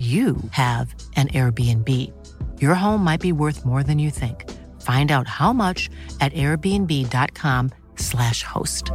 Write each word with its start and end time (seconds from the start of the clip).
you 0.00 0.36
have 0.52 0.94
an 1.16 1.28
Airbnb. 1.28 1.88
Your 2.58 2.74
home 2.74 3.04
might 3.04 3.20
be 3.20 3.32
worth 3.32 3.66
more 3.66 3.82
than 3.82 3.98
you 3.98 4.10
think. 4.10 4.50
Find 4.80 5.12
out 5.12 5.28
how 5.28 5.52
much 5.52 5.90
at 6.22 6.32
airbnb.com/slash 6.32 8.42
host. 8.42 8.90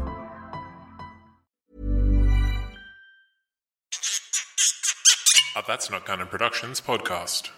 That's 5.67 5.89
Not 5.89 6.05
Canon 6.05 6.27
Productions 6.27 6.79
podcast. 6.79 7.49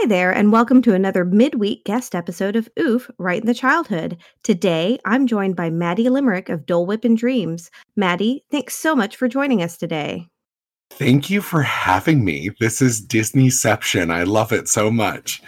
Hi 0.00 0.06
there, 0.06 0.30
and 0.30 0.52
welcome 0.52 0.80
to 0.82 0.94
another 0.94 1.24
midweek 1.24 1.84
guest 1.84 2.14
episode 2.14 2.54
of 2.54 2.68
Oof, 2.78 3.10
Right 3.18 3.40
in 3.40 3.48
the 3.48 3.52
Childhood. 3.52 4.16
Today, 4.44 5.00
I'm 5.04 5.26
joined 5.26 5.56
by 5.56 5.70
Maddie 5.70 6.08
Limerick 6.08 6.48
of 6.48 6.66
Dole 6.66 6.86
Whip 6.86 7.04
and 7.04 7.18
Dreams. 7.18 7.68
Maddie, 7.96 8.44
thanks 8.48 8.76
so 8.76 8.94
much 8.94 9.16
for 9.16 9.26
joining 9.26 9.60
us 9.60 9.76
today. 9.76 10.28
Thank 10.90 11.30
you 11.30 11.42
for 11.42 11.62
having 11.62 12.24
me. 12.24 12.50
This 12.60 12.80
is 12.80 13.04
Disneyception. 13.04 14.12
I 14.12 14.22
love 14.22 14.52
it 14.52 14.68
so 14.68 14.88
much. 14.88 15.42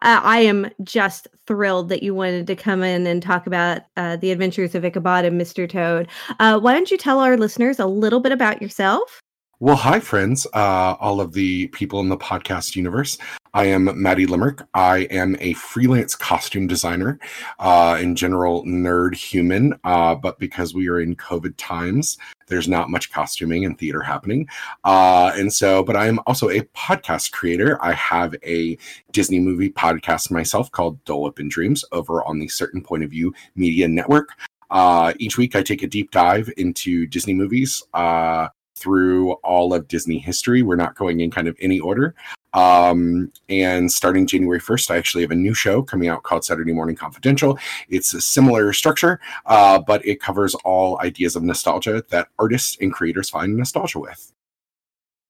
Uh, 0.00 0.18
I 0.22 0.38
am 0.38 0.70
just 0.82 1.28
thrilled 1.46 1.90
that 1.90 2.02
you 2.02 2.14
wanted 2.14 2.46
to 2.46 2.56
come 2.56 2.82
in 2.82 3.06
and 3.06 3.22
talk 3.22 3.46
about 3.46 3.82
uh, 3.98 4.16
the 4.16 4.30
adventures 4.30 4.74
of 4.74 4.86
Ichabod 4.86 5.26
and 5.26 5.38
Mr. 5.38 5.68
Toad. 5.68 6.08
Uh, 6.40 6.58
why 6.58 6.72
don't 6.72 6.90
you 6.90 6.96
tell 6.96 7.20
our 7.20 7.36
listeners 7.36 7.78
a 7.78 7.86
little 7.86 8.20
bit 8.20 8.32
about 8.32 8.62
yourself? 8.62 9.20
Well, 9.60 9.76
hi, 9.76 10.00
friends, 10.00 10.46
uh, 10.54 10.96
all 10.98 11.20
of 11.20 11.34
the 11.34 11.68
people 11.68 12.00
in 12.00 12.08
the 12.08 12.16
podcast 12.16 12.76
universe. 12.76 13.18
I 13.54 13.66
am 13.66 13.88
Maddie 14.02 14.26
Limerick. 14.26 14.62
I 14.74 15.02
am 15.12 15.36
a 15.38 15.52
freelance 15.52 16.16
costume 16.16 16.66
designer, 16.66 17.20
uh, 17.60 17.96
in 18.00 18.16
general, 18.16 18.64
nerd 18.64 19.14
human. 19.14 19.78
Uh, 19.84 20.16
but 20.16 20.40
because 20.40 20.74
we 20.74 20.88
are 20.88 20.98
in 20.98 21.14
COVID 21.14 21.54
times, 21.56 22.18
there's 22.48 22.66
not 22.66 22.90
much 22.90 23.12
costuming 23.12 23.64
and 23.64 23.78
theater 23.78 24.02
happening. 24.02 24.48
Uh, 24.82 25.30
and 25.36 25.52
so, 25.52 25.84
but 25.84 25.94
I 25.94 26.08
am 26.08 26.18
also 26.26 26.50
a 26.50 26.62
podcast 26.76 27.30
creator. 27.30 27.78
I 27.80 27.92
have 27.92 28.34
a 28.44 28.76
Disney 29.12 29.38
movie 29.38 29.70
podcast 29.70 30.32
myself 30.32 30.72
called 30.72 31.02
Dole 31.04 31.22
Whip 31.22 31.38
and 31.38 31.48
Dreams 31.48 31.84
over 31.92 32.24
on 32.24 32.40
the 32.40 32.48
Certain 32.48 32.82
Point 32.82 33.04
of 33.04 33.10
View 33.10 33.32
Media 33.54 33.86
Network. 33.86 34.30
Uh, 34.72 35.12
each 35.20 35.38
week, 35.38 35.54
I 35.54 35.62
take 35.62 35.84
a 35.84 35.86
deep 35.86 36.10
dive 36.10 36.50
into 36.56 37.06
Disney 37.06 37.34
movies. 37.34 37.84
Uh, 37.94 38.48
through 38.76 39.32
all 39.44 39.72
of 39.72 39.88
Disney 39.88 40.18
history. 40.18 40.62
We're 40.62 40.76
not 40.76 40.96
going 40.96 41.20
in 41.20 41.30
kind 41.30 41.48
of 41.48 41.56
any 41.60 41.78
order. 41.78 42.14
Um, 42.54 43.30
and 43.48 43.90
starting 43.92 44.26
January 44.26 44.60
1st, 44.60 44.90
I 44.90 44.96
actually 44.96 45.22
have 45.22 45.30
a 45.30 45.36
new 45.36 45.54
show 45.54 45.82
coming 45.82 46.08
out 46.08 46.22
called 46.22 46.44
Saturday 46.44 46.72
Morning 46.72 46.96
Confidential. 46.96 47.58
It's 47.88 48.14
a 48.14 48.20
similar 48.20 48.72
structure, 48.72 49.20
uh, 49.46 49.80
but 49.80 50.04
it 50.06 50.20
covers 50.20 50.54
all 50.64 51.00
ideas 51.00 51.36
of 51.36 51.42
nostalgia 51.42 52.04
that 52.10 52.28
artists 52.38 52.78
and 52.80 52.92
creators 52.92 53.28
find 53.28 53.56
nostalgia 53.56 53.98
with. 53.98 54.32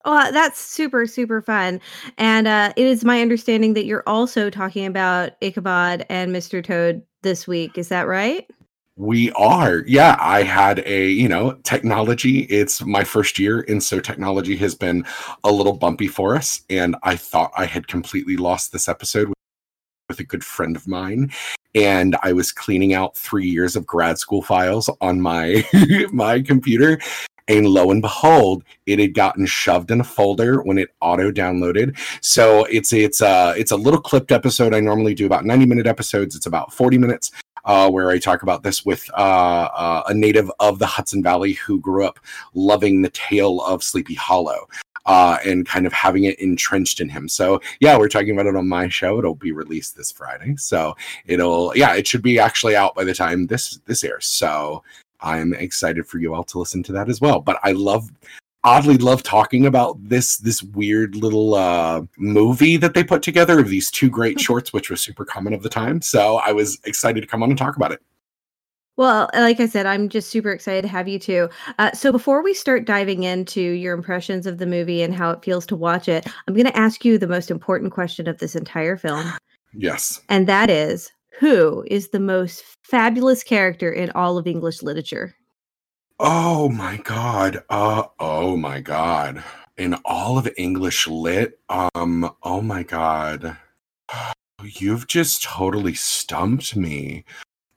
Well, 0.04 0.32
that's 0.32 0.60
super, 0.60 1.06
super 1.06 1.40
fun. 1.40 1.80
And 2.18 2.46
uh, 2.46 2.74
it 2.76 2.86
is 2.86 3.06
my 3.06 3.22
understanding 3.22 3.72
that 3.72 3.86
you're 3.86 4.02
also 4.06 4.50
talking 4.50 4.84
about 4.84 5.32
Ichabod 5.40 6.04
and 6.10 6.30
Mr. 6.34 6.62
Toad 6.62 7.02
this 7.22 7.46
week. 7.46 7.78
Is 7.78 7.88
that 7.88 8.06
right? 8.06 8.46
We 8.96 9.32
are. 9.32 9.82
Yeah, 9.88 10.16
I 10.20 10.44
had 10.44 10.78
a, 10.86 11.08
you 11.08 11.28
know, 11.28 11.54
technology. 11.64 12.40
It's 12.42 12.80
my 12.84 13.02
first 13.02 13.40
year. 13.40 13.64
And 13.66 13.82
so 13.82 13.98
technology 13.98 14.56
has 14.58 14.76
been 14.76 15.04
a 15.42 15.50
little 15.50 15.72
bumpy 15.72 16.06
for 16.06 16.36
us. 16.36 16.62
And 16.70 16.94
I 17.02 17.16
thought 17.16 17.50
I 17.56 17.64
had 17.64 17.88
completely 17.88 18.36
lost 18.36 18.72
this 18.72 18.88
episode 18.88 19.28
with, 19.28 20.20
a 20.20 20.24
good 20.24 20.44
friend 20.44 20.76
of 20.76 20.86
mine. 20.86 21.32
And 21.74 22.14
I 22.22 22.32
was 22.32 22.52
cleaning 22.52 22.94
out 22.94 23.16
three 23.16 23.48
years 23.48 23.74
of 23.74 23.84
grad 23.84 24.16
school 24.18 24.42
files 24.42 24.88
on 25.00 25.20
my 25.20 25.66
my 26.12 26.40
computer. 26.40 27.00
And 27.48 27.66
lo 27.66 27.90
and 27.90 28.00
behold, 28.00 28.62
it 28.86 29.00
had 29.00 29.14
gotten 29.14 29.44
shoved 29.44 29.90
in 29.90 30.00
a 30.00 30.04
folder 30.04 30.62
when 30.62 30.78
it 30.78 30.90
auto 31.00 31.32
downloaded. 31.32 31.98
So 32.20 32.64
it's 32.66 32.92
it's 32.92 33.20
uh 33.20 33.54
it's 33.56 33.72
a 33.72 33.76
little 33.76 34.00
clipped 34.00 34.30
episode. 34.30 34.72
I 34.72 34.78
normally 34.78 35.14
do 35.14 35.26
about 35.26 35.44
90 35.44 35.66
minute 35.66 35.86
episodes. 35.88 36.36
It's 36.36 36.46
about 36.46 36.72
40 36.72 36.98
minutes 36.98 37.32
uh, 37.64 37.90
where 37.90 38.10
I 38.10 38.18
talk 38.18 38.42
about 38.42 38.62
this 38.62 38.84
with 38.84 39.08
uh, 39.14 39.68
uh, 39.74 40.02
a 40.08 40.14
native 40.14 40.50
of 40.60 40.78
the 40.78 40.86
Hudson 40.86 41.22
Valley 41.22 41.54
who 41.54 41.80
grew 41.80 42.04
up 42.04 42.20
loving 42.54 43.02
the 43.02 43.10
tale 43.10 43.60
of 43.62 43.82
Sleepy 43.82 44.14
Hollow. 44.14 44.68
Uh, 45.06 45.36
and 45.44 45.66
kind 45.66 45.86
of 45.86 45.92
having 45.92 46.24
it 46.24 46.38
entrenched 46.38 46.98
in 46.98 47.10
him. 47.10 47.28
So 47.28 47.60
yeah, 47.78 47.98
we're 47.98 48.08
talking 48.08 48.30
about 48.30 48.46
it 48.46 48.56
on 48.56 48.66
my 48.66 48.88
show. 48.88 49.18
It'll 49.18 49.34
be 49.34 49.52
released 49.52 49.98
this 49.98 50.10
Friday. 50.10 50.56
So 50.56 50.96
it'll 51.26 51.76
yeah, 51.76 51.94
it 51.94 52.06
should 52.06 52.22
be 52.22 52.38
actually 52.38 52.74
out 52.74 52.94
by 52.94 53.04
the 53.04 53.12
time 53.12 53.46
this 53.46 53.80
this 53.84 54.02
airs. 54.02 54.24
So 54.24 54.82
I'm 55.20 55.52
excited 55.52 56.06
for 56.06 56.18
you 56.18 56.32
all 56.32 56.44
to 56.44 56.58
listen 56.58 56.82
to 56.84 56.92
that 56.92 57.10
as 57.10 57.20
well. 57.20 57.40
But 57.40 57.60
I 57.62 57.72
love 57.72 58.10
oddly 58.64 58.96
love 58.98 59.22
talking 59.22 59.66
about 59.66 59.96
this 60.02 60.38
this 60.38 60.62
weird 60.62 61.14
little 61.14 61.54
uh, 61.54 62.02
movie 62.16 62.76
that 62.78 62.94
they 62.94 63.04
put 63.04 63.22
together 63.22 63.60
of 63.60 63.68
these 63.68 63.90
two 63.90 64.10
great 64.10 64.40
shorts, 64.46 64.72
which 64.72 64.90
was 64.90 65.00
super 65.00 65.24
common 65.24 65.52
of 65.52 65.62
the 65.62 65.68
time. 65.68 66.02
So 66.02 66.36
I 66.36 66.52
was 66.52 66.80
excited 66.84 67.20
to 67.20 67.26
come 67.26 67.42
on 67.42 67.50
and 67.50 67.58
talk 67.58 67.76
about 67.76 67.92
it. 67.92 68.00
Well, 68.96 69.28
like 69.34 69.58
I 69.58 69.66
said, 69.66 69.86
I'm 69.86 70.08
just 70.08 70.30
super 70.30 70.52
excited 70.52 70.82
to 70.82 70.88
have 70.88 71.08
you 71.08 71.18
too. 71.18 71.48
Uh, 71.80 71.90
so 71.92 72.12
before 72.12 72.44
we 72.44 72.54
start 72.54 72.86
diving 72.86 73.24
into 73.24 73.60
your 73.60 73.92
impressions 73.92 74.46
of 74.46 74.58
the 74.58 74.66
movie 74.66 75.02
and 75.02 75.12
how 75.12 75.32
it 75.32 75.44
feels 75.44 75.66
to 75.66 75.76
watch 75.76 76.08
it, 76.08 76.28
I'm 76.46 76.54
going 76.54 76.66
to 76.66 76.76
ask 76.76 77.04
you 77.04 77.18
the 77.18 77.26
most 77.26 77.50
important 77.50 77.92
question 77.92 78.28
of 78.28 78.38
this 78.38 78.54
entire 78.54 78.96
film. 78.96 79.32
Yes. 79.72 80.20
And 80.28 80.46
that 80.46 80.70
is 80.70 81.10
who 81.40 81.84
is 81.88 82.10
the 82.10 82.20
most 82.20 82.62
fabulous 82.84 83.42
character 83.42 83.92
in 83.92 84.10
all 84.12 84.38
of 84.38 84.46
English 84.46 84.82
literature? 84.82 85.34
Oh 86.20 86.68
my 86.68 86.98
god. 86.98 87.64
Uh 87.68 88.04
oh 88.20 88.56
my 88.56 88.80
god. 88.80 89.42
In 89.76 89.94
all 90.04 90.38
of 90.38 90.48
English 90.56 91.08
lit, 91.08 91.58
um 91.68 92.30
oh 92.42 92.60
my 92.60 92.82
god. 92.84 93.56
You've 94.62 95.06
just 95.08 95.42
totally 95.42 95.94
stumped 95.94 96.76
me. 96.76 97.24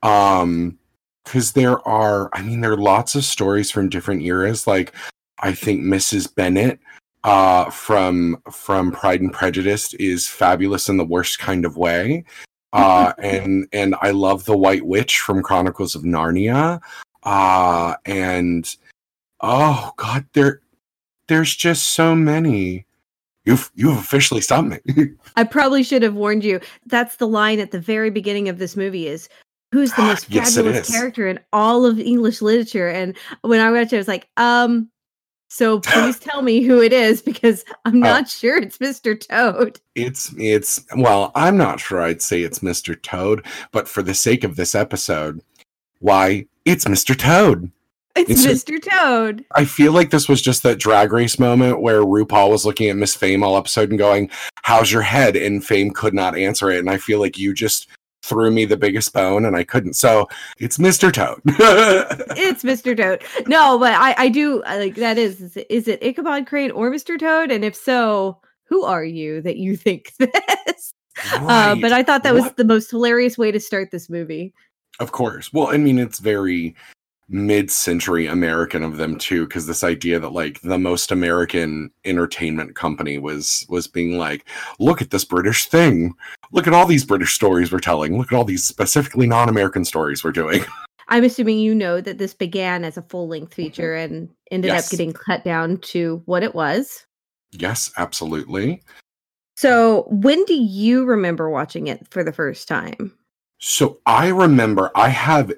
Um 0.03 0.77
cuz 1.25 1.53
there 1.53 1.85
are 1.87 2.29
I 2.33 2.41
mean 2.43 2.61
there 2.61 2.73
are 2.73 2.77
lots 2.77 3.15
of 3.15 3.25
stories 3.25 3.71
from 3.71 3.89
different 3.89 4.21
eras 4.21 4.67
like 4.67 4.93
I 5.39 5.53
think 5.53 5.81
Mrs. 5.81 6.33
Bennet 6.33 6.79
uh 7.23 7.71
from 7.71 8.37
from 8.51 8.91
Pride 8.91 9.21
and 9.21 9.33
Prejudice 9.33 9.93
is 9.95 10.27
fabulous 10.27 10.89
in 10.89 10.97
the 10.97 11.05
worst 11.05 11.39
kind 11.39 11.65
of 11.65 11.77
way. 11.77 12.23
Uh 12.73 13.13
and 13.19 13.65
and 13.71 13.95
I 14.01 14.11
love 14.11 14.43
the 14.43 14.57
White 14.57 14.85
Witch 14.85 15.19
from 15.21 15.41
Chronicles 15.41 15.95
of 15.95 16.03
Narnia 16.03 16.81
uh 17.27 17.95
and 18.05 18.75
oh 19.41 19.91
god 19.97 20.25
there 20.33 20.61
there's 21.27 21.55
just 21.55 21.91
so 21.91 22.15
many 22.15 22.85
you've 23.45 23.71
you've 23.75 23.97
officially 23.97 24.41
stopped 24.41 24.67
me 24.67 24.79
I 25.37 25.43
probably 25.43 25.83
should 25.83 26.01
have 26.01 26.15
warned 26.15 26.43
you. 26.43 26.59
That's 26.87 27.17
the 27.17 27.27
line 27.27 27.59
at 27.59 27.69
the 27.69 27.79
very 27.79 28.09
beginning 28.09 28.49
of 28.49 28.57
this 28.57 28.75
movie 28.75 29.07
is 29.07 29.29
who's 29.71 29.93
the 29.93 30.01
most 30.03 30.29
Yes, 30.29 30.55
fabulous 30.55 30.89
character 30.89 31.27
in 31.27 31.39
all 31.53 31.85
of 31.85 31.99
English 31.99 32.41
literature? 32.41 32.89
And 32.89 33.15
when 33.41 33.59
I 33.59 33.71
watched 33.71 33.93
it, 33.93 33.97
I 33.97 33.99
was 33.99 34.07
like, 34.07 34.27
um, 34.37 34.89
So 35.49 35.79
please 35.85 36.17
tell 36.17 36.41
me 36.41 36.61
who 36.63 36.81
it 36.81 36.91
is 36.91 37.21
because 37.21 37.63
I'm 37.85 37.99
not 37.99 38.23
oh. 38.23 38.27
sure 38.27 38.57
it's 38.57 38.79
Mr. 38.79 39.17
Toad. 39.17 39.79
It's 39.93 40.33
it's 40.37 40.83
well, 40.97 41.31
I'm 41.35 41.55
not 41.55 41.79
sure 41.79 42.01
I'd 42.01 42.21
say 42.21 42.41
it's 42.41 42.59
Mr. 42.59 42.99
Toad, 42.99 43.45
but 43.71 43.87
for 43.87 44.01
the 44.01 44.15
sake 44.15 44.43
of 44.43 44.55
this 44.55 44.73
episode, 44.73 45.41
why 45.99 46.45
it's 46.65 46.85
Mr. 46.85 47.17
Toad. 47.17 47.71
It's, 48.15 48.45
it's 48.45 48.63
Mr. 48.63 48.81
Toad. 48.81 49.45
I 49.55 49.65
feel 49.65 49.91
like 49.91 50.09
this 50.09 50.27
was 50.27 50.41
just 50.41 50.63
that 50.63 50.79
drag 50.79 51.13
race 51.13 51.37
moment 51.37 51.81
where 51.81 52.01
RuPaul 52.01 52.49
was 52.49 52.65
looking 52.65 52.89
at 52.89 52.95
Miss 52.95 53.15
Fame 53.15 53.43
all 53.43 53.57
episode 53.57 53.89
and 53.89 53.99
going, 53.99 54.31
How's 54.63 54.91
your 54.91 55.03
head? 55.03 55.35
And 55.35 55.63
Fame 55.63 55.91
could 55.91 56.13
not 56.13 56.35
answer 56.35 56.71
it. 56.71 56.79
And 56.79 56.89
I 56.89 56.97
feel 56.97 57.19
like 57.19 57.37
you 57.37 57.53
just 57.53 57.87
threw 58.23 58.51
me 58.51 58.65
the 58.65 58.75
biggest 58.75 59.13
bone 59.13 59.45
and 59.45 59.55
I 59.55 59.63
couldn't. 59.63 59.93
So 59.93 60.27
it's 60.59 60.77
Mr. 60.77 61.13
Toad. 61.13 61.41
it's 61.45 62.63
Mr. 62.63 62.97
Toad. 62.97 63.23
No, 63.47 63.77
but 63.79 63.93
I, 63.93 64.15
I 64.17 64.29
do 64.29 64.61
like 64.63 64.95
that 64.95 65.17
is, 65.17 65.39
is 65.39 65.57
it, 65.57 65.67
is 65.69 65.87
it 65.87 66.03
Ichabod 66.03 66.47
Crane 66.47 66.71
or 66.71 66.91
Mr. 66.91 67.19
Toad? 67.19 67.51
And 67.51 67.63
if 67.63 67.75
so, 67.75 68.39
who 68.65 68.83
are 68.83 69.05
you 69.05 69.41
that 69.41 69.57
you 69.57 69.77
think 69.77 70.13
this? 70.19 70.93
Right. 71.33 71.71
Uh, 71.71 71.75
but 71.75 71.93
I 71.93 72.03
thought 72.03 72.23
that 72.23 72.33
what? 72.33 72.43
was 72.43 72.51
the 72.53 72.63
most 72.63 72.91
hilarious 72.91 73.37
way 73.37 73.51
to 73.51 73.59
start 73.59 73.91
this 73.91 74.09
movie. 74.09 74.53
Of 74.99 75.11
course. 75.11 75.53
Well, 75.53 75.67
I 75.67 75.77
mean, 75.77 75.99
it's 75.99 76.19
very 76.19 76.75
mid-century 77.29 78.25
American 78.25 78.83
of 78.83 78.97
them 78.97 79.17
too, 79.17 79.45
because 79.45 79.67
this 79.67 79.83
idea 79.83 80.19
that 80.19 80.31
like 80.31 80.61
the 80.61 80.79
most 80.79 81.11
American 81.11 81.91
entertainment 82.05 82.75
company 82.75 83.17
was 83.17 83.65
was 83.69 83.87
being 83.87 84.17
like, 84.17 84.47
look 84.79 85.01
at 85.01 85.11
this 85.11 85.25
British 85.25 85.67
thing, 85.67 86.13
look 86.51 86.67
at 86.67 86.73
all 86.73 86.85
these 86.85 87.05
British 87.05 87.33
stories 87.33 87.71
we're 87.71 87.79
telling, 87.79 88.17
look 88.17 88.31
at 88.31 88.35
all 88.35 88.45
these 88.45 88.63
specifically 88.63 89.27
non-American 89.27 89.85
stories 89.85 90.23
we're 90.23 90.31
doing. 90.31 90.63
I'm 91.09 91.23
assuming 91.23 91.59
you 91.59 91.73
know 91.73 92.01
that 92.01 92.17
this 92.17 92.33
began 92.33 92.83
as 92.83 92.97
a 92.97 93.01
full-length 93.01 93.51
mm-hmm. 93.51 93.61
feature 93.61 93.95
and 93.95 94.29
ended 94.51 94.69
yes. 94.69 94.85
up 94.85 94.91
getting 94.91 95.13
cut 95.13 95.43
down 95.43 95.77
to 95.77 96.21
what 96.25 96.43
it 96.43 96.53
was. 96.53 97.05
Yes, 97.51 97.91
absolutely. 97.97 98.81
So, 99.55 100.05
when 100.09 100.43
do 100.45 100.53
you 100.53 101.05
remember 101.05 101.49
watching 101.49 101.87
it 101.87 102.05
for 102.11 102.23
the 102.23 102.33
first 102.33 102.67
time? 102.67 103.16
So, 103.59 103.99
I 104.05 104.27
remember 104.27 104.91
I 104.95 105.09
have 105.09 105.51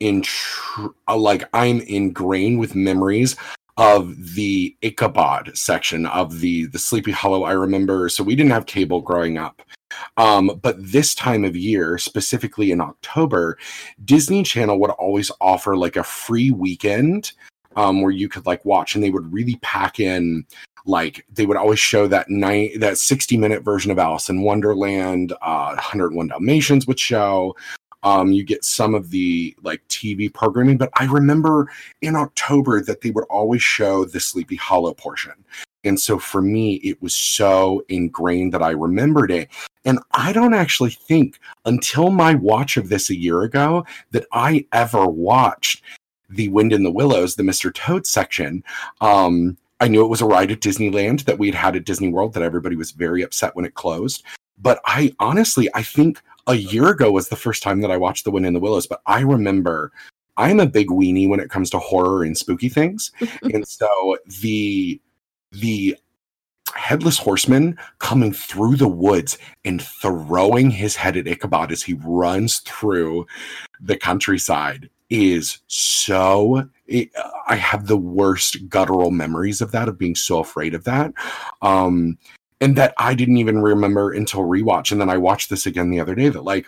in 0.00 0.22
tr- 0.22 0.88
uh, 1.08 1.16
like 1.16 1.44
I'm 1.52 1.80
ingrained 1.80 2.58
with 2.58 2.74
memories 2.74 3.36
of 3.76 4.34
the 4.34 4.76
Ichabod 4.82 5.56
section 5.56 6.06
of 6.06 6.40
the 6.40 6.66
the 6.66 6.78
Sleepy 6.78 7.12
Hollow. 7.12 7.44
I 7.44 7.52
remember 7.52 8.08
so 8.08 8.22
we 8.22 8.34
didn't 8.34 8.52
have 8.52 8.66
cable 8.66 9.00
growing 9.00 9.38
up. 9.38 9.62
Um, 10.16 10.58
but 10.62 10.76
this 10.78 11.14
time 11.14 11.44
of 11.44 11.56
year, 11.56 11.98
specifically 11.98 12.70
in 12.72 12.80
October, 12.80 13.58
Disney 14.04 14.42
Channel 14.42 14.78
would 14.80 14.90
always 14.90 15.30
offer 15.40 15.76
like 15.76 15.96
a 15.96 16.04
free 16.04 16.50
weekend 16.50 17.32
um, 17.76 18.02
where 18.02 18.12
you 18.12 18.28
could 18.28 18.46
like 18.46 18.64
watch, 18.64 18.94
and 18.94 19.02
they 19.02 19.10
would 19.10 19.32
really 19.32 19.58
pack 19.62 19.98
in 19.98 20.44
like 20.86 21.26
they 21.32 21.46
would 21.46 21.56
always 21.56 21.78
show 21.78 22.06
that 22.06 22.30
night 22.30 22.80
that 22.80 22.98
60 22.98 23.36
minute 23.36 23.62
version 23.62 23.90
of 23.90 23.98
Alice 23.98 24.28
in 24.28 24.42
Wonderland, 24.42 25.32
uh, 25.42 25.74
101 25.74 26.28
Dalmatians 26.28 26.86
would 26.86 27.00
show. 27.00 27.56
Um, 28.02 28.32
you 28.32 28.44
get 28.44 28.64
some 28.64 28.94
of 28.94 29.10
the 29.10 29.54
like 29.62 29.86
TV 29.88 30.32
programming, 30.32 30.78
but 30.78 30.90
I 30.98 31.04
remember 31.04 31.70
in 32.00 32.16
October 32.16 32.80
that 32.82 33.02
they 33.02 33.10
would 33.10 33.24
always 33.24 33.62
show 33.62 34.04
the 34.04 34.20
Sleepy 34.20 34.56
Hollow 34.56 34.94
portion. 34.94 35.34
And 35.84 35.98
so 35.98 36.18
for 36.18 36.42
me, 36.42 36.74
it 36.76 37.00
was 37.00 37.14
so 37.14 37.84
ingrained 37.88 38.52
that 38.52 38.62
I 38.62 38.70
remembered 38.70 39.30
it. 39.30 39.48
And 39.84 39.98
I 40.12 40.32
don't 40.32 40.54
actually 40.54 40.90
think 40.90 41.38
until 41.64 42.10
my 42.10 42.34
watch 42.34 42.76
of 42.76 42.90
this 42.90 43.08
a 43.08 43.16
year 43.16 43.42
ago 43.42 43.86
that 44.10 44.26
I 44.32 44.66
ever 44.72 45.06
watched 45.06 45.82
the 46.28 46.48
Wind 46.48 46.72
in 46.72 46.82
the 46.82 46.90
Willows, 46.90 47.34
the 47.34 47.42
Mr. 47.42 47.74
Toad 47.74 48.06
section. 48.06 48.62
Um, 49.00 49.56
I 49.80 49.88
knew 49.88 50.04
it 50.04 50.08
was 50.08 50.20
a 50.20 50.26
ride 50.26 50.50
at 50.50 50.60
Disneyland 50.60 51.24
that 51.24 51.38
we'd 51.38 51.54
had 51.54 51.74
at 51.74 51.84
Disney 51.84 52.08
World 52.08 52.34
that 52.34 52.42
everybody 52.42 52.76
was 52.76 52.90
very 52.90 53.22
upset 53.22 53.56
when 53.56 53.64
it 53.64 53.74
closed. 53.74 54.22
But 54.58 54.80
I 54.86 55.12
honestly, 55.18 55.68
I 55.74 55.82
think 55.82 56.20
a 56.46 56.54
year 56.54 56.88
ago 56.90 57.10
was 57.10 57.28
the 57.28 57.36
first 57.36 57.62
time 57.62 57.80
that 57.80 57.90
I 57.90 57.96
watched 57.96 58.24
The 58.24 58.30
Wind 58.30 58.46
in 58.46 58.52
the 58.52 58.60
Willows, 58.60 58.86
but 58.86 59.00
I 59.06 59.20
remember 59.20 59.90
I'm 60.36 60.60
a 60.60 60.66
big 60.66 60.88
weenie 60.88 61.28
when 61.28 61.40
it 61.40 61.50
comes 61.50 61.70
to 61.70 61.78
horror 61.78 62.24
and 62.24 62.36
spooky 62.36 62.68
things. 62.68 63.10
and 63.42 63.66
so 63.66 64.18
the 64.40 65.00
the 65.52 65.96
headless 66.74 67.18
horseman 67.18 67.76
coming 67.98 68.32
through 68.32 68.76
the 68.76 68.88
woods 68.88 69.38
and 69.64 69.82
throwing 69.82 70.70
his 70.70 70.94
head 70.94 71.16
at 71.16 71.26
Ichabod 71.26 71.72
as 71.72 71.82
he 71.82 71.94
runs 72.04 72.60
through 72.60 73.26
the 73.80 73.96
countryside 73.96 74.88
is 75.08 75.58
so 75.66 76.68
it, 76.90 77.10
I 77.46 77.56
have 77.56 77.86
the 77.86 77.96
worst 77.96 78.68
guttural 78.68 79.10
memories 79.10 79.60
of 79.60 79.72
that 79.72 79.88
of 79.88 79.98
being 79.98 80.14
so 80.14 80.40
afraid 80.40 80.74
of 80.74 80.84
that. 80.84 81.12
Um 81.62 82.18
and 82.60 82.76
that 82.76 82.92
I 82.98 83.14
didn't 83.14 83.38
even 83.38 83.62
remember 83.62 84.12
until 84.12 84.40
rewatch. 84.40 84.92
And 84.92 85.00
then 85.00 85.08
I 85.08 85.16
watched 85.16 85.48
this 85.48 85.64
again 85.64 85.90
the 85.90 86.00
other 86.00 86.14
day 86.14 86.28
that 86.28 86.44
like 86.44 86.66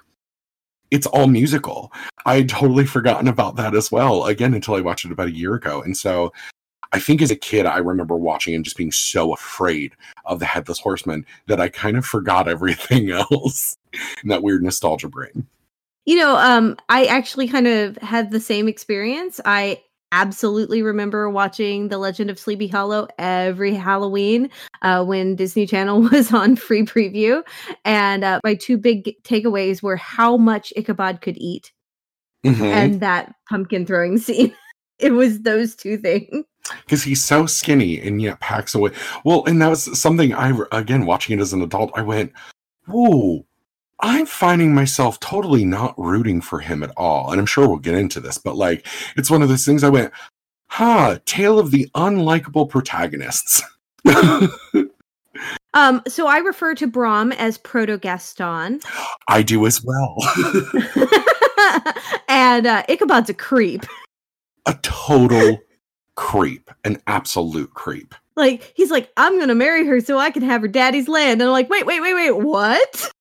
it's 0.91 1.07
all 1.07 1.27
musical. 1.27 1.93
I 2.27 2.37
had 2.37 2.49
totally 2.49 2.85
forgotten 2.85 3.27
about 3.27 3.57
that 3.57 3.75
as 3.75 3.91
well, 3.91 4.27
again, 4.27 4.55
until 4.55 4.75
I 4.75 4.81
watched 4.81 5.07
it 5.07 5.13
about 5.13 5.29
a 5.29 5.35
year 5.35 5.55
ago. 5.55 5.83
And 5.83 5.97
so 5.97 6.33
I 6.93 7.01
think 7.01 7.23
as 7.23 7.31
a 7.31 7.37
kid, 7.37 7.65
I 7.65 7.79
remember 7.79 8.17
watching 8.17 8.55
and 8.55 8.65
just 8.65 8.77
being 8.77 8.93
so 8.93 9.33
afraid 9.33 9.95
of 10.27 10.39
the 10.39 10.45
Headless 10.45 10.79
Horseman 10.79 11.25
that 11.47 11.61
I 11.61 11.71
kind 11.71 11.97
of 11.97 12.05
forgot 12.05 12.47
everything 12.49 13.11
else 13.11 13.77
in 14.23 14.29
that 14.29 14.43
weird 14.43 14.63
nostalgia 14.63 15.09
brain. 15.09 15.47
You 16.05 16.17
know, 16.17 16.37
um, 16.37 16.77
I 16.89 17.07
actually 17.07 17.49
kind 17.49 17.67
of 17.67 17.97
had 17.99 18.31
the 18.31 18.41
same 18.41 18.69
experience. 18.69 19.41
I 19.45 19.81
absolutely 20.13 20.83
remember 20.83 21.29
watching 21.29 21.89
The 21.89 21.99
Legend 21.99 22.31
of 22.31 22.39
Sleepy 22.39 22.69
Hollow 22.69 23.09
every 23.19 23.75
Halloween 23.75 24.51
uh, 24.83 25.05
when 25.05 25.35
Disney 25.35 25.67
Channel 25.67 26.03
was 26.13 26.33
on 26.33 26.55
free 26.55 26.85
preview. 26.85 27.43
And 27.85 28.23
uh, 28.23 28.41
my 28.45 28.55
two 28.55 28.79
big 28.79 29.21
takeaways 29.25 29.83
were 29.83 29.97
how 29.97 30.37
much 30.37 30.73
Ichabod 30.77 31.21
could 31.23 31.37
eat 31.39 31.73
mm-hmm. 32.45 32.63
and 32.63 33.01
that 33.01 33.35
pumpkin 33.49 33.85
throwing 33.87 34.19
scene. 34.19 34.55
it 35.01 35.13
was 35.13 35.41
those 35.41 35.75
two 35.75 35.97
things. 35.97 36.45
Because 36.85 37.03
he's 37.03 37.25
so 37.25 37.47
skinny 37.47 38.01
and 38.01 38.23
yet 38.23 38.39
packs 38.39 38.75
away. 38.75 38.93
Well, 39.25 39.45
and 39.47 39.61
that 39.61 39.69
was 39.69 39.99
something 39.99 40.33
I, 40.33 40.57
again, 40.71 41.07
watching 41.07 41.37
it 41.37 41.43
as 41.43 41.53
an 41.53 41.61
adult, 41.61 41.91
I 41.97 42.03
went, 42.03 42.33
whoa 42.87 43.45
I'm 44.03 44.27
finding 44.27 44.75
myself 44.75 45.21
totally 45.21 45.65
not 45.65 45.95
rooting 45.97 46.41
for 46.41 46.59
him 46.59 46.83
at 46.83 46.93
all. 46.97 47.31
And 47.31 47.41
I'm 47.41 47.47
sure 47.47 47.69
we'll 47.69 47.79
get 47.79 47.95
into 47.95 48.21
this, 48.21 48.37
but 48.37 48.57
like, 48.57 48.85
it's 49.17 49.31
one 49.31 49.43
of 49.43 49.49
those 49.49 49.65
things 49.65 49.85
I 49.85 49.91
went, 49.91 50.13
huh, 50.67 51.21
tale 51.25 51.61
of 51.61 51.71
the 51.71 51.89
unlikable 51.95 52.69
protagonists. 52.69 53.63
um, 55.75 56.03
so 56.09 56.27
I 56.27 56.39
refer 56.39 56.75
to 56.75 56.89
Brom 56.89 57.31
as 57.33 57.59
Proto 57.59 57.97
Gaston. 57.97 58.81
I 59.29 59.43
do 59.43 59.67
as 59.67 59.85
well. 59.85 60.17
and 62.29 62.67
uh, 62.67 62.83
Ichabod's 62.89 63.31
a 63.31 63.35
creep. 63.35 63.87
A 64.67 64.75
total 64.83 65.59
creep, 66.15 66.71
an 66.85 67.03
absolute 67.09 67.75
creep. 67.75 68.15
Like, 68.37 68.73
he's 68.77 68.93
like, 68.93 69.11
I'm 69.17 69.35
going 69.35 69.49
to 69.49 69.57
marry 69.57 69.85
her 69.89 70.01
so 70.01 70.19
I 70.19 70.31
can 70.31 70.45
have 70.45 70.63
her 70.63 70.69
daddy's 70.69 71.09
land. 71.09 71.41
And 71.41 71.49
I'm 71.49 71.53
like, 71.53 71.69
wait, 71.69 71.85
wait, 71.85 72.01
wait, 72.01 72.15
wait, 72.15 72.31
what? 72.31 73.13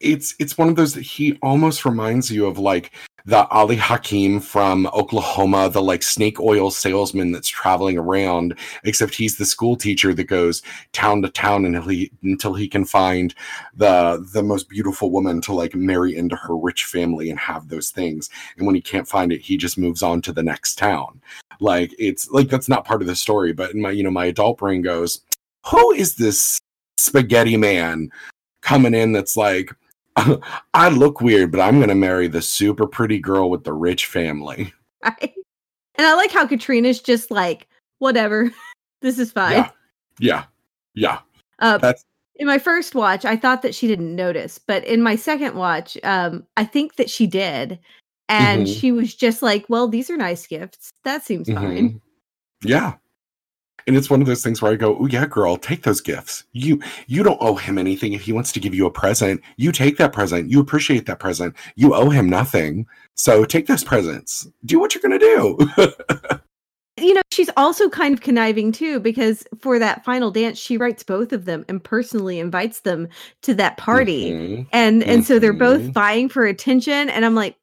It's 0.00 0.34
it's 0.38 0.58
one 0.58 0.68
of 0.68 0.76
those 0.76 0.94
that 0.94 1.02
he 1.02 1.38
almost 1.42 1.84
reminds 1.84 2.30
you 2.30 2.46
of 2.46 2.58
like 2.58 2.92
the 3.26 3.46
Ali 3.48 3.76
Hakim 3.76 4.38
from 4.38 4.86
Oklahoma, 4.88 5.70
the 5.70 5.80
like 5.82 6.02
snake 6.02 6.38
oil 6.40 6.70
salesman 6.70 7.32
that's 7.32 7.48
traveling 7.48 7.96
around, 7.96 8.58
except 8.84 9.14
he's 9.14 9.36
the 9.36 9.46
school 9.46 9.76
teacher 9.76 10.12
that 10.12 10.24
goes 10.24 10.62
town 10.92 11.22
to 11.22 11.30
town 11.30 11.64
until 11.64 11.88
he 11.88 12.10
until 12.22 12.54
he 12.54 12.68
can 12.68 12.84
find 12.84 13.34
the 13.74 14.26
the 14.32 14.42
most 14.42 14.68
beautiful 14.68 15.10
woman 15.10 15.40
to 15.40 15.54
like 15.54 15.74
marry 15.74 16.14
into 16.16 16.36
her 16.36 16.56
rich 16.56 16.84
family 16.84 17.30
and 17.30 17.38
have 17.38 17.68
those 17.68 17.90
things. 17.90 18.28
And 18.56 18.66
when 18.66 18.74
he 18.74 18.82
can't 18.82 19.08
find 19.08 19.32
it, 19.32 19.40
he 19.40 19.56
just 19.56 19.78
moves 19.78 20.02
on 20.02 20.20
to 20.22 20.32
the 20.32 20.42
next 20.42 20.76
town. 20.76 21.20
Like 21.60 21.94
it's 21.98 22.30
like 22.30 22.48
that's 22.48 22.68
not 22.68 22.84
part 22.84 23.00
of 23.00 23.08
the 23.08 23.16
story, 23.16 23.52
but 23.54 23.74
my 23.74 23.90
you 23.90 24.02
know 24.02 24.10
my 24.10 24.26
adult 24.26 24.58
brain 24.58 24.82
goes, 24.82 25.22
who 25.66 25.92
is 25.92 26.16
this 26.16 26.58
spaghetti 26.98 27.56
man 27.56 28.10
coming 28.64 28.94
in 28.94 29.12
that's 29.12 29.36
like, 29.36 29.70
I 30.74 30.88
look 30.88 31.20
weird, 31.20 31.52
but 31.52 31.60
I'm 31.60 31.76
going 31.76 31.88
to 31.90 31.94
marry 31.94 32.26
the 32.26 32.42
super 32.42 32.86
pretty 32.86 33.20
girl 33.20 33.50
with 33.50 33.62
the 33.64 33.72
rich 33.72 34.06
family. 34.06 34.72
Right. 35.04 35.34
And 35.96 36.06
I 36.06 36.14
like 36.14 36.30
how 36.30 36.46
Katrina's 36.46 36.98
just 36.98 37.30
like, 37.30 37.68
whatever, 37.98 38.50
this 39.02 39.18
is 39.18 39.32
fine. 39.32 39.52
Yeah. 39.52 39.70
Yeah. 40.18 40.44
Yeah. 40.94 41.18
Uh, 41.58 41.76
That's- 41.76 42.06
in 42.36 42.46
my 42.46 42.58
first 42.58 42.94
watch, 42.94 43.26
I 43.26 43.36
thought 43.36 43.60
that 43.60 43.74
she 43.74 43.86
didn't 43.86 44.16
notice, 44.16 44.58
but 44.58 44.82
in 44.86 45.02
my 45.02 45.14
second 45.14 45.56
watch, 45.56 45.98
um, 46.02 46.46
I 46.56 46.64
think 46.64 46.96
that 46.96 47.10
she 47.10 47.26
did. 47.26 47.78
And 48.30 48.66
mm-hmm. 48.66 48.80
she 48.80 48.92
was 48.92 49.14
just 49.14 49.42
like, 49.42 49.66
well, 49.68 49.88
these 49.88 50.08
are 50.08 50.16
nice 50.16 50.46
gifts. 50.46 50.88
That 51.04 51.22
seems 51.22 51.48
mm-hmm. 51.48 51.62
fine. 51.62 52.00
Yeah. 52.62 52.94
And 53.86 53.96
it's 53.96 54.08
one 54.08 54.20
of 54.20 54.26
those 54.26 54.42
things 54.42 54.62
where 54.62 54.72
I 54.72 54.76
go, 54.76 54.96
"Oh 54.98 55.06
yeah, 55.06 55.26
girl, 55.26 55.56
take 55.56 55.82
those 55.82 56.00
gifts. 56.00 56.44
You 56.52 56.80
you 57.06 57.22
don't 57.22 57.38
owe 57.40 57.56
him 57.56 57.76
anything 57.78 58.12
if 58.14 58.22
he 58.22 58.32
wants 58.32 58.52
to 58.52 58.60
give 58.60 58.74
you 58.74 58.86
a 58.86 58.90
present. 58.90 59.40
You 59.56 59.72
take 59.72 59.98
that 59.98 60.12
present. 60.12 60.50
You 60.50 60.60
appreciate 60.60 61.06
that 61.06 61.18
present. 61.18 61.54
You 61.76 61.94
owe 61.94 62.10
him 62.10 62.28
nothing. 62.28 62.86
So 63.14 63.44
take 63.44 63.66
those 63.66 63.84
presents. 63.84 64.48
Do 64.64 64.78
what 64.80 64.94
you're 64.94 65.02
going 65.02 65.18
to 65.18 65.26
do." 65.76 66.40
you 67.00 67.12
know, 67.12 67.22
she's 67.32 67.50
also 67.56 67.88
kind 67.90 68.14
of 68.14 68.20
conniving 68.20 68.70
too, 68.72 69.00
because 69.00 69.44
for 69.60 69.78
that 69.78 70.04
final 70.04 70.30
dance, 70.30 70.58
she 70.58 70.76
writes 70.76 71.02
both 71.02 71.32
of 71.32 71.44
them 71.44 71.64
and 71.68 71.82
personally 71.82 72.38
invites 72.38 72.80
them 72.80 73.08
to 73.42 73.52
that 73.54 73.76
party. 73.76 74.30
Mhm. 74.30 74.66
And 74.72 75.02
and 75.02 75.26
so 75.26 75.38
they're 75.38 75.52
both 75.52 75.82
Mhm. 75.82 75.92
vying 75.92 76.28
for 76.28 76.46
attention. 76.46 77.10
And 77.10 77.24
I'm 77.24 77.34
like, 77.34 77.56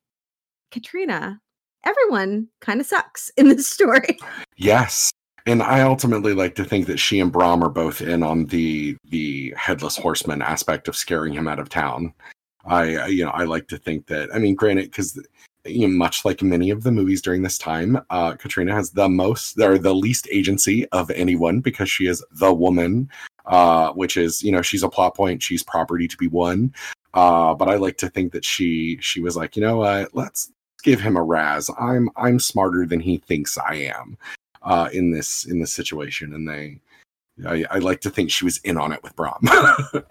Katrina, 0.72 1.40
everyone 1.86 2.48
kind 2.60 2.80
of 2.80 2.86
sucks 2.86 3.30
in 3.38 3.50
this 3.50 3.68
story. 3.68 4.18
Yes. 4.58 5.11
And 5.46 5.64
I 5.64 5.82
ultimately 5.82 6.34
like 6.34 6.56
to 6.56 6.66
think 6.66 6.88
that 6.88 7.00
she 7.00 7.20
and 7.20 7.32
Brom 7.32 7.64
are 7.64 7.70
both 7.70 8.02
in 8.02 8.24
on 8.24 8.46
the 8.46 8.96
the 9.10 9.54
headless 9.58 9.98
horseman 9.98 10.42
aspect 10.42 10.88
of 10.88 10.96
scaring 10.96 11.34
him 11.34 11.48
out 11.48 11.60
of 11.60 11.70
town. 11.70 12.14
I 12.66 13.08
you 13.08 13.26
know 13.26 13.32
I 13.32 13.46
like 13.46 13.68
to 13.70 13.78
think 13.78 14.08
that 14.08 14.30
I 14.34 14.40
mean 14.40 14.56
granted 14.56 14.86
because 14.86 15.20
you 15.66 15.88
know, 15.88 15.96
much 15.96 16.26
like 16.26 16.42
many 16.42 16.70
of 16.70 16.84
the 16.84 16.92
movies 16.92 17.22
during 17.22 17.44
this 17.44 17.58
time, 17.58 18.00
uh, 18.10 18.34
Katrina 18.34 18.74
has 18.74 18.92
the 18.92 19.10
most 19.10 19.60
or 19.60 19.78
the 19.78 19.94
least 19.94 20.28
agency 20.32 20.88
of 20.90 21.12
anyone 21.12 21.60
because 21.60 21.90
she 21.90 22.08
is 22.08 22.24
the 22.32 22.54
woman, 22.54 23.10
uh, 23.46 23.92
which 23.94 24.18
is 24.18 24.44
you 24.44 24.52
know 24.52 24.62
she's 24.62 24.84
a 24.84 24.90
plot 24.90 25.16
point, 25.16 25.44
she's 25.44 25.64
property 25.64 26.08
to 26.08 26.18
be 26.18 26.28
won. 26.28 26.74
Uh, 27.14 27.54
but 27.54 27.68
I 27.68 27.76
like 27.76 27.98
to 27.98 28.10
think 28.10 28.32
that 28.34 28.46
she 28.46 28.98
she 29.02 29.22
was 29.22 29.36
like 29.36 29.56
you 29.56 29.62
know 29.62 29.78
what 29.78 30.14
let's 30.16 30.52
give 30.84 31.02
him 31.02 31.18
a 31.18 31.24
raz. 31.24 31.70
I'm 31.80 32.10
I'm 32.16 32.40
smarter 32.40 32.86
than 32.86 33.00
he 33.00 33.18
thinks 33.18 33.58
I 33.58 33.76
am 33.76 34.18
uh, 34.64 34.90
in 34.94 35.12
this 35.12 35.46
in 35.46 35.60
this 35.60 35.74
situation, 35.74 36.34
and 36.34 36.48
they. 36.48 36.80
I, 37.48 37.66
I 37.72 37.78
like 37.80 38.02
to 38.02 38.10
think 38.12 38.30
she 38.30 38.46
was 38.46 38.58
in 38.60 38.78
on 38.78 38.92
it 38.92 39.02
with 39.02 39.16
Brom. 39.16 39.40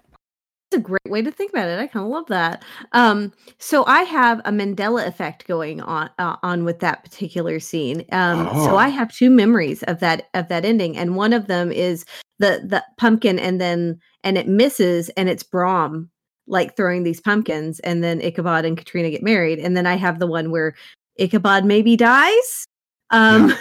It's 0.73 0.79
a 0.79 0.83
great 0.83 1.01
way 1.09 1.21
to 1.21 1.33
think 1.33 1.51
about 1.51 1.67
it. 1.67 1.81
I 1.81 1.89
kind 1.89 2.05
of 2.05 2.13
love 2.13 2.27
that. 2.29 2.65
Um, 2.93 3.33
so 3.59 3.85
I 3.87 4.03
have 4.03 4.39
a 4.45 4.53
Mandela 4.53 5.05
effect 5.05 5.49
going 5.49 5.81
on 5.81 6.11
uh, 6.21 6.37
on 6.45 6.65
with 6.65 6.79
that 6.79 7.03
particular 7.03 7.59
scene. 7.59 8.05
Um, 8.13 8.47
So 8.47 8.71
Oh. 8.71 8.77
I 8.77 8.89
have 8.89 9.13
two 9.13 9.31
memories 9.31 9.83
of 9.85 9.99
that 9.99 10.29
of 10.35 10.47
that 10.47 10.65
ending, 10.65 10.97
and 10.97 11.17
one 11.17 11.33
of 11.33 11.49
them 11.49 11.73
is 11.73 12.05
the 12.39 12.63
the 12.65 12.85
pumpkin, 12.99 13.37
and 13.41 13.61
then 13.61 13.99
and 14.23 14.39
it 14.39 14.47
misses, 14.47 15.09
and 15.17 15.29
it's 15.29 15.43
Brom 15.43 16.09
like 16.47 16.77
throwing 16.77 17.03
these 17.03 17.21
pumpkins, 17.21 17.81
and 17.81 18.05
then 18.05 18.21
Ichabod 18.21 18.65
and 18.65 18.77
Katrina 18.79 19.11
get 19.11 19.25
married, 19.25 19.59
and 19.59 19.77
then 19.77 19.89
I 19.89 19.97
have 19.97 20.21
the 20.21 20.29
one 20.29 20.53
where 20.53 20.77
Ichabod 21.19 21.65
maybe 21.65 21.97
dies. 21.97 22.65
Um, 23.11 23.53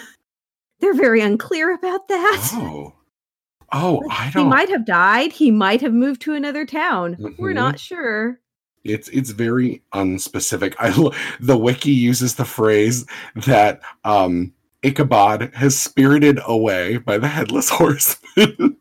they're 0.80 0.94
very 0.94 1.22
unclear 1.22 1.74
about 1.74 2.08
that. 2.08 2.50
oh, 2.54 2.94
oh, 3.72 4.02
I 4.10 4.30
don't. 4.34 4.44
He 4.46 4.50
might 4.50 4.70
have 4.70 4.86
died. 4.86 5.32
He 5.32 5.52
might 5.52 5.82
have 5.82 5.94
moved 5.94 6.22
to 6.22 6.34
another 6.34 6.66
town. 6.66 7.16
We're 7.38 7.52
Mhm. 7.52 7.56
not 7.56 7.80
sure. 7.80 8.40
It's 8.86 9.10
it's 9.10 9.32
very 9.32 9.82
unspecific. 9.94 10.74
I 10.80 10.90
the 11.42 11.58
wiki 11.58 11.92
uses 11.92 12.36
the 12.36 12.46
phrase 12.46 13.06
that 13.36 13.82
um 14.06 14.54
Ichabod 14.82 15.52
has 15.54 15.78
spirited 15.78 16.40
away 16.46 16.96
by 16.98 17.18
the 17.18 17.28
headless 17.28 17.70
horseman. 17.80 18.78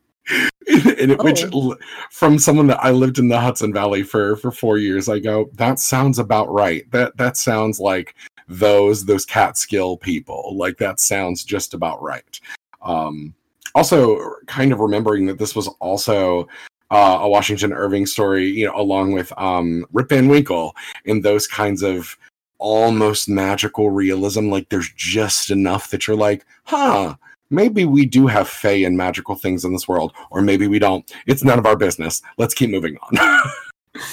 and 0.67 1.11
it, 1.11 1.19
which 1.23 1.43
Oh. 1.51 1.71
l- 1.71 1.77
from 2.11 2.39
someone 2.39 2.67
that 2.67 2.79
I 2.81 2.91
lived 2.91 3.19
in 3.19 3.27
the 3.27 3.39
Hudson 3.39 3.73
Valley 3.73 4.03
for 4.03 4.37
for 4.37 4.51
4 4.51 4.77
years 4.77 5.09
I 5.09 5.19
go 5.19 5.49
that 5.55 5.79
sounds 5.79 6.17
about 6.17 6.49
right. 6.51 6.89
That 6.91 7.17
that 7.17 7.35
sounds 7.35 7.79
like 7.81 8.15
those 8.49 9.05
those 9.05 9.25
Catskill 9.25 9.97
people. 9.97 10.53
Like 10.57 10.77
that 10.77 10.99
sounds 10.99 11.43
just 11.43 11.73
about 11.73 12.01
right. 12.01 12.39
Um 12.81 13.33
also 13.75 14.35
kind 14.47 14.71
of 14.73 14.79
remembering 14.79 15.25
that 15.27 15.37
this 15.37 15.55
was 15.55 15.67
also 15.79 16.47
uh, 16.91 17.19
a 17.21 17.29
Washington 17.29 17.71
Irving 17.71 18.05
story, 18.05 18.47
you 18.47 18.65
know, 18.65 18.75
along 18.75 19.11
with 19.11 19.31
um, 19.37 19.85
Rip 19.93 20.09
Van 20.09 20.27
Winkle 20.27 20.75
and 21.05 21.23
those 21.23 21.47
kinds 21.47 21.83
of 21.83 22.17
almost 22.57 23.29
magical 23.29 23.89
realism. 23.89 24.49
Like 24.49 24.69
there's 24.69 24.91
just 24.95 25.51
enough 25.51 25.91
that 25.91 26.07
you're 26.07 26.17
like, 26.17 26.45
huh, 26.63 27.15
maybe 27.49 27.85
we 27.85 28.05
do 28.05 28.27
have 28.27 28.49
fey 28.49 28.83
and 28.83 28.97
magical 28.97 29.35
things 29.35 29.65
in 29.65 29.73
this 29.73 29.87
world, 29.87 30.13
or 30.31 30.41
maybe 30.41 30.67
we 30.67 30.79
don't. 30.79 31.11
It's 31.27 31.43
none 31.43 31.59
of 31.59 31.65
our 31.65 31.77
business. 31.77 32.21
Let's 32.37 32.53
keep 32.53 32.69
moving 32.69 32.97
on. 32.97 33.51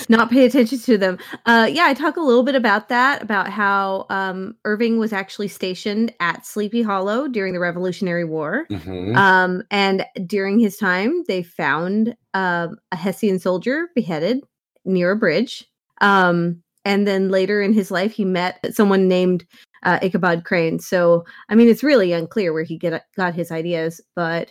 Not 0.08 0.30
pay 0.30 0.44
attention 0.46 0.78
to 0.78 0.98
them. 0.98 1.18
Uh, 1.46 1.68
yeah, 1.70 1.84
I 1.84 1.94
talk 1.94 2.16
a 2.16 2.20
little 2.20 2.42
bit 2.42 2.54
about 2.54 2.88
that, 2.88 3.22
about 3.22 3.48
how 3.48 4.06
um, 4.10 4.56
Irving 4.64 4.98
was 4.98 5.12
actually 5.12 5.48
stationed 5.48 6.12
at 6.20 6.46
Sleepy 6.46 6.82
Hollow 6.82 7.28
during 7.28 7.52
the 7.52 7.60
Revolutionary 7.60 8.24
War. 8.24 8.66
Mhm. 8.70 9.16
Um, 9.16 9.62
and 9.70 10.04
during 10.26 10.58
his 10.58 10.76
time, 10.76 11.24
they 11.28 11.42
found 11.42 12.16
um, 12.34 12.78
a 12.92 12.96
Hessian 12.96 13.38
soldier 13.38 13.88
beheaded 13.94 14.42
near 14.84 15.10
a 15.12 15.16
bridge. 15.16 15.64
Um, 16.00 16.62
and 16.84 17.06
then 17.06 17.30
later 17.30 17.60
in 17.60 17.72
his 17.72 17.90
life, 17.90 18.12
he 18.12 18.24
met 18.24 18.64
someone 18.72 19.08
named 19.08 19.44
uh, 19.82 19.98
Ichabod 20.02 20.44
Crane. 20.44 20.78
So, 20.78 21.24
I 21.48 21.54
mean, 21.54 21.68
it's 21.68 21.82
really 21.82 22.12
unclear 22.12 22.52
where 22.52 22.62
he 22.62 22.78
get, 22.78 23.04
got 23.16 23.34
his 23.34 23.50
ideas, 23.50 24.00
but 24.14 24.50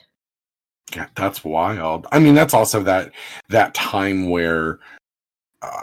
Yeah, 0.96 1.08
that's 1.16 1.44
wild. 1.44 2.08
I 2.12 2.20
mean, 2.20 2.36
that's 2.36 2.54
also 2.54 2.84
that 2.84 3.12
that 3.50 3.74
time 3.74 4.30
where 4.30 4.80
uh, 5.66 5.82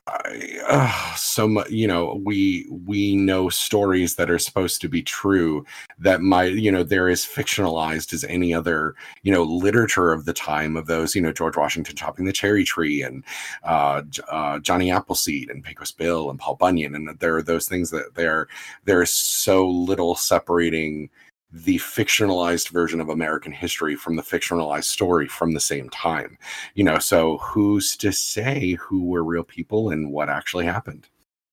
uh, 0.69 1.15
so 1.15 1.49
much, 1.49 1.71
you 1.71 1.87
know, 1.87 2.21
we 2.25 2.67
we 2.87 3.17
know 3.17 3.49
stories 3.49 4.15
that 4.17 4.31
are 4.31 4.39
supposed 4.39 4.81
to 4.81 4.89
be 4.89 5.03
true 5.03 5.65
that 5.99 6.21
might, 6.21 6.55
you 6.55 6.71
know, 6.71 6.83
they're 6.83 7.09
as 7.09 7.25
fictionalized 7.25 8.13
as 8.13 8.25
any 8.25 8.55
other, 8.55 8.95
you 9.23 9.33
know, 9.33 9.43
literature 9.43 10.13
of 10.13 10.25
the 10.25 10.33
time 10.33 10.77
of 10.77 10.87
those, 10.87 11.15
you 11.15 11.23
know, 11.23 11.33
George 11.33 11.57
Washington 11.57 11.97
chopping 11.97 12.25
the 12.25 12.33
cherry 12.33 12.65
tree 12.65 13.03
and 13.03 13.25
uh, 13.65 14.03
uh, 14.29 14.59
Johnny 14.61 14.91
Appleseed 14.91 15.51
and 15.51 15.65
Pecos 15.65 15.93
Bill 15.93 16.31
and 16.31 16.39
Paul 16.39 16.57
Bunyan, 16.57 16.95
and 16.95 17.19
there 17.19 17.37
are 17.37 17.43
those 17.43 17.69
things 17.69 17.91
that 17.91 18.15
there 18.15 18.49
there 18.85 19.03
is 19.03 19.13
so 19.13 19.69
little 19.69 20.15
separating 20.15 21.11
the 21.53 21.77
fictionalized 21.79 22.71
version 22.71 23.01
of 23.01 23.11
American 23.11 23.53
history 23.53 23.95
from 23.95 24.17
the 24.17 24.23
fictionalized 24.23 24.85
story 24.85 25.29
from 25.29 25.53
the 25.53 25.61
same 25.61 25.91
time. 25.91 26.39
You 26.75 26.85
know, 26.85 26.99
so 26.99 27.39
who's 27.39 27.97
to 27.99 28.13
say 28.13 28.73
who 28.81 29.05
were 29.05 29.23
real 29.23 29.45
people 29.45 29.91
and 29.91 30.11
what 30.11 30.31
actually 30.31 30.65
happened? 30.65 31.09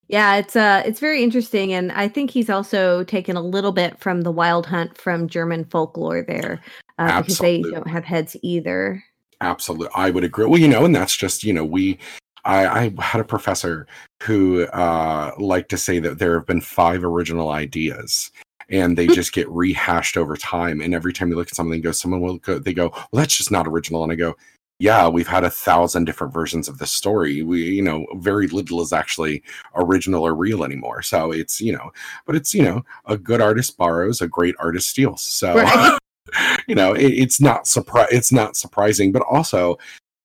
Yeah, 0.08 0.38
it's 0.38 0.56
uh 0.56 0.82
it's 0.86 1.00
very 1.00 1.24
interesting 1.24 1.74
and 1.74 1.92
I 1.92 2.08
think 2.08 2.32
he's 2.32 2.50
also 2.50 3.04
taken 3.04 3.36
a 3.36 3.42
little 3.42 3.72
bit 3.72 4.00
from 4.00 4.22
the 4.22 4.32
wild 4.32 4.66
hunt 4.66 4.98
from 4.98 5.28
German 5.28 5.66
folklore 5.66 6.24
there 6.24 6.64
uh, 6.98 7.22
because 7.22 7.38
they 7.38 7.62
don't 7.62 7.88
have 7.88 8.06
heads 8.06 8.36
either. 8.42 9.04
Absolutely. 9.42 9.90
I 9.96 10.10
would 10.10 10.24
agree. 10.24 10.46
Well, 10.46 10.60
you 10.60 10.68
know, 10.68 10.84
and 10.84 10.96
that's 10.96 11.16
just, 11.16 11.44
you 11.44 11.54
know, 11.54 11.64
we 11.66 12.00
I, 12.46 12.66
I 12.66 13.02
had 13.02 13.22
a 13.22 13.26
professor 13.26 13.86
who 14.24 14.64
uh 14.68 15.34
liked 15.38 15.70
to 15.70 15.78
say 15.78 16.00
that 16.00 16.20
there 16.20 16.36
have 16.36 16.48
been 16.48 16.62
five 16.62 17.04
original 17.04 17.50
ideas 17.50 18.32
and 18.70 18.98
they 18.98 19.08
just 19.08 19.34
get 19.34 19.50
rehashed 19.50 20.18
over 20.18 20.36
time. 20.36 20.82
And 20.82 20.94
every 20.94 21.14
time 21.14 21.30
you 21.30 21.36
look 21.36 21.50
at 21.50 21.56
something, 21.56 21.82
go, 21.82 21.92
someone 21.92 22.22
will 22.22 22.38
go, 22.38 22.60
they 22.60 22.74
go, 22.74 22.90
well, 22.90 23.22
that's 23.22 23.38
just 23.38 23.52
not 23.52 23.68
original. 23.68 24.04
And 24.04 24.12
I 24.12 24.16
go, 24.16 24.36
yeah, 24.80 25.10
we've 25.10 25.28
had 25.28 25.44
a 25.44 25.50
thousand 25.50 26.06
different 26.06 26.34
versions 26.34 26.70
of 26.70 26.78
this 26.78 26.92
story. 26.92 27.44
We, 27.44 27.64
you 27.64 27.82
know, 27.82 28.06
very 28.16 28.48
little 28.48 28.82
is 28.82 28.94
actually 28.94 29.44
original 29.76 30.26
or 30.26 30.34
real 30.34 30.64
anymore. 30.64 31.02
So 31.02 31.32
it's, 31.32 31.60
you 31.60 31.74
know, 31.74 31.92
but 32.26 32.36
it's, 32.36 32.54
you 32.54 32.64
know, 32.64 32.86
a 33.06 33.18
good 33.18 33.42
artist 33.42 33.78
borrows, 33.78 34.22
a 34.22 34.28
great 34.28 34.56
artist 34.60 34.90
steals. 34.90 35.22
So, 35.22 35.56
Right. 35.56 35.98
you 36.68 36.76
know, 36.76 36.94
it, 36.94 37.12
it's 37.12 37.42
not 37.42 37.66
surpri- 37.66 38.12
it's 38.12 38.32
not 38.32 38.56
surprising, 38.56 39.12
but 39.12 39.24
also 39.24 39.78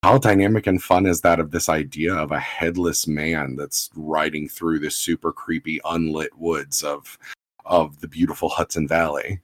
how 0.02 0.18
dynamic 0.18 0.66
and 0.66 0.82
fun 0.82 1.06
is 1.06 1.22
that 1.22 1.40
of 1.40 1.50
this 1.50 1.70
idea 1.70 2.14
of 2.14 2.30
a 2.30 2.38
headless 2.38 3.06
man 3.08 3.56
that's 3.56 3.88
riding 3.96 4.48
through 4.48 4.78
the 4.78 4.90
super 4.90 5.32
creepy 5.32 5.80
unlit 5.86 6.36
woods 6.36 6.82
of 6.82 7.18
of 7.64 8.00
the 8.00 8.08
beautiful 8.08 8.48
Hudson 8.48 8.86
Valley 8.88 9.40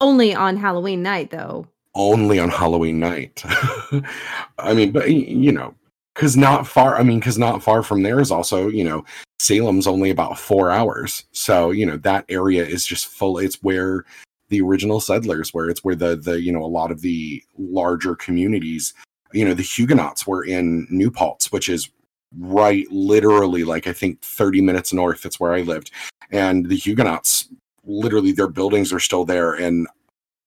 Only 0.00 0.34
on 0.34 0.56
Halloween 0.56 1.02
night 1.02 1.30
though. 1.30 1.66
only 1.94 2.38
on 2.38 2.50
Halloween 2.50 2.98
night. 3.00 3.42
I 4.58 4.74
mean, 4.74 4.92
but 4.92 5.10
you 5.10 5.50
know, 5.52 5.74
because 6.14 6.36
not 6.36 6.66
far. 6.66 6.96
I 6.96 7.02
mean, 7.02 7.18
because 7.20 7.38
not 7.38 7.62
far 7.62 7.82
from 7.82 8.02
there 8.02 8.20
is 8.20 8.30
also 8.30 8.68
you 8.68 8.84
know 8.84 9.04
Salem's 9.40 9.86
only 9.86 10.10
about 10.10 10.38
four 10.38 10.70
hours, 10.70 11.24
so 11.32 11.70
you 11.70 11.86
know 11.86 11.96
that 11.98 12.24
area 12.28 12.64
is 12.64 12.86
just 12.86 13.06
full. 13.08 13.38
It's 13.38 13.62
where 13.62 14.04
the 14.48 14.60
original 14.60 15.00
settlers, 15.00 15.52
where 15.54 15.68
it's 15.70 15.84
where 15.84 15.94
the 15.94 16.16
the 16.16 16.40
you 16.40 16.52
know 16.52 16.62
a 16.64 16.66
lot 16.66 16.90
of 16.90 17.00
the 17.02 17.42
larger 17.58 18.14
communities, 18.16 18.94
you 19.32 19.44
know, 19.44 19.54
the 19.54 19.62
Huguenots 19.62 20.26
were 20.26 20.44
in 20.44 20.86
New 20.90 21.10
Paltz, 21.10 21.52
which 21.52 21.68
is 21.68 21.90
right 22.38 22.86
literally 22.90 23.64
like 23.64 23.86
I 23.86 23.92
think 23.92 24.20
30 24.22 24.60
minutes 24.60 24.92
north. 24.92 25.22
That's 25.22 25.40
where 25.40 25.54
I 25.54 25.62
lived. 25.62 25.90
And 26.30 26.68
the 26.68 26.76
Huguenots 26.76 27.48
literally 27.84 28.32
their 28.32 28.48
buildings 28.48 28.92
are 28.92 29.00
still 29.00 29.24
there. 29.24 29.54
And 29.54 29.86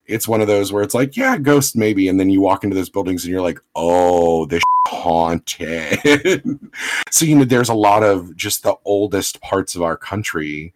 it's 0.05 0.27
one 0.27 0.41
of 0.41 0.47
those 0.47 0.71
where 0.71 0.83
it's 0.83 0.93
like, 0.93 1.17
yeah, 1.17 1.37
ghost 1.37 1.75
maybe. 1.75 2.07
And 2.07 2.19
then 2.19 2.29
you 2.29 2.41
walk 2.41 2.63
into 2.63 2.75
those 2.75 2.89
buildings 2.89 3.23
and 3.23 3.31
you're 3.31 3.41
like, 3.41 3.59
oh, 3.75 4.45
this 4.45 4.63
haunted. 4.87 6.59
so, 7.11 7.25
you 7.25 7.35
know, 7.35 7.45
there's 7.45 7.69
a 7.69 7.73
lot 7.73 8.03
of 8.03 8.35
just 8.35 8.63
the 8.63 8.75
oldest 8.85 9.41
parts 9.41 9.75
of 9.75 9.81
our 9.81 9.97
country. 9.97 10.73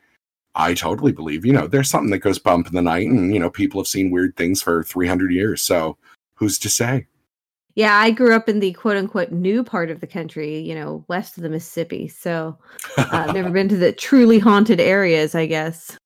I 0.56 0.74
totally 0.74 1.12
believe, 1.12 1.46
you 1.46 1.52
know, 1.52 1.68
there's 1.68 1.90
something 1.90 2.12
that 2.12 2.20
goes 2.20 2.40
bump 2.40 2.68
in 2.68 2.74
the 2.74 2.82
night 2.82 3.08
and, 3.08 3.34
you 3.34 3.40
know, 3.40 3.50
people 3.50 3.82
have 3.82 3.88
seen 3.88 4.10
weird 4.10 4.38
things 4.38 4.62
for 4.62 4.84
300 4.84 5.32
years. 5.32 5.62
So 5.62 5.98
who's 6.36 6.58
to 6.60 6.70
say? 6.70 7.08
Yeah, 7.76 7.98
I 7.98 8.12
grew 8.12 8.34
up 8.34 8.48
in 8.48 8.62
the 8.62 8.72
quote 8.74 8.96
unquote 8.96 9.32
new 9.32 9.64
part 9.64 9.92
of 9.92 10.00
the 10.00 10.08
country, 10.08 10.60
you 10.60 10.74
know, 10.74 11.04
west 11.10 11.36
of 11.36 11.44
the 11.44 11.50
Mississippi. 11.50 12.08
So 12.08 12.58
uh, 12.98 13.08
I've 13.12 13.34
never 13.34 13.50
been 13.50 13.68
to 13.68 13.76
the 13.76 13.92
truly 13.92 14.40
haunted 14.40 14.80
areas, 14.80 15.36
I 15.36 15.46
guess. 15.46 15.98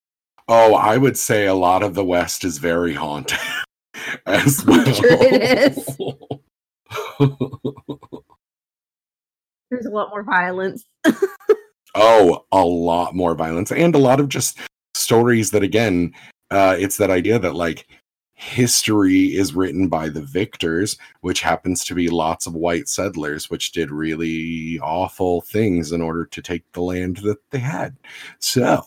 Oh, 0.47 0.73
I 0.73 0.97
would 0.97 1.15
say 1.15 1.45
a 1.45 1.53
lot 1.53 1.83
of 1.83 1.93
the 1.93 2.03
West 2.03 2.43
is 2.43 2.57
very 2.57 2.95
haunted 2.95 3.38
as 4.25 4.65
well. 4.65 4.79
I'm 4.88 4.93
sure 4.93 5.11
it 5.11 5.77
is. 5.77 5.85
There's 9.69 9.85
a 9.85 9.91
lot 9.91 10.09
more 10.09 10.23
violence. 10.23 10.83
oh, 11.93 12.45
a 12.51 12.65
lot 12.65 13.15
more 13.15 13.35
violence 13.35 13.71
and 13.71 13.93
a 13.93 13.99
lot 13.99 14.19
of 14.19 14.27
just 14.27 14.57
stories 14.95 15.51
that 15.51 15.61
again, 15.61 16.15
uh, 16.49 16.75
it's 16.79 16.97
that 16.97 17.11
idea 17.11 17.38
that 17.38 17.53
like 17.53 17.99
history 18.39 19.36
is 19.36 19.53
written 19.53 19.89
by 19.89 20.08
the 20.08 20.22
victors, 20.22 20.98
which 21.19 21.41
happens 21.41 21.84
to 21.84 21.93
be 21.93 22.08
lots 22.08 22.48
of 22.48 22.53
white 22.53 22.88
settlers, 22.88 23.50
which 23.50 23.74
did 23.74 23.91
really 23.91 24.79
awful 24.79 25.41
things 25.41 25.91
in 25.91 26.01
order 26.01 26.25
to 26.25 26.41
take 26.41 26.63
the 26.72 26.81
land 26.81 27.17
that 27.17 27.38
they 27.51 27.60
had. 27.60 27.98
So, 28.39 28.81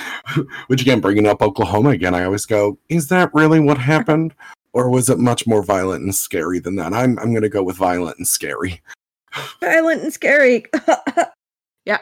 which 0.66 0.82
again, 0.82 1.00
bringing 1.00 1.26
up 1.26 1.40
Oklahoma 1.40 1.90
again, 1.90 2.14
I 2.14 2.24
always 2.24 2.44
go, 2.44 2.78
is 2.90 3.08
that 3.08 3.32
really 3.32 3.60
what 3.60 3.78
happened? 3.78 4.34
Or 4.74 4.90
was 4.90 5.08
it 5.08 5.18
much 5.18 5.46
more 5.46 5.62
violent 5.62 6.04
and 6.04 6.14
scary 6.14 6.58
than 6.58 6.76
that? 6.76 6.92
I'm, 6.92 7.18
I'm 7.18 7.30
going 7.30 7.42
to 7.42 7.48
go 7.48 7.62
with 7.62 7.76
violent 7.76 8.18
and 8.18 8.28
scary. 8.28 8.82
Violent 9.60 10.02
and 10.02 10.12
scary. 10.12 10.66
yeah. 11.86 11.98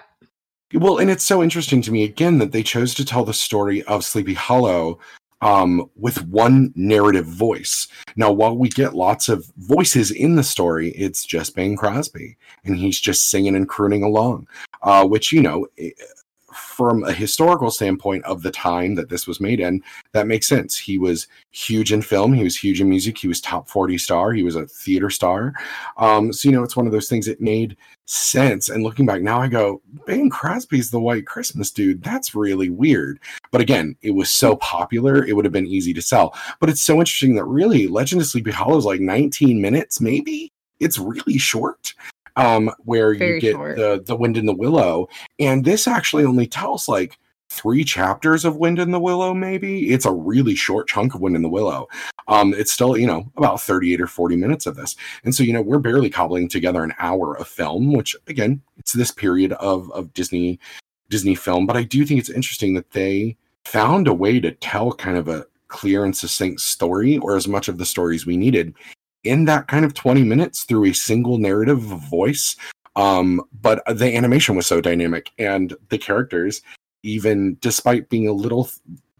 Well, 0.75 0.99
and 0.99 1.09
it's 1.09 1.25
so 1.25 1.40
interesting 1.40 1.82
to 1.82 1.92
me 1.92 2.02
again 2.02 2.38
that 2.38 2.50
they 2.50 2.64
chose 2.64 2.94
to 2.94 3.04
tell 3.04 3.25
the 3.25 3.32
story 3.32 3.85
of 3.85 4.04
Sleepy 4.04 4.35
Hollow 4.35 4.99
um, 5.40 5.90
with 5.97 6.25
one 6.26 6.73
narrative 6.75 7.26
voice. 7.26 7.88
Now, 8.16 8.32
while 8.32 8.56
we 8.56 8.68
get 8.68 8.94
lots 8.94 9.28
of 9.28 9.50
voices 9.56 10.11
in 10.11 10.37
the 10.37 10.42
story, 10.42 10.90
it's 10.90 11.25
just 11.25 11.54
Bing 11.54 11.76
Crosby, 11.76 12.37
and 12.64 12.76
he's 12.76 13.00
just 13.00 13.30
singing 13.30 13.56
and 13.56 13.68
crooning 13.68 14.02
along, 14.02 14.47
uh, 14.82 15.06
which, 15.06 15.32
you 15.32 15.42
know, 15.42 15.66
from 16.80 17.04
a 17.04 17.12
historical 17.12 17.70
standpoint 17.70 18.25
of 18.25 18.40
the 18.40 18.50
time 18.50 18.94
that 18.94 19.10
this 19.10 19.26
was 19.26 19.38
made 19.38 19.60
in, 19.60 19.82
that 20.12 20.26
makes 20.26 20.49
sense. 20.49 20.78
He 20.78 20.96
was 20.96 21.28
huge 21.50 21.92
in 21.92 22.00
film, 22.00 22.32
he 22.32 22.42
was 22.42 22.56
huge 22.56 22.80
in 22.80 22.88
music, 22.88 23.18
he 23.18 23.28
was 23.28 23.38
top 23.38 23.68
40 23.68 23.99
star, 23.99 24.32
he 24.32 24.42
was 24.42 24.56
a 24.56 24.66
theater 24.66 25.10
star. 25.10 25.52
Um, 25.99 26.32
so, 26.32 26.49
you 26.49 26.54
know, 26.56 26.62
it's 26.62 26.78
one 26.78 26.87
of 26.87 26.92
those 26.92 27.06
things 27.06 27.26
that 27.26 27.38
made 27.38 27.76
sense. 28.06 28.70
And 28.70 28.82
looking 28.82 29.04
back 29.04 29.20
now, 29.20 29.42
I 29.42 29.49
go, 29.49 29.82
Bing 30.06 30.30
Crosby's 30.30 30.90
the 30.90 30.99
White 30.99 31.26
Christmas 31.26 31.70
dude. 31.70 32.02
That's 32.02 32.34
really 32.34 32.70
weird. 32.70 33.20
But 33.50 33.60
again, 33.60 33.94
it 34.00 34.12
was 34.12 34.30
so 34.30 34.56
popular, 34.56 35.22
it 35.26 35.37
would 35.37 35.44
have 35.44 35.52
been 35.52 35.66
easy 35.66 35.92
to 35.92 36.00
sell. 36.00 36.34
But 36.60 36.70
it's 36.70 36.80
so 36.80 36.94
interesting 36.94 37.34
that 37.34 37.44
really 37.44 37.88
Legend 37.88 38.22
of 38.22 38.26
Sleepy 38.26 38.52
Hollow 38.52 38.78
is 38.78 38.87
like 38.87 39.02
19 39.02 39.60
minutes, 39.60 40.00
maybe. 40.00 40.50
It's 40.78 40.99
really 40.99 41.37
short 41.37 41.92
um, 42.40 42.70
where 42.85 43.14
Very 43.14 43.35
you 43.35 43.40
get 43.40 43.52
short. 43.52 43.76
the 43.76 44.02
the 44.04 44.16
Wind 44.16 44.37
in 44.37 44.47
the 44.47 44.54
Willow, 44.54 45.09
and 45.38 45.64
this 45.64 45.87
actually 45.87 46.25
only 46.25 46.47
tells 46.47 46.88
like 46.88 47.18
three 47.50 47.85
chapters 47.85 48.44
of 48.44 48.56
Wind 48.56 48.78
in 48.78 48.92
the 48.92 49.00
Willow. 49.00 49.35
Maybe 49.35 49.90
it's 49.90 50.06
a 50.06 50.12
really 50.12 50.54
short 50.54 50.88
chunk 50.88 51.14
of 51.14 51.20
Wind 51.20 51.37
in 51.37 51.42
the 51.42 51.49
Willow. 51.49 51.88
Um, 52.28 52.54
it's 52.54 52.73
still 52.73 52.97
you 52.97 53.06
know 53.06 53.30
about 53.37 53.61
thirty 53.61 53.92
eight 53.92 54.00
or 54.00 54.06
forty 54.06 54.37
minutes 54.37 54.66
of 54.66 54.76
this, 54.76 54.97
and 55.25 55.35
so 55.35 55.42
you 55.42 55.52
know 55.52 55.62
we're 55.62 55.78
barely 55.78 56.11
cobbling 56.11 56.49
together 56.49 56.82
an 56.82 56.94
hour 56.99 57.37
of 57.37 57.47
film, 57.47 57.92
which 57.92 58.16
again 58.26 58.62
it's 58.78 58.92
this 58.92 59.11
period 59.11 59.52
of 59.54 59.90
of 59.92 60.12
Disney 60.14 60.59
Disney 61.09 61.35
film. 61.35 61.66
But 61.66 61.76
I 61.76 61.82
do 61.82 62.06
think 62.06 62.20
it's 62.20 62.30
interesting 62.30 62.75
that 62.75 62.92
they 62.92 63.37
found 63.64 64.09
a 64.09 64.14
way 64.14 64.40
to 64.40 64.52
tell 64.52 64.92
kind 64.92 65.18
of 65.18 65.28
a 65.28 65.47
clear 65.68 66.04
and 66.04 66.16
succinct 66.16 66.61
story, 66.61 67.18
or 67.18 67.37
as 67.37 67.47
much 67.47 67.68
of 67.68 67.78
the 67.78 67.87
stories 67.87 68.26
we 68.26 68.37
needed 68.37 68.75
in 69.24 69.44
that 69.46 69.68
kind 69.68 69.84
of 69.84 69.94
20 69.94 70.22
minutes 70.22 70.64
through 70.64 70.86
a 70.86 70.92
single 70.92 71.38
narrative 71.38 71.80
voice. 71.80 72.56
Um, 72.96 73.42
but 73.60 73.82
the 73.86 74.14
animation 74.16 74.56
was 74.56 74.66
so 74.66 74.80
dynamic 74.80 75.30
and 75.38 75.74
the 75.90 75.98
characters, 75.98 76.62
even 77.02 77.56
despite 77.60 78.08
being 78.08 78.28
a 78.28 78.32
little 78.32 78.68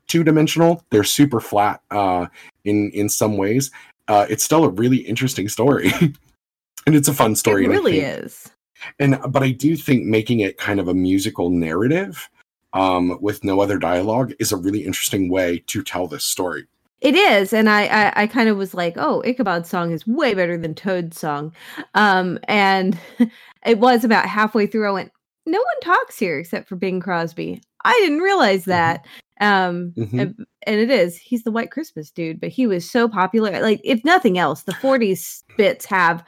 two 0.09 0.25
dimensional, 0.25 0.85
they're 0.91 1.05
super 1.05 1.41
flat 1.41 1.81
uh, 1.91 2.27
in 2.65 2.91
in 2.91 3.09
some 3.09 3.37
ways. 3.37 3.71
Uh, 4.09 4.27
it's 4.29 4.45
still 4.45 4.65
a 4.65 4.69
really 4.71 4.99
interesting 4.99 5.49
story, 5.49 5.93
and 6.01 6.97
it's 6.97 7.09
a 7.09 7.15
fun 7.15 7.37
story. 7.37 7.65
It 7.65 7.69
really 7.69 8.01
think, 8.01 8.25
is. 8.25 8.51
And 8.99 9.19
but 9.29 9.43
I 9.43 9.53
do 9.53 9.77
think 9.77 10.05
making 10.05 10.41
it 10.41 10.59
kind 10.59 10.81
of 10.81 10.89
a 10.89 10.95
musical 10.95 11.49
narrative 11.49 12.29
um, 12.73 13.19
with 13.21 13.45
no 13.45 13.61
other 13.61 13.79
dialogue 13.79 14.33
is 14.39 14.53
a 14.53 14.57
really 14.57 14.85
interesting 14.85 15.31
way 15.31 15.63
to 15.69 15.83
tell 15.83 16.09
this 16.09 16.25
story. 16.25 16.67
It 17.01 17.15
is, 17.15 17.53
and 17.55 17.71
I, 17.71 17.87
I, 17.87 18.13
I 18.23 18.27
kind 18.27 18.49
of 18.51 18.59
was 18.59 18.75
like, 18.75 18.95
oh, 18.99 19.23
Ichabod's 19.25 19.71
song 19.71 19.91
is 19.91 20.07
way 20.07 20.35
better 20.35 20.59
than 20.59 20.75
Toad's 20.75 21.19
song, 21.19 21.55
um, 21.95 22.39
and 22.45 22.99
it 23.67 23.79
was 23.79 24.05
about 24.05 24.27
halfway 24.27 24.67
through. 24.67 24.87
I 24.87 24.93
went, 24.93 25.13
no 25.47 25.59
one 25.59 25.81
talks 25.83 26.19
here 26.19 26.39
except 26.39 26.69
for 26.69 26.77
Bing 26.77 27.01
Crosby. 27.01 27.63
I 27.85 27.99
didn't 28.01 28.21
realize 28.21 28.63
mm-hmm. 28.63 28.71
that, 28.73 29.07
um, 29.41 29.95
mm-hmm. 29.97 30.21
and, 30.21 30.47
and 30.67 30.81
it 30.81 30.91
is. 30.91 31.17
He's 31.17 31.43
the 31.43 31.51
White 31.51 31.71
Christmas 31.71 32.11
dude, 32.11 32.39
but 32.39 32.51
he 32.51 32.67
was 32.67 32.89
so 32.89 33.09
popular. 33.09 33.63
Like, 33.63 33.81
if 33.83 34.05
nothing 34.05 34.37
else, 34.37 34.65
the 34.65 34.73
'40s 34.73 35.43
bits 35.57 35.87
have 35.87 36.23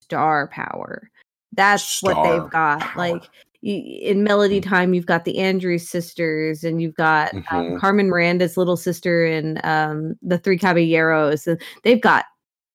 star 0.00 0.48
power. 0.48 1.08
That's 1.52 1.84
star 1.84 2.14
what 2.14 2.22
they've 2.24 2.50
got. 2.50 2.80
Power. 2.80 2.98
Like 2.98 3.22
in 3.66 4.22
Melody 4.22 4.60
mm. 4.60 4.68
Time, 4.68 4.94
you've 4.94 5.06
got 5.06 5.24
the 5.24 5.38
Andrews 5.38 5.88
sisters, 5.88 6.64
and 6.64 6.80
you've 6.80 6.94
got 6.94 7.34
um, 7.34 7.42
mm-hmm. 7.42 7.56
um, 7.56 7.80
Carmen 7.80 8.08
Miranda's 8.08 8.56
little 8.56 8.76
sister, 8.76 9.26
and 9.26 9.64
um, 9.64 10.14
the 10.22 10.38
Three 10.38 10.58
Caballeros. 10.58 11.48
They've 11.82 12.00
got 12.00 12.26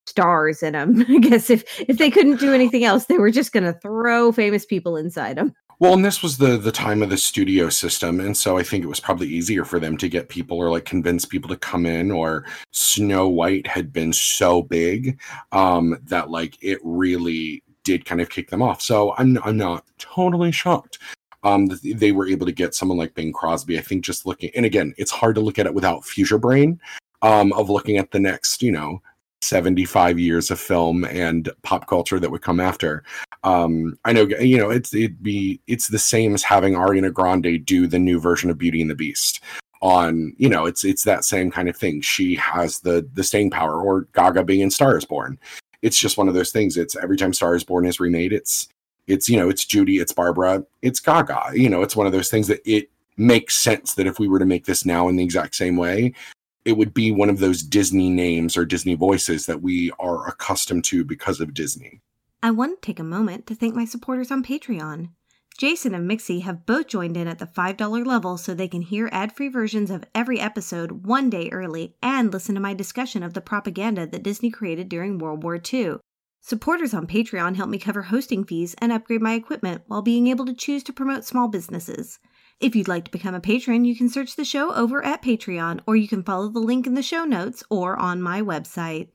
stars 0.05 0.61
in 0.63 0.73
them. 0.73 1.05
I 1.09 1.19
guess 1.19 1.49
if 1.49 1.63
if 1.81 1.97
they 1.97 2.11
couldn't 2.11 2.39
do 2.39 2.53
anything 2.53 2.83
else, 2.83 3.05
they 3.05 3.17
were 3.17 3.31
just 3.31 3.53
going 3.53 3.63
to 3.63 3.73
throw 3.79 4.31
famous 4.31 4.65
people 4.65 4.97
inside 4.97 5.37
them. 5.37 5.53
Well, 5.79 5.93
and 5.93 6.05
this 6.05 6.21
was 6.21 6.37
the 6.37 6.57
the 6.57 6.71
time 6.71 7.01
of 7.01 7.09
the 7.09 7.17
studio 7.17 7.69
system, 7.69 8.19
and 8.19 8.35
so 8.35 8.57
I 8.57 8.63
think 8.63 8.83
it 8.83 8.87
was 8.87 8.99
probably 8.99 9.27
easier 9.27 9.65
for 9.65 9.79
them 9.79 9.97
to 9.97 10.09
get 10.09 10.29
people 10.29 10.57
or 10.57 10.69
like 10.69 10.85
convince 10.85 11.25
people 11.25 11.49
to 11.49 11.57
come 11.57 11.85
in. 11.85 12.11
Or 12.11 12.45
Snow 12.71 13.27
White 13.27 13.65
had 13.65 13.91
been 13.91 14.13
so 14.13 14.61
big 14.61 15.19
um, 15.51 15.97
that 16.03 16.29
like 16.29 16.57
it 16.61 16.79
really 16.83 17.63
did 17.83 18.05
kind 18.05 18.21
of 18.21 18.29
kick 18.29 18.49
them 18.49 18.61
off. 18.61 18.81
So 18.81 19.13
I'm 19.17 19.37
I'm 19.43 19.57
not 19.57 19.85
totally 19.97 20.51
shocked. 20.51 20.99
Um, 21.43 21.69
they 21.83 22.11
were 22.11 22.27
able 22.27 22.45
to 22.45 22.51
get 22.51 22.75
someone 22.75 22.97
like 22.97 23.15
Bing 23.15 23.33
Crosby. 23.33 23.77
I 23.77 23.81
think 23.81 24.03
just 24.03 24.25
looking, 24.25 24.51
and 24.55 24.65
again, 24.65 24.93
it's 24.97 25.11
hard 25.11 25.35
to 25.35 25.41
look 25.41 25.57
at 25.57 25.65
it 25.65 25.73
without 25.73 26.05
future 26.05 26.37
brain 26.37 26.79
um, 27.23 27.51
of 27.53 27.69
looking 27.69 27.97
at 27.97 28.11
the 28.11 28.19
next, 28.19 28.61
you 28.61 28.71
know, 28.71 29.01
75 29.41 30.19
years 30.19 30.51
of 30.51 30.59
film 30.59 31.03
and 31.05 31.49
pop 31.63 31.87
culture 31.87 32.19
that 32.19 32.29
would 32.29 32.43
come 32.43 32.59
after. 32.59 33.03
Um, 33.43 33.97
I 34.05 34.13
know, 34.13 34.27
you 34.39 34.57
know, 34.57 34.69
it's 34.69 34.93
it'd 34.93 35.23
be 35.23 35.59
it's 35.65 35.87
the 35.87 35.97
same 35.97 36.35
as 36.35 36.43
having 36.43 36.73
Ariana 36.73 37.11
Grande 37.11 37.65
do 37.65 37.87
the 37.87 37.97
new 37.97 38.19
version 38.19 38.51
of 38.51 38.59
Beauty 38.59 38.81
and 38.81 38.89
the 38.89 38.95
Beast 38.95 39.41
on 39.81 40.31
you 40.37 40.47
know 40.47 40.67
it's 40.67 40.83
it's 40.83 41.03
that 41.03 41.25
same 41.25 41.49
kind 41.49 41.67
of 41.67 41.75
thing 41.75 42.01
she 42.01 42.35
has 42.35 42.79
the 42.81 43.07
the 43.13 43.23
staying 43.23 43.49
power 43.49 43.81
or 43.81 44.07
gaga 44.13 44.43
being 44.43 44.59
in 44.61 44.69
star 44.69 44.95
is 44.95 45.05
born 45.05 45.39
it's 45.81 45.99
just 45.99 46.17
one 46.17 46.27
of 46.27 46.33
those 46.33 46.51
things. 46.51 46.77
It's 46.77 46.95
every 46.95 47.17
time 47.17 47.33
Star 47.33 47.55
is 47.55 47.63
Born 47.63 47.85
is 47.85 47.99
remade, 47.99 48.33
it's 48.33 48.67
it's 49.07 49.27
you 49.29 49.37
know 49.37 49.49
it's 49.49 49.65
Judy, 49.65 49.97
it's 49.97 50.13
Barbra, 50.13 50.63
it's 50.81 50.99
Gaga. 50.99 51.51
You 51.53 51.69
know, 51.69 51.81
it's 51.81 51.95
one 51.95 52.07
of 52.07 52.13
those 52.13 52.29
things 52.29 52.47
that 52.47 52.61
it 52.65 52.89
makes 53.17 53.55
sense 53.55 53.95
that 53.95 54.07
if 54.07 54.19
we 54.19 54.27
were 54.27 54.39
to 54.39 54.45
make 54.45 54.65
this 54.65 54.85
now 54.85 55.07
in 55.07 55.15
the 55.15 55.23
exact 55.23 55.55
same 55.55 55.75
way, 55.75 56.13
it 56.65 56.73
would 56.73 56.93
be 56.93 57.11
one 57.11 57.29
of 57.29 57.39
those 57.39 57.63
Disney 57.63 58.09
names 58.09 58.55
or 58.55 58.65
Disney 58.65 58.95
voices 58.95 59.45
that 59.45 59.61
we 59.61 59.91
are 59.99 60.27
accustomed 60.27 60.83
to 60.85 61.03
because 61.03 61.39
of 61.39 61.53
Disney. 61.53 62.01
I 62.43 62.51
want 62.51 62.81
to 62.81 62.85
take 62.85 62.99
a 62.99 63.03
moment 63.03 63.45
to 63.47 63.55
thank 63.55 63.75
my 63.75 63.85
supporters 63.85 64.31
on 64.31 64.43
Patreon. 64.43 65.09
Jason 65.61 65.93
and 65.93 66.09
Mixie 66.09 66.41
have 66.41 66.65
both 66.65 66.87
joined 66.87 67.15
in 67.15 67.27
at 67.27 67.37
the 67.37 67.45
$5 67.45 68.03
level 68.03 68.35
so 68.35 68.55
they 68.55 68.67
can 68.67 68.81
hear 68.81 69.07
ad 69.11 69.31
free 69.31 69.47
versions 69.47 69.91
of 69.91 70.03
every 70.15 70.39
episode 70.39 71.05
one 71.05 71.29
day 71.29 71.49
early 71.51 71.95
and 72.01 72.33
listen 72.33 72.55
to 72.55 72.61
my 72.61 72.73
discussion 72.73 73.21
of 73.21 73.35
the 73.35 73.41
propaganda 73.41 74.07
that 74.07 74.23
Disney 74.23 74.49
created 74.49 74.89
during 74.89 75.19
World 75.19 75.43
War 75.43 75.61
II. 75.71 75.97
Supporters 76.39 76.95
on 76.95 77.05
Patreon 77.05 77.57
help 77.57 77.69
me 77.69 77.77
cover 77.77 78.01
hosting 78.01 78.43
fees 78.43 78.73
and 78.79 78.91
upgrade 78.91 79.21
my 79.21 79.33
equipment 79.33 79.83
while 79.85 80.01
being 80.01 80.25
able 80.25 80.47
to 80.47 80.55
choose 80.55 80.81
to 80.81 80.93
promote 80.93 81.25
small 81.25 81.47
businesses. 81.47 82.17
If 82.59 82.75
you'd 82.75 82.87
like 82.87 83.05
to 83.05 83.11
become 83.11 83.35
a 83.35 83.39
patron, 83.39 83.85
you 83.85 83.95
can 83.95 84.09
search 84.09 84.35
the 84.35 84.43
show 84.43 84.73
over 84.73 85.05
at 85.05 85.21
Patreon 85.21 85.81
or 85.85 85.95
you 85.95 86.07
can 86.07 86.23
follow 86.23 86.49
the 86.49 86.57
link 86.57 86.87
in 86.87 86.95
the 86.95 87.03
show 87.03 87.23
notes 87.23 87.63
or 87.69 87.95
on 87.97 88.19
my 88.19 88.41
website. 88.41 89.09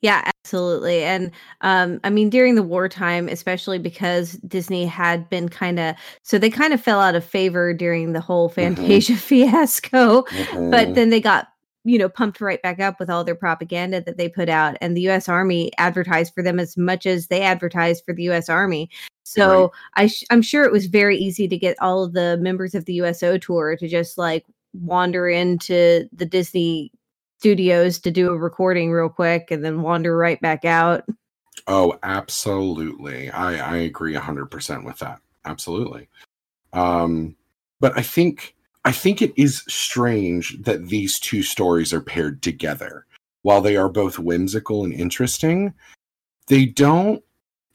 Yeah, 0.00 0.30
absolutely. 0.44 1.02
And 1.02 1.32
um, 1.60 2.00
I 2.04 2.10
mean, 2.10 2.30
during 2.30 2.54
the 2.54 2.62
wartime, 2.62 3.28
especially 3.28 3.78
because 3.78 4.34
Disney 4.46 4.86
had 4.86 5.28
been 5.28 5.48
kind 5.48 5.80
of 5.80 5.96
so 6.22 6.38
they 6.38 6.50
kind 6.50 6.72
of 6.72 6.80
fell 6.80 7.00
out 7.00 7.16
of 7.16 7.24
favor 7.24 7.74
during 7.74 8.12
the 8.12 8.20
whole 8.20 8.48
mm-hmm. 8.48 8.74
Fantasia 8.76 9.12
mm-hmm. 9.14 9.20
fiasco, 9.20 10.22
mm-hmm. 10.22 10.70
but 10.70 10.94
then 10.94 11.10
they 11.10 11.20
got 11.20 11.48
you 11.84 11.98
know 11.98 12.08
pumped 12.08 12.40
right 12.40 12.62
back 12.62 12.80
up 12.80 13.00
with 13.00 13.10
all 13.10 13.24
their 13.24 13.34
propaganda 13.34 14.00
that 14.00 14.18
they 14.18 14.28
put 14.28 14.48
out 14.48 14.76
and 14.80 14.96
the 14.96 15.08
US 15.08 15.28
Army 15.28 15.70
advertised 15.78 16.34
for 16.34 16.42
them 16.42 16.58
as 16.58 16.76
much 16.76 17.06
as 17.06 17.28
they 17.28 17.40
advertised 17.40 18.04
for 18.04 18.12
the 18.12 18.24
US 18.24 18.48
Army 18.48 18.90
so 19.22 19.62
right. 19.62 19.70
I 19.94 20.06
sh- 20.08 20.24
I'm 20.30 20.42
sure 20.42 20.64
it 20.64 20.72
was 20.72 20.86
very 20.86 21.16
easy 21.16 21.46
to 21.48 21.56
get 21.56 21.80
all 21.80 22.02
of 22.02 22.14
the 22.14 22.36
members 22.40 22.74
of 22.74 22.84
the 22.84 22.94
USO 22.94 23.38
tour 23.38 23.76
to 23.76 23.88
just 23.88 24.18
like 24.18 24.44
wander 24.72 25.28
into 25.28 26.08
the 26.12 26.26
Disney 26.26 26.90
studios 27.38 27.98
to 28.00 28.10
do 28.10 28.30
a 28.30 28.36
recording 28.36 28.90
real 28.90 29.08
quick 29.08 29.50
and 29.50 29.64
then 29.64 29.82
wander 29.82 30.16
right 30.16 30.40
back 30.40 30.64
out. 30.64 31.04
Oh, 31.66 31.98
absolutely. 32.02 33.30
I 33.30 33.74
I 33.74 33.76
agree 33.78 34.14
100% 34.14 34.84
with 34.84 34.98
that. 34.98 35.20
Absolutely. 35.44 36.08
Um 36.72 37.36
but 37.80 37.96
I 37.96 38.02
think 38.02 38.56
I 38.84 38.92
think 38.92 39.22
it 39.22 39.32
is 39.36 39.64
strange 39.68 40.60
that 40.62 40.88
these 40.88 41.18
two 41.20 41.42
stories 41.42 41.92
are 41.92 42.00
paired 42.00 42.42
together. 42.42 43.06
While 43.42 43.60
they 43.60 43.76
are 43.76 43.88
both 43.88 44.18
whimsical 44.18 44.84
and 44.84 44.92
interesting, 44.92 45.74
they 46.48 46.64
don't 46.66 47.22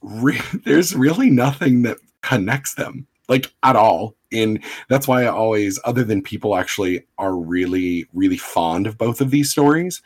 re- 0.02 0.42
there's 0.66 0.96
really 0.96 1.30
nothing 1.30 1.84
that 1.84 1.98
connects 2.22 2.76
them 2.76 3.08
like 3.30 3.54
at 3.64 3.76
all. 3.76 4.16
And 4.32 4.64
that's 4.90 5.08
why 5.08 5.24
i 5.24 5.28
always 5.28 5.80
other 5.86 6.04
than 6.04 6.22
people 6.22 6.56
actually 6.56 7.06
are 7.18 7.36
really 7.36 8.08
really 8.14 8.38
fond 8.38 8.88
of 8.88 8.98
both 8.98 9.22
of 9.22 9.30
these 9.30 9.52
stories 9.52 10.02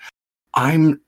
i'm 0.54 1.00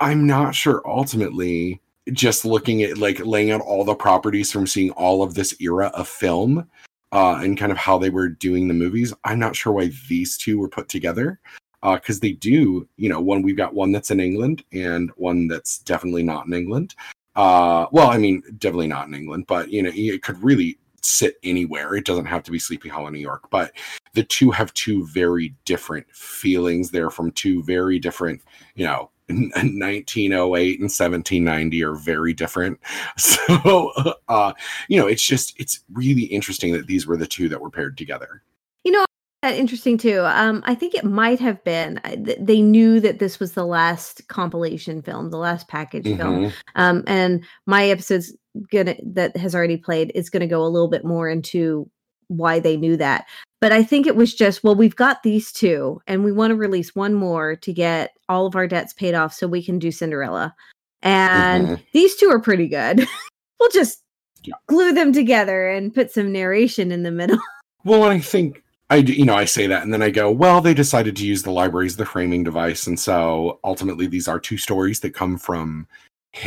i'm 0.00 0.26
not 0.26 0.54
sure 0.54 0.82
ultimately 0.84 1.80
just 2.12 2.44
looking 2.44 2.82
at 2.82 2.98
like 2.98 3.24
laying 3.24 3.50
out 3.50 3.60
all 3.62 3.84
the 3.84 3.94
properties 3.94 4.52
from 4.52 4.66
seeing 4.66 4.90
all 4.92 5.22
of 5.22 5.34
this 5.34 5.54
era 5.60 5.90
of 5.94 6.06
film 6.06 6.68
uh 7.12 7.38
and 7.42 7.58
kind 7.58 7.72
of 7.72 7.78
how 7.78 7.98
they 7.98 8.10
were 8.10 8.28
doing 8.28 8.68
the 8.68 8.74
movies 8.74 9.14
i'm 9.24 9.38
not 9.38 9.56
sure 9.56 9.72
why 9.72 9.90
these 10.08 10.36
two 10.36 10.58
were 10.58 10.68
put 10.68 10.88
together 10.88 11.40
uh 11.82 11.94
because 11.94 12.20
they 12.20 12.32
do 12.32 12.86
you 12.96 13.08
know 13.08 13.20
one 13.20 13.42
we've 13.42 13.56
got 13.56 13.74
one 13.74 13.92
that's 13.92 14.10
in 14.10 14.20
england 14.20 14.62
and 14.72 15.10
one 15.16 15.48
that's 15.48 15.78
definitely 15.80 16.22
not 16.22 16.46
in 16.46 16.52
england. 16.52 16.94
Uh 17.36 17.86
well 17.92 18.10
i 18.10 18.18
mean 18.18 18.42
definitely 18.58 18.88
not 18.88 19.06
in 19.06 19.14
england 19.14 19.46
but 19.46 19.70
you 19.70 19.82
know 19.82 19.92
it 19.94 20.22
could 20.22 20.42
really 20.42 20.76
sit 21.08 21.36
anywhere. 21.42 21.94
It 21.94 22.04
doesn't 22.04 22.26
have 22.26 22.42
to 22.44 22.50
be 22.50 22.58
Sleepy 22.58 22.88
Hollow, 22.88 23.08
New 23.08 23.18
York, 23.18 23.50
but 23.50 23.72
the 24.14 24.24
two 24.24 24.50
have 24.50 24.72
two 24.74 25.06
very 25.06 25.54
different 25.64 26.06
feelings. 26.10 26.90
They're 26.90 27.10
from 27.10 27.32
two 27.32 27.62
very 27.62 27.98
different, 27.98 28.42
you 28.74 28.84
know, 28.84 29.10
1908 29.28 30.80
and 30.80 30.84
1790 30.84 31.84
are 31.84 31.94
very 31.94 32.32
different. 32.32 32.78
So, 33.18 34.14
uh, 34.28 34.52
you 34.88 35.00
know, 35.00 35.06
it's 35.06 35.22
just, 35.22 35.58
it's 35.58 35.80
really 35.92 36.24
interesting 36.24 36.72
that 36.72 36.86
these 36.86 37.06
were 37.06 37.16
the 37.16 37.26
two 37.26 37.48
that 37.48 37.60
were 37.60 37.70
paired 37.70 37.96
together. 37.96 38.42
You 38.84 38.92
know, 38.92 39.04
that 39.42 39.54
interesting 39.54 39.98
too. 39.98 40.22
Um, 40.24 40.62
I 40.66 40.74
think 40.74 40.94
it 40.94 41.04
might 41.04 41.38
have 41.40 41.62
been 41.62 42.00
they 42.40 42.60
knew 42.60 42.98
that 43.00 43.20
this 43.20 43.38
was 43.38 43.52
the 43.52 43.64
last 43.64 44.26
compilation 44.28 45.00
film, 45.00 45.30
the 45.30 45.38
last 45.38 45.68
package 45.68 46.04
mm-hmm. 46.04 46.16
film. 46.16 46.52
Um, 46.74 47.04
and 47.06 47.44
my 47.66 47.86
episode's 47.86 48.34
gonna 48.70 48.96
that 49.02 49.36
has 49.36 49.54
already 49.54 49.76
played 49.76 50.12
is 50.14 50.30
gonna 50.30 50.46
go 50.46 50.62
a 50.62 50.68
little 50.68 50.88
bit 50.88 51.04
more 51.04 51.28
into 51.28 51.90
why 52.28 52.60
they 52.60 52.76
knew 52.76 52.96
that. 52.96 53.26
But 53.60 53.72
I 53.72 53.82
think 53.82 54.06
it 54.06 54.14
was 54.14 54.34
just, 54.34 54.62
well, 54.62 54.74
we've 54.74 54.94
got 54.94 55.22
these 55.22 55.50
two, 55.50 56.00
and 56.06 56.24
we 56.24 56.30
want 56.30 56.52
to 56.52 56.56
release 56.56 56.94
one 56.94 57.14
more 57.14 57.56
to 57.56 57.72
get 57.72 58.12
all 58.28 58.46
of 58.46 58.54
our 58.54 58.68
debts 58.68 58.92
paid 58.92 59.14
off 59.14 59.34
so 59.34 59.48
we 59.48 59.64
can 59.64 59.78
do 59.78 59.90
Cinderella. 59.90 60.54
And 61.02 61.66
mm-hmm. 61.66 61.82
these 61.92 62.14
two 62.16 62.28
are 62.28 62.40
pretty 62.40 62.68
good. 62.68 63.06
we'll 63.60 63.70
just 63.70 64.02
yeah. 64.44 64.54
glue 64.68 64.92
them 64.92 65.12
together 65.12 65.68
and 65.68 65.94
put 65.94 66.12
some 66.12 66.32
narration 66.32 66.92
in 66.92 67.02
the 67.02 67.10
middle. 67.10 67.38
Well, 67.84 68.02
I 68.02 68.18
think 68.18 68.64
I, 68.90 68.96
you 68.96 69.24
know, 69.24 69.36
I 69.36 69.44
say 69.44 69.66
that, 69.68 69.82
and 69.82 69.94
then 69.94 70.02
I 70.02 70.10
go, 70.10 70.30
well, 70.30 70.60
they 70.60 70.74
decided 70.74 71.14
to 71.16 71.26
use 71.26 71.42
the 71.42 71.52
library 71.52 71.86
as 71.86 71.96
the 71.96 72.04
framing 72.04 72.42
device, 72.42 72.86
and 72.86 72.98
so 72.98 73.60
ultimately, 73.62 74.08
these 74.08 74.26
are 74.26 74.40
two 74.40 74.58
stories 74.58 75.00
that 75.00 75.14
come 75.14 75.38
from 75.38 75.86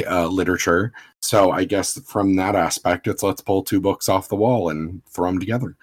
uh, 0.10 0.28
literature. 0.28 0.94
So 1.20 1.52
I 1.52 1.66
guess 1.66 2.00
from 2.02 2.36
that 2.38 2.56
aspect, 2.56 3.08
it's 3.08 3.24
let's 3.24 3.42
pull 3.42 3.64
two 3.64 3.80
books 3.80 4.10
off 4.10 4.30
the 4.30 4.36
wall 4.36 4.70
and 4.70 5.04
throw 5.06 5.30
them 5.30 5.40
together. 5.40 5.76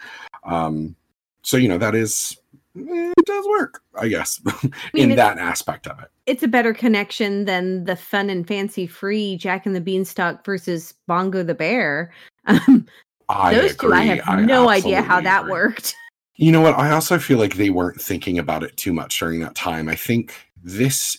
Um, 0.44 0.96
so 1.42 1.56
you 1.56 1.68
know 1.68 1.78
that 1.78 1.94
is 1.94 2.36
eh, 2.76 3.12
it 3.16 3.26
does 3.26 3.46
work, 3.46 3.82
I 3.94 4.08
guess, 4.08 4.40
I 4.46 4.70
mean, 4.92 5.10
in 5.10 5.16
that 5.16 5.38
aspect 5.38 5.86
of 5.86 5.98
it. 6.00 6.08
It's 6.26 6.42
a 6.42 6.48
better 6.48 6.74
connection 6.74 7.44
than 7.44 7.84
the 7.84 7.96
fun 7.96 8.30
and 8.30 8.46
fancy 8.46 8.86
free 8.86 9.36
Jack 9.36 9.66
and 9.66 9.74
the 9.74 9.80
Beanstalk 9.80 10.44
versus 10.44 10.94
Bongo 11.06 11.42
the 11.42 11.54
Bear. 11.54 12.12
Um, 12.46 12.86
I 13.28 13.52
those 13.52 13.72
agree. 13.72 13.88
two, 13.90 13.94
I 13.94 14.02
have 14.04 14.20
I 14.26 14.40
no 14.40 14.70
idea 14.70 15.02
how 15.02 15.20
that 15.20 15.40
agree. 15.42 15.52
worked. 15.52 15.94
You 16.40 16.52
know 16.52 16.60
what? 16.60 16.78
I 16.78 16.92
also 16.92 17.18
feel 17.18 17.36
like 17.36 17.56
they 17.56 17.68
weren't 17.68 18.00
thinking 18.00 18.38
about 18.38 18.62
it 18.62 18.76
too 18.76 18.92
much 18.92 19.18
during 19.18 19.40
that 19.40 19.56
time. 19.56 19.88
I 19.88 19.96
think 19.96 20.32
this 20.62 21.18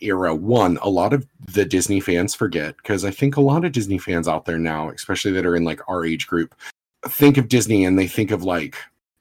era, 0.00 0.34
one, 0.34 0.78
a 0.82 0.88
lot 0.88 1.12
of 1.12 1.26
the 1.52 1.64
Disney 1.64 2.00
fans 2.00 2.34
forget 2.34 2.76
because 2.76 3.04
I 3.04 3.10
think 3.10 3.36
a 3.36 3.40
lot 3.40 3.64
of 3.64 3.72
Disney 3.72 3.98
fans 3.98 4.28
out 4.28 4.44
there 4.44 4.58
now, 4.58 4.90
especially 4.90 5.32
that 5.32 5.46
are 5.46 5.56
in 5.56 5.64
like 5.64 5.80
our 5.88 6.04
age 6.04 6.26
group, 6.26 6.54
think 7.06 7.36
of 7.36 7.48
Disney 7.48 7.84
and 7.84 7.98
they 7.98 8.06
think 8.06 8.30
of 8.30 8.42
like 8.44 8.76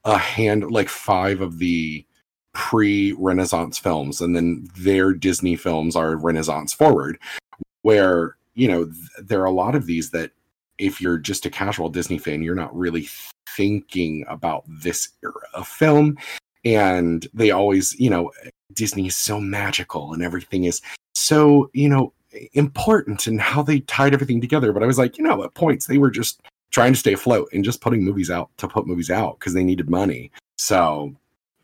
a 0.05 0.17
hand, 0.17 0.71
like 0.71 0.89
five 0.89 1.41
of 1.41 1.59
the 1.59 2.05
pre 2.53 3.13
Renaissance 3.13 3.77
films, 3.77 4.21
and 4.21 4.35
then 4.35 4.69
their 4.77 5.13
Disney 5.13 5.55
films 5.55 5.95
are 5.95 6.17
Renaissance 6.17 6.73
forward, 6.73 7.19
where, 7.81 8.37
you 8.55 8.67
know, 8.67 8.85
th- 8.85 9.27
there 9.27 9.41
are 9.41 9.45
a 9.45 9.51
lot 9.51 9.75
of 9.75 9.85
these 9.85 10.11
that 10.11 10.31
if 10.77 11.01
you're 11.01 11.17
just 11.17 11.45
a 11.45 11.49
casual 11.49 11.89
Disney 11.89 12.17
fan, 12.17 12.41
you're 12.41 12.55
not 12.55 12.75
really 12.75 13.07
thinking 13.55 14.25
about 14.29 14.63
this 14.67 15.09
era 15.23 15.33
of 15.53 15.67
film. 15.67 16.17
And 16.65 17.27
they 17.33 17.51
always, 17.51 17.97
you 17.99 18.09
know, 18.09 18.31
Disney 18.73 19.07
is 19.07 19.15
so 19.15 19.39
magical 19.39 20.13
and 20.13 20.23
everything 20.23 20.65
is 20.65 20.81
so, 21.15 21.69
you 21.73 21.89
know, 21.89 22.13
important 22.53 23.27
and 23.27 23.41
how 23.41 23.63
they 23.63 23.79
tied 23.81 24.13
everything 24.13 24.41
together. 24.41 24.71
But 24.71 24.83
I 24.83 24.87
was 24.87 24.97
like, 24.97 25.17
you 25.17 25.23
know, 25.23 25.43
at 25.43 25.53
points 25.53 25.87
they 25.87 25.97
were 25.97 26.11
just 26.11 26.41
trying 26.71 26.93
to 26.93 26.99
stay 26.99 27.13
afloat 27.13 27.49
and 27.53 27.63
just 27.63 27.81
putting 27.81 28.03
movies 28.03 28.29
out 28.29 28.49
to 28.57 28.67
put 28.67 28.87
movies 28.87 29.09
out 29.09 29.39
because 29.39 29.53
they 29.53 29.63
needed 29.63 29.89
money. 29.89 30.31
So, 30.57 31.13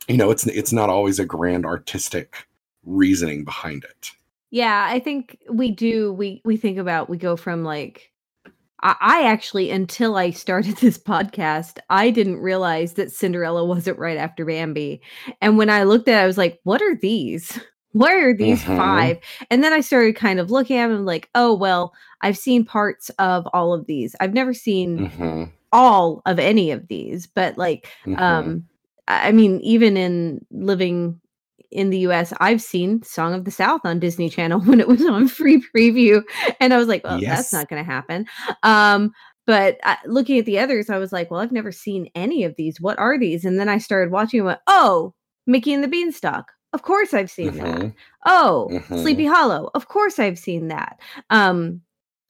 you 0.07 0.17
know, 0.17 0.31
it's 0.31 0.47
it's 0.47 0.71
not 0.71 0.89
always 0.89 1.19
a 1.19 1.25
grand 1.25 1.65
artistic 1.65 2.47
reasoning 2.85 3.43
behind 3.43 3.83
it. 3.83 4.11
Yeah, 4.51 4.87
I 4.89 4.99
think 4.99 5.39
we 5.49 5.71
do. 5.71 6.13
We 6.13 6.41
we 6.45 6.57
think 6.57 6.77
about 6.77 7.09
we 7.09 7.17
go 7.17 7.35
from 7.35 7.63
like 7.63 8.11
I, 8.81 9.23
actually, 9.25 9.71
until 9.71 10.15
I 10.15 10.29
started 10.31 10.77
this 10.81 10.97
podcast, 10.97 11.79
I 11.89 12.11
didn't 12.11 12.37
realize 12.37 12.93
that 12.93 13.11
Cinderella 13.11 13.65
wasn't 13.65 13.99
right 13.99 14.17
after 14.17 14.45
Bambi. 14.45 15.01
And 15.41 15.57
when 15.57 15.69
I 15.69 15.83
looked 15.83 16.07
at 16.07 16.19
it, 16.19 16.23
I 16.23 16.27
was 16.27 16.37
like, 16.37 16.59
what 16.63 16.81
are 16.81 16.95
these? 16.95 17.59
What 17.95 18.11
are 18.11 18.35
these 18.35 18.61
mm-hmm. 18.61 18.75
five? 18.75 19.19
And 19.49 19.63
then 19.63 19.71
I 19.71 19.79
started 19.79 20.17
kind 20.17 20.41
of 20.41 20.51
looking 20.51 20.75
at 20.75 20.89
them 20.89 21.05
like, 21.05 21.29
oh, 21.33 21.53
well, 21.53 21.93
I've 22.19 22.37
seen 22.37 22.65
parts 22.65 23.07
of 23.19 23.47
all 23.53 23.73
of 23.73 23.85
these. 23.85 24.17
I've 24.19 24.33
never 24.33 24.53
seen 24.53 25.09
mm-hmm. 25.09 25.43
all 25.71 26.21
of 26.25 26.37
any 26.37 26.71
of 26.71 26.89
these, 26.89 27.25
but 27.25 27.57
like, 27.57 27.87
mm-hmm. 28.05 28.21
um, 28.21 28.65
I 29.07 29.31
mean, 29.31 29.61
even 29.61 29.95
in 29.95 30.45
living 30.51 31.21
in 31.75 31.89
the 31.89 31.99
US, 31.99 32.33
I've 32.39 32.61
seen 32.61 33.03
Song 33.03 33.33
of 33.33 33.45
the 33.45 33.51
South 33.51 33.81
on 33.83 33.99
Disney 33.99 34.29
Channel 34.29 34.59
when 34.65 34.79
it 34.79 34.87
was 34.87 35.05
on 35.05 35.27
free 35.27 35.63
preview. 35.75 36.23
And 36.59 36.73
I 36.73 36.77
was 36.77 36.87
like, 36.87 37.03
well, 37.03 37.19
yes. 37.19 37.37
that's 37.37 37.53
not 37.53 37.69
going 37.69 37.83
to 37.83 37.89
happen. 37.89 38.25
Um, 38.63 39.11
but 39.45 39.77
uh, 39.83 39.95
looking 40.05 40.39
at 40.39 40.45
the 40.45 40.57
others, 40.57 40.89
I 40.89 40.97
was 40.97 41.11
like, 41.11 41.29
well, 41.29 41.39
I've 41.39 41.51
never 41.51 41.71
seen 41.71 42.09
any 42.15 42.43
of 42.43 42.55
these. 42.55 42.81
What 42.81 42.97
are 42.97 43.19
these? 43.19 43.45
And 43.45 43.59
then 43.59 43.69
I 43.69 43.77
started 43.77 44.11
watching 44.11 44.39
and 44.39 44.47
went, 44.47 44.59
oh, 44.67 45.13
Mickey 45.45 45.73
and 45.73 45.83
the 45.83 45.87
Beanstalk. 45.87 46.51
Of 46.73 46.81
course 46.81 47.13
I've 47.13 47.31
seen 47.31 47.51
mm-hmm. 47.51 47.79
that. 47.79 47.93
Oh, 48.25 48.67
mm-hmm. 48.71 48.97
Sleepy 48.97 49.25
Hollow. 49.25 49.69
Of 49.75 49.87
course 49.87 50.19
I've 50.19 50.39
seen 50.39 50.67
that. 50.69 50.99
Um, 51.29 51.81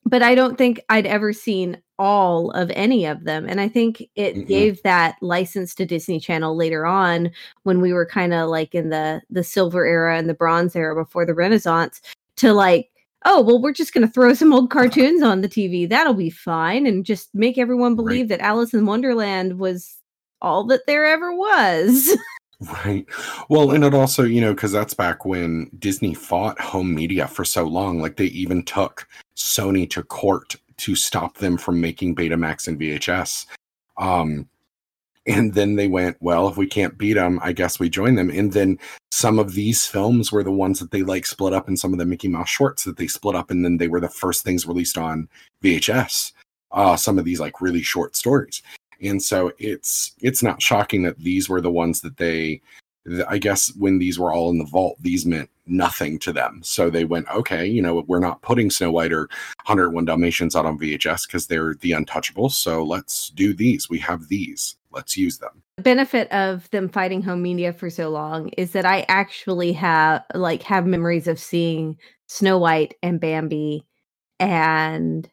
but 0.06 0.22
I 0.22 0.36
don't 0.36 0.58
think 0.58 0.80
I'd 0.90 1.08
ever 1.08 1.34
seen 1.34 1.82
all 1.98 2.52
of 2.52 2.72
any 2.76 3.06
of 3.06 3.24
them. 3.24 3.48
And 3.48 3.60
I 3.60 3.68
think 3.68 4.02
it 4.16 4.36
mm-hmm. 4.36 4.48
gave 4.48 4.84
that 4.84 5.16
license 5.22 5.74
to 5.76 5.86
Disney 5.86 6.20
Channel 6.20 6.56
later 6.56 6.86
on 6.86 7.32
when 7.64 7.82
we 7.82 7.94
were 7.94 8.06
kind 8.06 8.34
of 8.34 8.50
like 8.50 8.76
in 8.76 8.90
the 8.90 9.22
the 9.30 9.44
silver 9.44 9.86
era 9.86 10.18
and 10.18 10.30
the 10.30 10.34
bronze 10.34 10.76
era 10.76 10.96
before 10.96 11.26
the 11.26 11.34
Renaissance 11.34 12.02
to 12.38 12.54
like 12.54 12.90
oh 13.24 13.42
well 13.42 13.62
we're 13.62 13.72
just 13.72 13.94
going 13.94 14.06
to 14.06 14.12
throw 14.12 14.34
some 14.34 14.54
old 14.54 14.70
cartoons 14.70 15.24
on 15.24 15.42
the 15.42 15.50
TV 15.50 15.88
that'll 15.88 16.14
be 16.14 16.30
fine 16.30 16.86
and 16.86 17.06
just 17.06 17.34
make 17.34 17.58
everyone 17.58 17.96
believe 17.96 18.30
right. 18.30 18.40
that 18.40 18.42
Alice 18.42 18.74
in 18.74 18.86
Wonderland 18.86 19.58
was 19.58 19.98
all 20.42 20.66
that 20.66 20.86
there 20.86 21.06
ever 21.06 21.34
was. 21.34 22.16
Right. 22.62 23.06
Well, 23.50 23.72
and 23.72 23.84
it 23.84 23.94
also, 23.94 24.24
you 24.24 24.40
know, 24.40 24.54
because 24.54 24.72
that's 24.72 24.94
back 24.94 25.26
when 25.26 25.70
Disney 25.78 26.14
fought 26.14 26.60
home 26.60 26.96
media 26.96 27.28
for 27.28 27.44
so 27.44 27.66
long. 27.66 28.00
Like 28.02 28.16
they 28.16 28.26
even 28.28 28.64
took 28.64 29.08
Sony 29.36 29.90
to 29.90 30.04
court 30.04 30.56
to 30.78 30.96
stop 30.96 31.38
them 31.38 31.58
from 31.58 31.82
making 31.82 32.16
Betamax 32.16 32.68
and 32.68 32.80
VHS. 32.80 33.46
Um, 33.98 34.48
and 35.28 35.54
then 35.54 35.76
they 35.76 35.88
went, 35.88 36.18
well, 36.22 36.48
if 36.48 36.56
we 36.56 36.68
can't 36.68 36.98
beat 36.98 37.14
them, 37.14 37.40
I 37.42 37.52
guess 37.52 37.80
we 37.80 37.90
join 37.90 38.16
them. 38.16 38.30
And 38.30 38.54
then 38.54 38.78
some 39.12 39.40
of 39.40 39.54
these 39.54 39.86
films 39.86 40.32
were 40.32 40.44
the 40.44 40.52
ones 40.52 40.80
that 40.80 40.92
they 40.92 41.02
like 41.02 41.26
split 41.26 41.54
up 41.54 41.68
in 41.68 41.76
some 41.76 41.94
of 41.94 42.00
the 42.00 42.06
Mickey 42.06 42.28
Mouse 42.28 42.50
shorts 42.50 42.84
that 42.84 42.98
they 42.98 43.08
split 43.08 43.36
up, 43.36 43.50
and 43.50 43.66
then 43.66 43.78
they 43.78 43.88
were 43.88 44.00
the 44.00 44.10
first 44.10 44.44
things 44.44 44.68
released 44.68 44.98
on 44.98 45.28
VHS. 45.64 46.34
Uh, 46.72 46.96
some 46.96 47.18
of 47.18 47.26
these 47.26 47.40
like 47.40 47.62
really 47.62 47.82
short 47.82 48.16
stories, 48.16 48.62
and 49.02 49.22
so 49.22 49.52
it's 49.58 50.14
it's 50.22 50.44
not 50.44 50.62
shocking 50.62 51.04
that 51.04 51.18
these 51.20 51.50
were 51.50 51.62
the 51.62 51.72
ones 51.72 52.02
that 52.02 52.18
they 52.18 52.62
I 53.28 53.38
guess 53.38 53.72
when 53.76 54.00
these 54.00 54.18
were 54.18 54.34
all 54.34 54.50
in 54.50 54.58
the 54.58 54.66
vault, 54.66 54.98
these 55.00 55.26
meant 55.26 55.50
nothing 55.68 56.18
to 56.20 56.34
them. 56.34 56.62
So 56.64 56.90
they 56.90 57.06
went, 57.06 57.28
okay, 57.30 57.66
you 57.66 57.82
know, 57.82 58.04
we're 58.08 58.20
not 58.20 58.42
putting 58.42 58.72
Snow 58.72 58.92
White 58.92 59.14
or 59.14 59.30
101 59.66 60.06
Dalmatians 60.06 60.56
out 60.56 60.66
on 60.66 60.80
VHS 60.80 61.28
because 61.28 61.46
they're 61.46 61.76
the 61.76 61.92
untouchables. 61.92 62.54
So 62.54 62.84
let's 62.84 63.30
do 63.30 63.54
these. 63.54 63.90
We 63.90 64.00
have 64.00 64.28
these. 64.28 64.76
Let's 64.92 65.16
use 65.16 65.38
them. 65.38 65.62
The 65.78 65.84
benefit 65.84 66.32
of 66.32 66.70
them 66.72 66.90
fighting 66.90 67.22
home 67.22 67.42
media 67.44 67.74
for 67.74 67.90
so 67.90 68.10
long 68.10 68.50
is 68.50 68.72
that 68.72 68.86
I 68.86 69.06
actually 69.08 69.74
have 69.74 70.24
like 70.34 70.64
have 70.64 70.88
memories 70.88 71.28
of 71.28 71.38
seeing 71.38 71.98
Snow 72.28 72.58
White 72.58 72.96
and 73.04 73.20
Bambi 73.20 73.86
and 74.40 75.30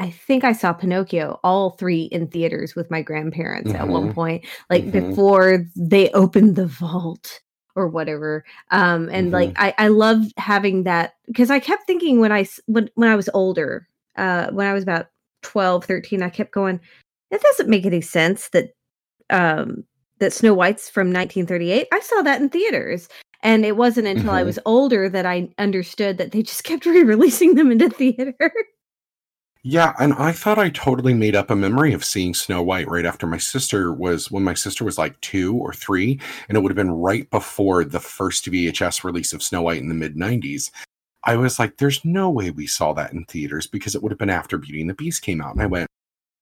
I 0.00 0.10
think 0.10 0.44
I 0.44 0.52
saw 0.52 0.72
Pinocchio 0.72 1.38
all 1.44 1.72
three 1.72 2.04
in 2.04 2.26
theaters 2.28 2.74
with 2.74 2.90
my 2.90 3.02
grandparents 3.02 3.74
at 3.74 3.88
one 3.88 4.08
Mhm. 4.08 4.14
point 4.14 4.46
like 4.70 4.84
Mhm. 4.86 4.92
before 4.92 5.66
they 5.76 6.10
opened 6.12 6.56
the 6.56 6.66
vault 6.66 7.40
or 7.76 7.86
whatever 7.86 8.44
um 8.70 9.08
and 9.12 9.30
like 9.30 9.52
I 9.56 9.74
I 9.78 9.88
loved 9.88 10.32
having 10.38 10.84
that 10.84 11.12
because 11.26 11.50
I 11.50 11.60
kept 11.60 11.86
thinking 11.86 12.18
when 12.18 12.32
I 12.32 12.46
when 12.66 12.88
when 12.94 13.08
I 13.10 13.14
was 13.16 13.28
older 13.34 13.86
uh 14.16 14.50
when 14.52 14.66
I 14.66 14.72
was 14.72 14.82
about 14.82 15.06
12 15.42 15.84
13 15.84 16.22
I 16.22 16.30
kept 16.30 16.52
going 16.52 16.80
it 17.30 17.42
doesn't 17.42 17.68
make 17.68 17.86
any 17.86 18.00
sense 18.00 18.48
that 18.50 18.70
um 19.30 19.84
that 20.18 20.32
Snow 20.32 20.54
White's 20.54 20.90
from 20.90 21.12
1938. 21.12 21.88
I 21.92 22.00
saw 22.00 22.22
that 22.22 22.40
in 22.42 22.48
theaters. 22.50 23.08
And 23.42 23.64
it 23.64 23.76
wasn't 23.76 24.06
until 24.06 24.32
I 24.32 24.42
Mhm. 24.42 24.46
was 24.46 24.58
older 24.66 25.08
that 25.08 25.24
I 25.26 25.48
understood 25.58 26.18
that 26.18 26.32
they 26.32 26.42
just 26.42 26.64
kept 26.64 26.84
re-releasing 26.86 27.54
them 27.54 27.72
into 27.72 27.88
theater. 27.88 28.52
Yeah, 29.62 29.92
and 29.98 30.14
I 30.14 30.32
thought 30.32 30.58
I 30.58 30.70
totally 30.70 31.12
made 31.12 31.36
up 31.36 31.50
a 31.50 31.56
memory 31.56 31.92
of 31.92 32.02
seeing 32.04 32.32
Snow 32.32 32.62
White 32.62 32.88
right 32.88 33.04
after 33.04 33.26
my 33.26 33.36
sister 33.36 33.92
was 33.92 34.30
when 34.30 34.42
my 34.42 34.54
sister 34.54 34.84
was 34.84 34.96
like 34.96 35.20
two 35.20 35.54
or 35.54 35.74
three, 35.74 36.18
and 36.48 36.56
it 36.56 36.62
would 36.62 36.70
have 36.70 36.76
been 36.76 36.90
right 36.90 37.28
before 37.30 37.84
the 37.84 38.00
first 38.00 38.46
VHS 38.46 39.04
release 39.04 39.34
of 39.34 39.42
Snow 39.42 39.60
White 39.62 39.82
in 39.82 39.88
the 39.88 39.94
mid 39.94 40.16
90s. 40.16 40.70
I 41.24 41.36
was 41.36 41.58
like, 41.58 41.76
there's 41.76 42.02
no 42.06 42.30
way 42.30 42.50
we 42.50 42.66
saw 42.66 42.94
that 42.94 43.12
in 43.12 43.24
theaters 43.26 43.66
because 43.66 43.94
it 43.94 44.02
would 44.02 44.12
have 44.12 44.18
been 44.18 44.30
after 44.30 44.56
Beauty 44.56 44.80
and 44.80 44.88
the 44.88 44.94
Beast 44.94 45.20
came 45.20 45.42
out. 45.42 45.52
And 45.52 45.62
I 45.62 45.66
went, 45.66 45.88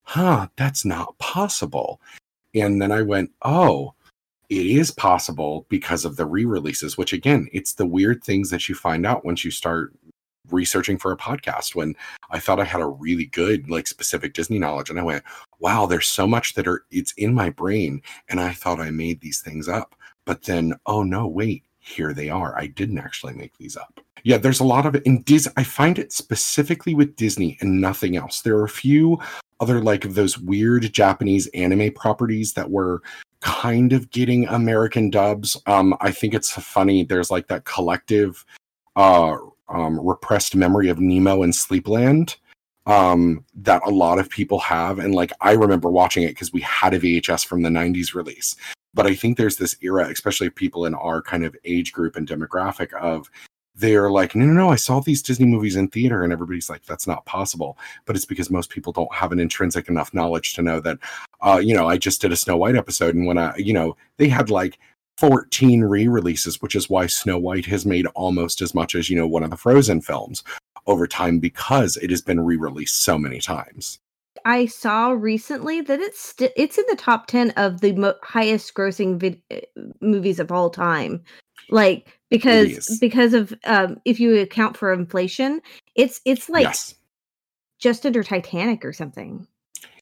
huh, 0.04 0.48
that's 0.56 0.84
not 0.84 1.18
possible. 1.18 2.00
And 2.54 2.80
then 2.80 2.92
I 2.92 3.02
went, 3.02 3.32
oh, 3.42 3.94
it 4.48 4.66
is 4.66 4.92
possible 4.92 5.66
because 5.68 6.04
of 6.04 6.16
the 6.16 6.26
re 6.26 6.44
releases, 6.44 6.96
which 6.96 7.12
again, 7.12 7.48
it's 7.52 7.74
the 7.74 7.86
weird 7.86 8.22
things 8.22 8.50
that 8.50 8.68
you 8.68 8.76
find 8.76 9.04
out 9.04 9.24
once 9.24 9.44
you 9.44 9.50
start 9.50 9.92
researching 10.50 10.98
for 10.98 11.12
a 11.12 11.16
podcast 11.16 11.74
when 11.74 11.94
I 12.30 12.38
thought 12.38 12.60
I 12.60 12.64
had 12.64 12.80
a 12.80 12.86
really 12.86 13.26
good 13.26 13.70
like 13.70 13.86
specific 13.86 14.34
Disney 14.34 14.58
knowledge 14.58 14.90
and 14.90 14.98
I 14.98 15.02
went, 15.02 15.24
wow, 15.58 15.86
there's 15.86 16.08
so 16.08 16.26
much 16.26 16.54
that 16.54 16.66
are 16.68 16.84
it's 16.90 17.12
in 17.12 17.34
my 17.34 17.50
brain 17.50 18.02
and 18.28 18.40
I 18.40 18.52
thought 18.52 18.80
I 18.80 18.90
made 18.90 19.20
these 19.20 19.40
things 19.40 19.68
up. 19.68 19.94
But 20.24 20.42
then, 20.42 20.74
oh 20.86 21.02
no, 21.02 21.26
wait, 21.26 21.64
here 21.78 22.12
they 22.12 22.28
are. 22.28 22.56
I 22.58 22.66
didn't 22.66 22.98
actually 22.98 23.34
make 23.34 23.56
these 23.56 23.76
up. 23.76 24.00
Yeah, 24.24 24.36
there's 24.36 24.60
a 24.60 24.64
lot 24.64 24.84
of 24.84 24.94
it 24.94 25.04
in 25.04 25.22
Disney. 25.22 25.52
I 25.56 25.64
find 25.64 25.98
it 25.98 26.12
specifically 26.12 26.94
with 26.94 27.16
Disney 27.16 27.56
and 27.60 27.80
nothing 27.80 28.16
else. 28.16 28.42
There 28.42 28.56
are 28.58 28.64
a 28.64 28.68
few 28.68 29.18
other 29.60 29.80
like 29.80 30.04
of 30.04 30.14
those 30.14 30.38
weird 30.38 30.92
Japanese 30.92 31.46
anime 31.48 31.92
properties 31.92 32.52
that 32.54 32.70
were 32.70 33.02
kind 33.40 33.92
of 33.92 34.10
getting 34.10 34.46
American 34.48 35.10
dubs. 35.10 35.56
Um, 35.66 35.96
I 36.00 36.10
think 36.10 36.34
it's 36.34 36.50
funny. 36.50 37.04
There's 37.04 37.30
like 37.30 37.46
that 37.48 37.64
collective 37.64 38.44
uh 38.96 39.36
um, 39.68 39.98
repressed 40.00 40.54
memory 40.54 40.88
of 40.88 41.00
Nemo 41.00 41.42
and 41.42 41.52
Sleepland 41.52 42.36
um, 42.86 43.44
that 43.54 43.82
a 43.86 43.90
lot 43.90 44.18
of 44.18 44.30
people 44.30 44.58
have. 44.60 44.98
And 44.98 45.14
like, 45.14 45.32
I 45.40 45.52
remember 45.52 45.90
watching 45.90 46.22
it 46.22 46.28
because 46.28 46.52
we 46.52 46.62
had 46.62 46.94
a 46.94 46.98
VHS 47.00 47.46
from 47.46 47.62
the 47.62 47.68
90s 47.68 48.14
release. 48.14 48.56
But 48.94 49.06
I 49.06 49.14
think 49.14 49.36
there's 49.36 49.58
this 49.58 49.76
era, 49.82 50.08
especially 50.08 50.48
people 50.50 50.86
in 50.86 50.94
our 50.94 51.20
kind 51.20 51.44
of 51.44 51.54
age 51.64 51.92
group 51.92 52.16
and 52.16 52.26
demographic, 52.26 52.92
of 52.94 53.30
they're 53.74 54.10
like, 54.10 54.34
no, 54.34 54.44
no, 54.44 54.54
no, 54.54 54.70
I 54.70 54.76
saw 54.76 55.00
these 55.00 55.22
Disney 55.22 55.46
movies 55.46 55.76
in 55.76 55.88
theater. 55.88 56.24
And 56.24 56.32
everybody's 56.32 56.70
like, 56.70 56.84
that's 56.84 57.06
not 57.06 57.26
possible. 57.26 57.78
But 58.06 58.16
it's 58.16 58.24
because 58.24 58.50
most 58.50 58.70
people 58.70 58.92
don't 58.92 59.14
have 59.14 59.30
an 59.30 59.38
intrinsic 59.38 59.88
enough 59.88 60.14
knowledge 60.14 60.54
to 60.54 60.62
know 60.62 60.80
that, 60.80 60.98
uh, 61.42 61.60
you 61.62 61.74
know, 61.74 61.86
I 61.86 61.98
just 61.98 62.20
did 62.22 62.32
a 62.32 62.36
Snow 62.36 62.56
White 62.56 62.74
episode. 62.74 63.14
And 63.14 63.26
when 63.26 63.38
I, 63.38 63.54
you 63.56 63.74
know, 63.74 63.96
they 64.16 64.28
had 64.28 64.50
like 64.50 64.78
14 65.18 65.82
re-releases 65.82 66.62
which 66.62 66.74
is 66.74 66.88
why 66.88 67.06
snow 67.06 67.38
white 67.38 67.66
has 67.66 67.84
made 67.84 68.06
almost 68.14 68.62
as 68.62 68.74
much 68.74 68.94
as 68.94 69.10
you 69.10 69.16
know 69.16 69.26
one 69.26 69.42
of 69.42 69.50
the 69.50 69.56
frozen 69.56 70.00
films 70.00 70.42
over 70.86 71.06
time 71.06 71.38
because 71.38 71.96
it 71.98 72.10
has 72.10 72.22
been 72.22 72.40
re-released 72.40 73.02
so 73.02 73.18
many 73.18 73.40
times 73.40 73.98
I 74.44 74.66
saw 74.66 75.10
recently 75.10 75.80
that 75.80 76.00
it's 76.00 76.20
st- 76.20 76.52
it's 76.56 76.78
in 76.78 76.84
the 76.88 76.96
top 76.96 77.26
10 77.26 77.50
of 77.52 77.80
the 77.80 77.92
mo- 77.92 78.14
highest 78.22 78.72
grossing 78.72 79.18
vid- 79.18 79.42
uh, 79.50 79.56
movies 80.00 80.38
of 80.38 80.52
all 80.52 80.70
time. 80.70 81.24
Like 81.70 82.16
because 82.30 82.98
because 83.00 83.34
of 83.34 83.52
um 83.64 84.00
if 84.04 84.20
you 84.20 84.38
account 84.38 84.76
for 84.76 84.92
inflation, 84.92 85.60
it's 85.96 86.20
it's 86.24 86.48
like 86.48 86.62
yes 86.62 86.94
just 87.78 88.04
under 88.04 88.22
Titanic 88.22 88.84
or 88.84 88.92
something. 88.92 89.46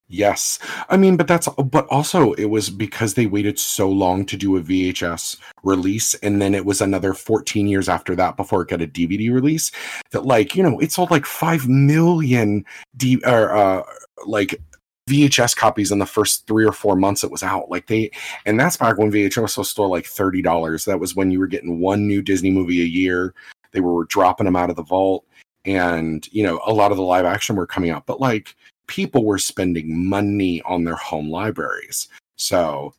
Yes 0.08 0.58
i 0.88 0.96
mean 0.96 1.16
but 1.16 1.26
that's 1.26 1.48
but 1.48 1.86
also 1.88 2.32
it 2.34 2.44
was 2.44 2.70
because 2.70 3.14
they 3.14 3.26
waited 3.26 3.58
so 3.58 3.90
long 3.90 4.24
to 4.24 4.36
do 4.36 4.56
a 4.56 4.60
vhs 4.60 5.36
release 5.64 6.14
and 6.16 6.40
then 6.40 6.54
it 6.54 6.64
was 6.64 6.80
another 6.80 7.12
14 7.12 7.66
years 7.66 7.88
after 7.88 8.14
that 8.14 8.36
before 8.36 8.62
it 8.62 8.68
got 8.68 8.80
a 8.80 8.86
dvd 8.86 9.32
release 9.32 9.72
that 10.12 10.24
like 10.24 10.54
you 10.54 10.62
know 10.62 10.78
it 10.78 10.92
sold 10.92 11.10
like 11.10 11.26
5 11.26 11.68
million 11.68 12.64
d 12.96 13.20
or 13.24 13.54
uh 13.56 13.82
like 14.26 14.60
VHS 15.08 15.56
copies 15.56 15.92
in 15.92 16.00
the 16.00 16.06
first 16.06 16.46
three 16.48 16.66
or 16.66 16.72
four 16.72 16.96
months 16.96 17.22
it 17.22 17.30
was 17.30 17.42
out. 17.42 17.70
Like 17.70 17.86
they, 17.86 18.10
and 18.44 18.58
that's 18.58 18.76
back 18.76 18.98
when 18.98 19.12
VHS 19.12 19.56
was 19.56 19.70
still 19.70 19.88
like 19.88 20.04
thirty 20.04 20.42
dollars. 20.42 20.84
That 20.84 20.98
was 20.98 21.14
when 21.14 21.30
you 21.30 21.38
were 21.38 21.46
getting 21.46 21.80
one 21.80 22.08
new 22.08 22.22
Disney 22.22 22.50
movie 22.50 22.82
a 22.82 22.86
year. 22.86 23.32
They 23.70 23.80
were 23.80 24.06
dropping 24.06 24.46
them 24.46 24.56
out 24.56 24.68
of 24.68 24.74
the 24.74 24.82
vault, 24.82 25.24
and 25.64 26.26
you 26.32 26.42
know 26.42 26.60
a 26.66 26.72
lot 26.72 26.90
of 26.90 26.96
the 26.96 27.04
live 27.04 27.24
action 27.24 27.54
were 27.54 27.68
coming 27.68 27.90
out. 27.90 28.06
But 28.06 28.20
like 28.20 28.56
people 28.86 29.24
were 29.24 29.38
spending 29.38 30.06
money 30.06 30.62
on 30.62 30.84
their 30.84 30.96
home 30.96 31.30
libraries, 31.30 32.08
so 32.36 32.94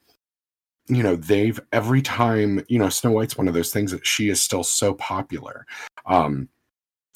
you 0.88 1.04
know 1.04 1.16
they've 1.16 1.60
every 1.72 2.02
time 2.02 2.64
you 2.68 2.80
know 2.80 2.90
Snow 2.90 3.12
White's 3.12 3.38
one 3.38 3.48
of 3.48 3.54
those 3.54 3.72
things 3.72 3.92
that 3.92 4.06
she 4.06 4.30
is 4.30 4.42
still 4.42 4.64
so 4.64 4.94
popular. 4.94 5.66
Um, 6.06 6.50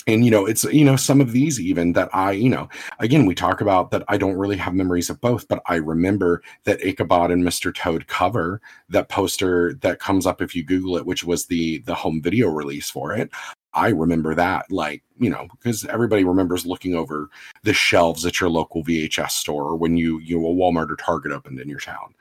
and 0.08 0.26
you 0.26 0.32
know 0.32 0.46
it's 0.46 0.64
you 0.66 0.84
know 0.84 0.96
some 0.96 1.22
of 1.22 1.32
these 1.32 1.60
even 1.60 1.94
that 1.94 2.10
i 2.14 2.32
you 2.32 2.50
know 2.50 2.68
again 3.00 3.26
we 3.26 3.36
talk 3.36 3.62
about 3.62 3.92
that 3.92 4.04
i 4.08 4.18
don't 4.18 4.38
really 4.38 4.58
have 4.58 4.74
memories 4.74 5.10
of 5.10 5.22
both 5.22 5.48
but 5.48 5.62
i 5.68 5.76
remember 5.76 6.42
that 6.64 6.82
ichabod 6.82 7.32
and 7.32 7.44
mr 7.44 7.74
toad 7.74 8.08
cover 8.08 8.62
that 8.90 9.10
poster 9.10 9.74
that 9.76 10.00
comes 10.00 10.26
up 10.26 10.42
if 10.42 10.56
you 10.56 10.64
google 10.64 10.98
it 10.98 11.06
which 11.06 11.24
was 11.24 11.46
the 11.46 11.80
the 11.80 11.96
home 11.96 12.22
video 12.22 12.50
release 12.50 12.90
for 12.90 13.14
it 13.14 13.30
i 13.74 13.90
remember 13.90 14.36
that 14.36 14.70
like 14.72 15.04
you 15.18 15.30
know 15.30 15.48
because 15.52 15.86
everybody 15.86 16.24
remembers 16.24 16.66
looking 16.66 16.96
over 16.96 17.30
the 17.64 17.74
shelves 17.74 18.26
at 18.26 18.40
your 18.40 18.50
local 18.50 18.84
vhs 18.84 19.32
store 19.32 19.76
when 19.76 19.98
you 19.98 20.20
you 20.20 20.40
know, 20.40 20.48
a 20.48 20.54
walmart 20.54 20.92
or 20.92 20.96
target 20.96 21.32
opened 21.32 21.60
in 21.60 21.70
your 21.70 21.80
town 21.80 22.14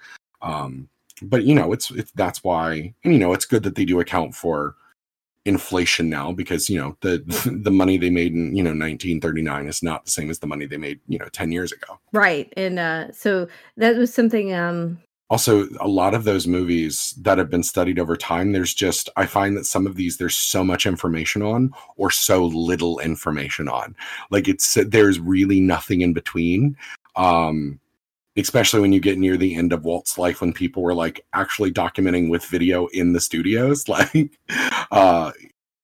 um 0.42 0.88
but 1.22 1.44
you 1.44 1.54
know 1.54 1.72
it's 1.72 1.90
it's 1.90 2.12
that's 2.12 2.42
why 2.44 2.94
and 3.04 3.12
you 3.12 3.18
know 3.18 3.32
it's 3.32 3.44
good 3.44 3.62
that 3.62 3.74
they 3.74 3.84
do 3.84 4.00
account 4.00 4.34
for 4.34 4.74
inflation 5.46 6.10
now 6.10 6.32
because 6.32 6.68
you 6.68 6.78
know 6.78 6.96
the 7.00 7.22
the 7.62 7.70
money 7.70 7.96
they 7.96 8.10
made 8.10 8.32
in 8.32 8.54
you 8.54 8.62
know 8.62 8.70
1939 8.70 9.66
is 9.66 9.82
not 9.82 10.04
the 10.04 10.10
same 10.10 10.30
as 10.30 10.38
the 10.38 10.46
money 10.46 10.66
they 10.66 10.76
made 10.76 11.00
you 11.08 11.18
know 11.18 11.28
10 11.32 11.50
years 11.52 11.72
ago 11.72 11.98
Right. 12.12 12.52
And 12.56 12.78
uh 12.78 13.12
so 13.12 13.48
that 13.76 13.96
was 13.96 14.12
something 14.12 14.52
um 14.52 14.98
also 15.31 15.69
a 15.81 15.88
lot 15.88 16.14
of 16.14 16.25
those 16.25 16.47
movies 16.47 17.14
that 17.21 17.38
have 17.38 17.49
been 17.49 17.62
studied 17.62 17.99
over 17.99 18.16
time 18.16 18.53
there's 18.53 18.75
just 18.75 19.09
i 19.16 19.25
find 19.25 19.57
that 19.57 19.64
some 19.64 19.87
of 19.87 19.97
these 19.97 20.16
there's 20.16 20.37
so 20.37 20.64
much 20.64 20.87
information 20.87 21.40
on 21.43 21.71
or 21.97 22.11
so 22.11 22.47
little 22.47 22.99
information 23.01 23.69
on. 23.69 23.95
Like 24.31 24.49
it's 24.49 24.75
there's 24.87 25.21
really 25.21 25.61
nothing 25.61 26.01
in 26.01 26.12
between 26.12 26.77
um 27.16 27.81
especially 28.37 28.81
when 28.81 28.93
you 28.93 29.01
get 29.01 29.19
near 29.19 29.37
the 29.37 29.55
end 29.55 29.73
of 29.73 29.85
walt's 29.85 30.16
life 30.16 30.40
when 30.40 30.53
people 30.53 30.83
were 30.83 30.95
like 30.95 31.27
actually 31.35 31.73
documenting 31.73 32.31
with 32.31 32.45
video 32.45 32.87
in 32.88 33.12
the 33.12 33.21
studios. 33.21 33.85
Like 33.88 34.38
uh 34.90 35.33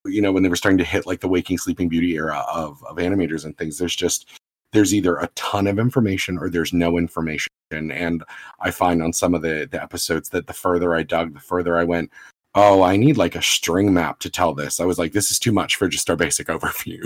you 0.05 0.23
know 0.23 0.33
when 0.33 0.43
they 0.43 0.49
were 0.49 0.57
starting 0.57 0.79
to 0.79 0.85
hit 0.85 1.07
like 1.07 1.21
the 1.21 1.29
waking 1.29 1.59
sleeping 1.59 1.89
beauty 1.89 2.15
era 2.15 2.45
of 2.53 2.83
of 2.85 2.97
animators 2.97 3.45
and 3.45 3.57
things 3.59 3.79
there's 3.79 3.97
just 3.97 4.29
there's 4.77 4.95
either 4.95 5.17
a 5.17 5.29
ton 5.29 5.67
of 5.67 5.79
information 5.79 6.37
or 6.37 6.51
there's 6.51 6.75
no 6.75 6.99
information. 6.99 7.51
And 7.73 8.23
i 8.61 8.71
find 8.71 9.03
on 9.03 9.13
some 9.13 9.35
of 9.35 9.43
the 9.43 9.67
the 9.71 9.83
episodes 9.83 10.29
that 10.29 10.47
the 10.47 10.53
further 10.53 10.95
i 10.95 11.03
dug 11.03 11.35
the 11.35 11.41
further 11.41 11.77
i 11.77 11.83
went 11.83 12.13
oh 12.55 12.83
i 12.83 12.97
need 12.97 13.17
like 13.17 13.35
a 13.35 13.43
string 13.43 13.93
map 13.93 14.21
to 14.21 14.31
tell 14.31 14.55
this. 14.55 14.79
I 14.79 14.85
was 14.85 14.99
like 14.99 15.13
this 15.13 15.33
is 15.33 15.39
too 15.41 15.51
much 15.51 15.75
for 15.77 15.89
just 15.89 16.09
our 16.11 16.17
basic 16.17 16.47
overview 16.55 17.01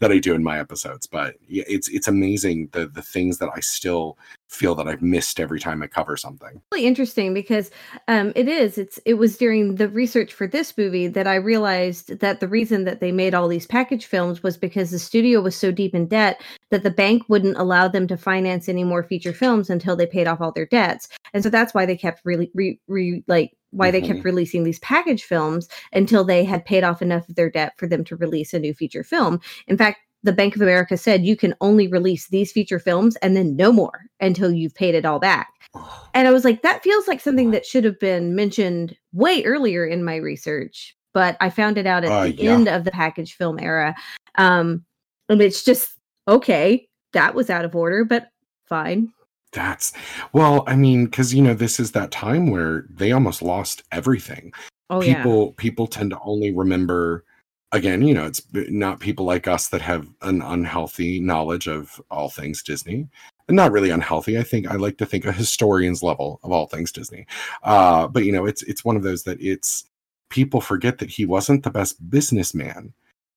that 0.00 0.12
i 0.12 0.18
do 0.18 0.34
in 0.34 0.42
my 0.42 0.58
episodes. 0.58 1.06
But 1.06 1.36
it's 1.48 1.88
it's 1.88 2.08
amazing 2.08 2.68
the 2.72 2.88
the 2.88 3.02
things 3.02 3.38
that 3.38 3.50
i 3.56 3.60
still 3.60 4.18
feel 4.52 4.74
that 4.74 4.88
i've 4.88 5.02
missed 5.02 5.40
every 5.40 5.58
time 5.58 5.82
i 5.82 5.86
cover 5.86 6.16
something 6.16 6.60
really 6.70 6.86
interesting 6.86 7.34
because 7.34 7.70
um 8.08 8.32
it 8.36 8.48
is 8.48 8.78
it's 8.78 8.98
it 9.04 9.14
was 9.14 9.36
during 9.36 9.76
the 9.76 9.88
research 9.88 10.32
for 10.32 10.46
this 10.46 10.76
movie 10.76 11.08
that 11.08 11.26
I 11.26 11.36
realized 11.36 12.18
that 12.20 12.40
the 12.40 12.48
reason 12.48 12.84
that 12.84 13.00
they 13.00 13.12
made 13.12 13.34
all 13.34 13.48
these 13.48 13.66
package 13.66 14.06
films 14.06 14.42
was 14.42 14.56
because 14.56 14.90
the 14.90 14.98
studio 14.98 15.40
was 15.40 15.56
so 15.56 15.70
deep 15.70 15.94
in 15.94 16.06
debt 16.06 16.42
that 16.70 16.82
the 16.82 16.90
bank 16.90 17.24
wouldn't 17.28 17.56
allow 17.56 17.88
them 17.88 18.06
to 18.08 18.16
finance 18.16 18.68
any 18.68 18.84
more 18.84 19.02
feature 19.02 19.32
films 19.32 19.70
until 19.70 19.96
they 19.96 20.06
paid 20.06 20.26
off 20.26 20.40
all 20.40 20.52
their 20.52 20.66
debts. 20.66 21.08
And 21.34 21.42
so 21.42 21.50
that's 21.50 21.74
why 21.74 21.86
they 21.86 21.96
kept 21.96 22.22
really 22.24 22.50
re, 22.54 22.80
re 22.88 23.24
like 23.26 23.52
why 23.70 23.90
they 23.90 24.02
kept 24.02 24.24
releasing 24.24 24.64
these 24.64 24.78
package 24.80 25.24
films 25.24 25.66
until 25.92 26.24
they 26.24 26.44
had 26.44 26.64
paid 26.64 26.84
off 26.84 27.00
enough 27.00 27.26
of 27.28 27.36
their 27.36 27.50
debt 27.50 27.72
for 27.78 27.86
them 27.86 28.04
to 28.04 28.16
release 28.16 28.52
a 28.52 28.58
new 28.58 28.74
feature 28.74 29.02
film. 29.02 29.40
In 29.66 29.78
fact, 29.78 30.00
the 30.22 30.32
Bank 30.32 30.54
of 30.54 30.62
America 30.62 30.96
said 30.96 31.24
you 31.24 31.36
can 31.36 31.54
only 31.60 31.88
release 31.88 32.28
these 32.28 32.52
feature 32.52 32.78
films 32.78 33.16
and 33.16 33.36
then 33.36 33.56
no 33.56 33.72
more 33.72 34.06
until 34.20 34.52
you've 34.52 34.74
paid 34.74 34.94
it 34.94 35.04
all 35.04 35.18
back. 35.18 35.48
and 36.14 36.28
I 36.28 36.30
was 36.30 36.44
like, 36.44 36.62
that 36.62 36.82
feels 36.82 37.08
like 37.08 37.20
something 37.20 37.50
that 37.50 37.66
should 37.66 37.84
have 37.84 37.98
been 37.98 38.34
mentioned 38.34 38.96
way 39.12 39.42
earlier 39.44 39.84
in 39.84 40.04
my 40.04 40.16
research, 40.16 40.96
but 41.12 41.36
I 41.40 41.50
found 41.50 41.78
it 41.78 41.86
out 41.86 42.04
at 42.04 42.10
Uh, 42.10 42.24
the 42.24 42.34
yeah. 42.34 42.52
end 42.52 42.68
of 42.68 42.84
the 42.84 42.90
package 42.90 43.34
film 43.36 43.58
era. 43.58 43.94
Um, 44.36 44.84
and 45.28 45.40
it's 45.42 45.64
just 45.64 45.92
okay, 46.28 46.88
that 47.12 47.34
was 47.34 47.50
out 47.50 47.64
of 47.64 47.74
order, 47.74 48.04
but 48.04 48.28
fine. 48.68 49.12
That's 49.52 49.92
well, 50.32 50.64
I 50.66 50.76
mean, 50.76 51.04
because 51.06 51.34
you 51.34 51.42
know, 51.42 51.54
this 51.54 51.78
is 51.78 51.92
that 51.92 52.10
time 52.10 52.50
where 52.50 52.86
they 52.88 53.12
almost 53.12 53.42
lost 53.42 53.82
everything. 53.92 54.52
Oh 54.88 55.02
yeah. 55.02 55.16
people 55.16 55.52
people 55.54 55.86
tend 55.86 56.10
to 56.10 56.18
only 56.24 56.52
remember 56.52 57.24
again 57.72 58.02
you 58.02 58.14
know 58.14 58.26
it's 58.26 58.42
not 58.52 59.00
people 59.00 59.24
like 59.24 59.48
us 59.48 59.68
that 59.68 59.80
have 59.80 60.06
an 60.22 60.42
unhealthy 60.42 61.18
knowledge 61.20 61.66
of 61.66 62.00
all 62.10 62.28
things 62.28 62.62
disney. 62.62 63.08
Not 63.48 63.72
really 63.72 63.90
unhealthy. 63.90 64.38
I 64.38 64.44
think 64.44 64.70
i 64.70 64.76
like 64.76 64.98
to 64.98 65.06
think 65.06 65.24
a 65.24 65.32
historian's 65.32 66.02
level 66.02 66.38
of 66.42 66.52
all 66.52 66.66
things 66.66 66.92
disney. 66.92 67.26
Uh 67.62 68.06
but 68.08 68.24
you 68.24 68.32
know 68.32 68.46
it's 68.46 68.62
it's 68.62 68.84
one 68.84 68.96
of 68.96 69.02
those 69.02 69.24
that 69.24 69.40
it's 69.40 69.84
people 70.28 70.60
forget 70.60 70.98
that 70.98 71.10
he 71.10 71.26
wasn't 71.26 71.62
the 71.62 71.70
best 71.70 72.08
businessman 72.08 72.92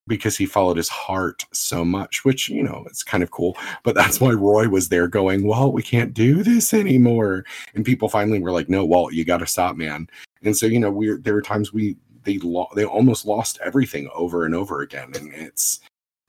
because 0.08 0.36
he 0.36 0.46
followed 0.46 0.76
his 0.76 0.88
heart 0.88 1.44
so 1.52 1.84
much 1.84 2.24
which 2.24 2.48
you 2.48 2.62
know 2.62 2.84
it's 2.88 3.02
kind 3.02 3.22
of 3.22 3.30
cool. 3.30 3.56
But 3.82 3.94
that's 3.94 4.20
why 4.20 4.32
roy 4.32 4.68
was 4.68 4.88
there 4.88 5.08
going 5.08 5.46
well 5.46 5.72
we 5.72 5.82
can't 5.82 6.14
do 6.14 6.42
this 6.42 6.74
anymore. 6.74 7.44
And 7.74 7.84
people 7.84 8.08
finally 8.08 8.38
were 8.38 8.52
like 8.52 8.68
no 8.68 8.84
walt 8.84 9.14
you 9.14 9.24
got 9.24 9.38
to 9.38 9.46
stop 9.46 9.76
man. 9.76 10.08
And 10.42 10.56
so 10.56 10.66
you 10.66 10.78
know 10.78 10.90
we're 10.90 11.18
there 11.18 11.34
were 11.34 11.42
times 11.42 11.72
we 11.72 11.96
they 12.26 12.38
lo- 12.38 12.68
they 12.74 12.84
almost 12.84 13.24
lost 13.24 13.58
everything 13.64 14.10
over 14.14 14.44
and 14.44 14.54
over 14.54 14.82
again 14.82 15.10
and 15.14 15.32
it's 15.32 15.80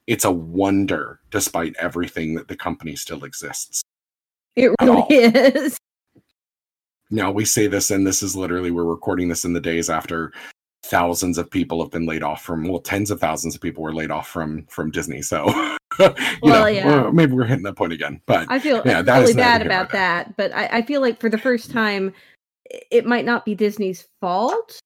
it's 0.06 0.24
a 0.24 0.32
wonder 0.32 1.20
despite 1.32 1.76
everything 1.78 2.36
that 2.36 2.48
the 2.48 2.56
company 2.56 2.96
still 2.96 3.26
exists 3.26 3.82
it 4.56 4.72
really 4.82 5.04
is. 5.10 5.78
now 7.12 7.32
we 7.32 7.44
say 7.44 7.68
this 7.68 7.92
and 7.92 8.08
this 8.08 8.24
is 8.24 8.36
literally 8.36 8.72
we're 8.72 8.86
recording 8.86 9.28
this 9.28 9.44
in 9.44 9.52
the 9.52 9.60
days 9.60 9.90
after 9.90 10.32
thousands 10.84 11.38
of 11.38 11.50
people 11.52 11.82
have 11.82 11.92
been 11.92 12.06
laid 12.06 12.24
off 12.24 12.42
from 12.44 12.64
well 12.64 12.80
tens 12.80 13.12
of 13.12 13.20
thousands 13.20 13.56
of 13.56 13.60
people 13.62 13.84
were 13.84 13.94
laid 13.94 14.12
off 14.12 14.30
from 14.30 14.64
from 14.68 14.92
disney 14.92 15.22
so 15.22 15.46
you 16.00 16.14
Well, 16.44 16.64
know 16.64 16.68
yeah. 16.68 17.10
maybe 17.12 17.34
we're 17.34 17.44
hitting 17.46 17.64
that 17.64 17.76
point 17.76 17.92
again 17.92 18.22
but 18.28 18.46
I 18.50 18.60
feel 18.60 18.82
Yeah, 18.86 19.02
that 19.02 19.20
really 19.20 19.34
bad 19.34 19.66
about 19.66 19.92
that, 19.92 20.38
but 20.38 20.54
I, 20.54 20.68
I 20.78 20.82
feel 20.84 21.02
like 21.02 21.20
for 21.20 21.30
the 21.30 21.38
first 21.40 21.72
time, 21.72 22.14
it 22.92 23.06
might 23.06 23.26
not 23.26 23.46
be 23.46 23.56
Disney's 23.56 24.08
fault 24.22 24.80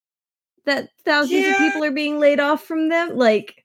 that 0.65 0.89
thousands 1.05 1.41
Yeah. 1.41 1.51
of 1.51 1.57
people 1.57 1.83
are 1.83 1.91
being 1.91 2.19
laid 2.19 2.39
off 2.39 2.63
from 2.63 2.89
them. 2.89 3.15
Like, 3.17 3.63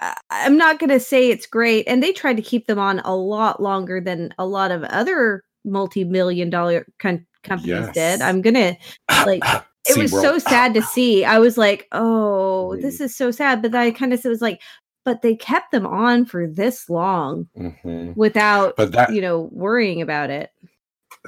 I- 0.00 0.16
I'm 0.30 0.56
not 0.56 0.78
going 0.78 0.90
to 0.90 1.00
say 1.00 1.30
it's 1.30 1.46
great, 1.46 1.86
and 1.88 2.02
they 2.02 2.12
tried 2.12 2.36
to 2.36 2.42
keep 2.42 2.66
them 2.66 2.78
on 2.78 3.00
a 3.00 3.14
lot 3.16 3.62
longer 3.62 4.00
than 4.00 4.34
a 4.38 4.46
lot 4.46 4.70
of 4.70 4.82
other 4.84 5.42
multi-million 5.64 6.50
dollar 6.50 6.86
con- 6.98 7.26
companies 7.42 7.86
Yes. 7.86 7.94
did. 7.94 8.20
I'm 8.22 8.42
gonna 8.42 8.76
like 9.26 9.42
it 9.88 9.96
was 9.96 10.10
so 10.10 10.38
sad 10.38 10.74
to 10.74 10.82
see. 10.82 11.24
I 11.24 11.38
was 11.38 11.56
like, 11.56 11.86
oh, 11.92 12.76
this 12.76 13.00
is 13.00 13.14
so 13.16 13.30
sad. 13.30 13.62
But 13.62 13.74
I 13.74 13.90
kind 13.90 14.12
of 14.12 14.22
was 14.24 14.40
like, 14.42 14.60
but 15.04 15.22
they 15.22 15.34
kept 15.36 15.72
them 15.72 15.86
on 15.86 16.24
for 16.26 16.46
this 16.46 16.88
long 16.90 17.48
Mhm. 17.58 18.14
without 18.16 18.76
but 18.76 18.92
that 18.92 19.12
you 19.14 19.20
know 19.22 19.48
worrying 19.52 20.02
about 20.02 20.28
it 20.30 20.50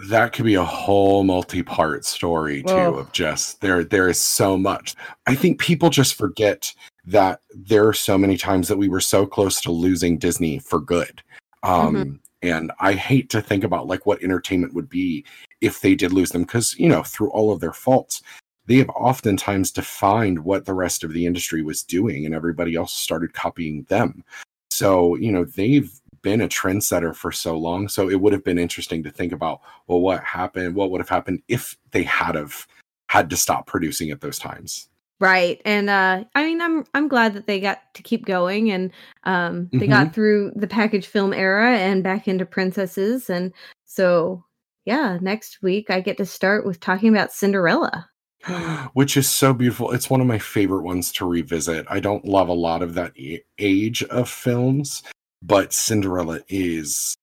that 0.09 0.33
could 0.33 0.45
be 0.45 0.55
a 0.55 0.65
whole 0.65 1.25
multi-part 1.25 2.05
story 2.05 2.63
too 2.63 2.73
Oh. 2.73 2.95
of 2.97 3.13
just 3.13 3.61
there 3.61 3.83
there 3.83 4.09
is 4.09 4.21
so 4.21 4.57
much. 4.57 4.95
I 5.27 5.35
think 5.35 5.59
people 5.59 5.89
just 5.91 6.15
forget 6.15 6.73
that 7.07 7.41
there 7.55 7.87
are 7.87 7.95
so 7.95 8.19
many 8.19 8.37
times 8.37 8.69
that 8.69 8.77
we 8.77 8.89
were 8.89 9.01
so 9.01 9.27
close 9.27 9.61
to 9.63 9.73
losing 9.73 10.19
disney 10.19 10.59
for 10.59 10.81
good. 10.81 11.23
Um 11.63 12.21
and 12.43 12.71
i 12.81 12.93
hate 12.93 13.31
to 13.31 13.41
think 13.41 13.65
about 13.65 13.87
like 13.87 14.05
what 14.05 14.23
entertainment 14.23 14.75
would 14.75 14.91
be 14.91 15.25
if 15.63 15.81
they 15.81 15.95
did 15.95 16.13
lose 16.13 16.31
them 16.31 16.43
because 16.43 16.79
you 16.79 16.87
know 16.87 17.03
through 17.03 17.31
all 17.31 17.51
of 17.51 17.61
their 17.61 17.73
faults 17.73 18.23
they 18.67 18.77
have 18.77 18.91
oftentimes 18.91 19.71
defined 19.71 20.39
what 20.45 20.67
the 20.67 20.75
rest 20.75 21.03
of 21.03 21.15
the 21.15 21.25
industry 21.25 21.63
was 21.63 21.83
doing 21.83 22.27
and 22.27 22.35
everybody 22.35 22.75
else 22.75 22.93
started 22.93 23.33
copying 23.33 23.85
them. 23.85 24.23
So 24.71 25.15
you 25.17 25.33
know 25.33 25.45
they've 25.45 25.91
been 26.27 26.41
a 26.41 26.49
trendsetter 26.49 27.15
for 27.15 27.31
so 27.31 27.57
long 27.57 27.87
so 27.87 28.11
it 28.11 28.21
would 28.21 28.33
have 28.33 28.43
been 28.43 28.59
interesting 28.59 29.01
to 29.01 29.13
think 29.13 29.31
about 29.31 29.61
well 29.87 30.01
what 30.01 30.25
happened 30.25 30.75
what 30.75 30.91
would 30.91 31.01
have 31.01 31.09
happened 31.09 31.41
if 31.47 31.77
they 31.93 32.03
had 32.03 32.35
have 32.35 32.67
had 33.09 33.31
to 33.31 33.37
stop 33.37 33.69
producing 33.69 34.11
at 34.11 34.21
those 34.21 34.37
times. 34.37 34.89
Right 35.21 35.63
and 35.65 35.89
uh 35.89 36.25
i 36.35 36.45
mean 36.45 36.61
i'm 36.61 36.85
i'm 36.95 37.07
glad 37.07 37.35
that 37.35 37.47
they 37.47 37.61
got 37.61 37.79
to 37.95 38.03
keep 38.03 38.27
going 38.27 38.73
and 38.73 38.91
um 39.23 39.71
they 39.73 39.87
got 39.87 40.13
through 40.13 40.51
the 40.57 40.67
package 40.67 41.07
film 41.07 41.33
era 41.33 41.79
and 41.79 42.03
back 42.03 42.27
into 42.27 42.45
princesses 42.45 43.31
and 43.31 43.53
so 43.85 44.45
yeah 44.85 45.17
next 45.23 45.63
week 45.63 45.91
i 45.91 46.01
get 46.01 46.17
to 46.17 46.27
start 46.27 46.67
with 46.67 46.81
talking 46.81 47.09
about 47.09 47.33
cinderella. 47.33 48.11
Which 48.93 49.17
is 49.17 49.31
so 49.31 49.55
beautiful 49.55 49.93
it's 49.93 50.11
one 50.11 50.21
of 50.21 50.27
my 50.27 50.39
favorite 50.39 50.83
ones 50.83 51.11
to 51.13 51.25
revisit 51.25 51.87
i 51.89 51.99
don't 51.99 52.27
love 52.27 52.49
a 52.49 52.53
lot 52.53 52.83
of 52.83 52.93
that 52.95 53.13
age 53.59 54.03
of 54.03 54.29
films 54.29 55.03
but 55.47 55.73
cinderella 55.73 56.41
is 56.49 57.17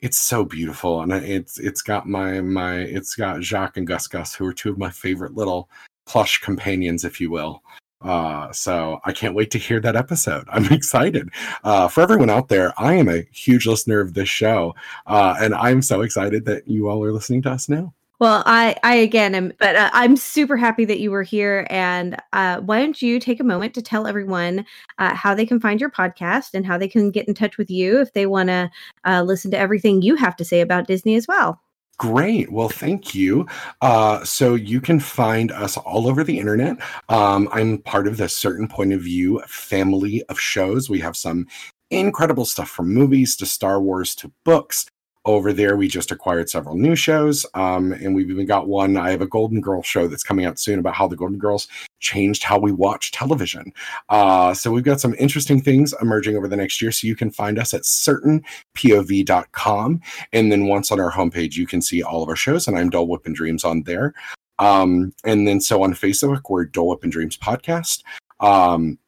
it's 0.00 0.18
so 0.18 0.44
beautiful 0.44 1.02
and 1.02 1.12
it's 1.12 1.58
it's 1.58 1.82
got 1.82 2.08
my 2.08 2.40
my 2.40 2.76
it's 2.76 3.14
got 3.14 3.40
jaq 3.40 3.76
and 3.76 3.86
gus 3.86 4.06
gus 4.06 4.34
who 4.34 4.46
are 4.46 4.52
two 4.52 4.70
of 4.70 4.78
my 4.78 4.90
favorite 4.90 5.34
little 5.34 5.68
plush 6.06 6.38
companions 6.40 7.04
if 7.04 7.20
you 7.20 7.30
will. 7.30 7.62
Uh 8.00 8.50
so 8.52 9.00
i 9.04 9.12
can't 9.12 9.34
wait 9.34 9.50
to 9.50 9.58
hear 9.58 9.80
that 9.80 9.96
episode. 9.96 10.46
I'm 10.52 10.72
excited. 10.72 11.30
Uh 11.64 11.88
for 11.88 12.00
everyone 12.00 12.30
out 12.30 12.48
there 12.48 12.72
i 12.78 12.94
am 12.94 13.08
a 13.08 13.26
huge 13.32 13.66
listener 13.66 14.00
of 14.00 14.14
this 14.14 14.28
show 14.28 14.74
uh 15.06 15.36
and 15.40 15.54
i'm 15.54 15.82
so 15.82 16.02
excited 16.02 16.44
that 16.46 16.66
you 16.68 16.88
all 16.88 17.04
are 17.04 17.12
listening 17.12 17.42
to 17.42 17.50
us 17.50 17.68
now 17.68 17.92
well 18.18 18.42
i 18.46 18.76
i 18.82 18.94
again 18.94 19.34
am 19.34 19.52
but 19.58 19.76
uh, 19.76 19.90
i'm 19.92 20.16
super 20.16 20.56
happy 20.56 20.84
that 20.84 21.00
you 21.00 21.10
were 21.10 21.22
here 21.22 21.66
and 21.70 22.16
uh 22.32 22.58
why 22.60 22.80
don't 22.80 23.02
you 23.02 23.18
take 23.18 23.40
a 23.40 23.44
moment 23.44 23.74
to 23.74 23.82
tell 23.82 24.06
everyone 24.06 24.64
uh, 24.98 25.14
how 25.14 25.34
they 25.34 25.46
can 25.46 25.60
find 25.60 25.80
your 25.80 25.90
podcast 25.90 26.54
and 26.54 26.66
how 26.66 26.78
they 26.78 26.88
can 26.88 27.10
get 27.10 27.28
in 27.28 27.34
touch 27.34 27.58
with 27.58 27.70
you 27.70 28.00
if 28.00 28.12
they 28.12 28.26
want 28.26 28.48
to 28.48 28.70
uh, 29.04 29.22
listen 29.22 29.50
to 29.50 29.58
everything 29.58 30.02
you 30.02 30.14
have 30.14 30.36
to 30.36 30.44
say 30.44 30.60
about 30.60 30.86
disney 30.86 31.14
as 31.14 31.26
well 31.26 31.60
Great. 31.98 32.52
Well, 32.52 32.68
thank 32.68 33.12
you. 33.12 33.44
Uh, 33.82 34.24
so 34.24 34.54
you 34.54 34.80
can 34.80 35.00
find 35.00 35.50
us 35.50 35.76
all 35.76 36.06
over 36.06 36.22
the 36.22 36.38
internet. 36.38 36.76
Um, 37.08 37.48
I'm 37.50 37.78
part 37.78 38.06
of 38.06 38.18
the 38.18 38.28
Certain 38.28 38.68
Point 38.68 38.92
of 38.92 39.00
View 39.00 39.42
family 39.48 40.22
of 40.28 40.38
shows. 40.38 40.88
We 40.88 41.00
have 41.00 41.16
some 41.16 41.48
incredible 41.90 42.44
stuff 42.44 42.70
from 42.70 42.94
movies 42.94 43.34
to 43.36 43.46
Star 43.46 43.80
Wars 43.80 44.14
to 44.16 44.30
books. 44.44 44.86
Over 45.24 45.52
there, 45.52 45.76
we 45.76 45.88
just 45.88 46.10
acquired 46.10 46.48
several 46.48 46.76
new 46.76 46.96
shows, 46.96 47.44
um, 47.54 47.92
and 47.92 48.14
we've 48.14 48.30
even 48.30 48.46
got 48.46 48.68
one. 48.68 48.96
I 48.96 49.10
have 49.10 49.20
a 49.20 49.26
Golden 49.26 49.60
Girl 49.60 49.82
show 49.82 50.08
that's 50.08 50.22
coming 50.22 50.46
out 50.46 50.58
soon 50.58 50.78
about 50.78 50.94
how 50.94 51.06
the 51.06 51.16
Golden 51.16 51.38
Girls 51.38 51.68
changed 52.00 52.44
how 52.44 52.58
we 52.58 52.72
watch 52.72 53.12
television. 53.12 53.72
Uh, 54.08 54.54
so 54.54 54.70
we've 54.70 54.84
got 54.84 55.00
some 55.00 55.14
interesting 55.18 55.60
things 55.60 55.92
emerging 56.00 56.36
over 56.36 56.48
the 56.48 56.56
next 56.56 56.80
year. 56.80 56.92
So 56.92 57.06
you 57.06 57.16
can 57.16 57.30
find 57.30 57.58
us 57.58 57.74
at 57.74 57.82
certainpov.com. 57.82 60.00
And 60.32 60.52
then 60.52 60.66
once 60.66 60.90
on 60.90 61.00
our 61.00 61.12
homepage, 61.12 61.56
you 61.56 61.66
can 61.66 61.82
see 61.82 62.02
all 62.02 62.22
of 62.22 62.28
our 62.28 62.36
shows, 62.36 62.68
and 62.68 62.78
I'm 62.78 62.90
Dole 62.90 63.08
Whip 63.08 63.26
and 63.26 63.34
Dreams 63.34 63.64
on 63.64 63.82
there. 63.82 64.14
Um, 64.58 65.12
and 65.24 65.46
then 65.46 65.60
so 65.60 65.82
on 65.82 65.94
Facebook, 65.94 66.42
we're 66.48 66.64
Dole 66.64 66.88
Whip 66.88 67.02
and 67.02 67.12
Dreams 67.12 67.36
Podcast. 67.36 68.02
Um, 68.40 68.98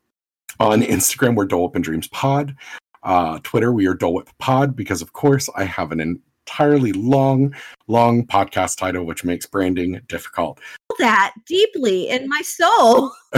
on 0.59 0.83
Instagram, 0.83 1.35
we're 1.35 1.47
Dole 1.47 1.65
Whip 1.65 1.75
and 1.75 1.85
Dreams 1.85 2.09
Pod. 2.09 2.55
Uh, 3.03 3.39
Twitter, 3.43 3.73
we 3.73 3.87
are 3.87 3.95
Dole 3.95 4.15
Whip 4.15 4.29
Pod 4.39 4.77
because, 4.77 5.03
of 5.03 5.13
course, 5.13 5.49
I 5.57 5.65
have 5.65 5.93
an 5.93 6.01
entirely 6.51 6.93
long, 6.93 7.55
long 7.87 8.27
podcast 8.27 8.77
title, 8.77 9.05
which 9.05 9.25
makes 9.25 9.47
branding 9.47 10.01
difficult. 10.09 10.59
that 10.99 11.33
deeply 11.47 12.11
in 12.11 12.29
my 12.29 12.43
soul 12.43 13.13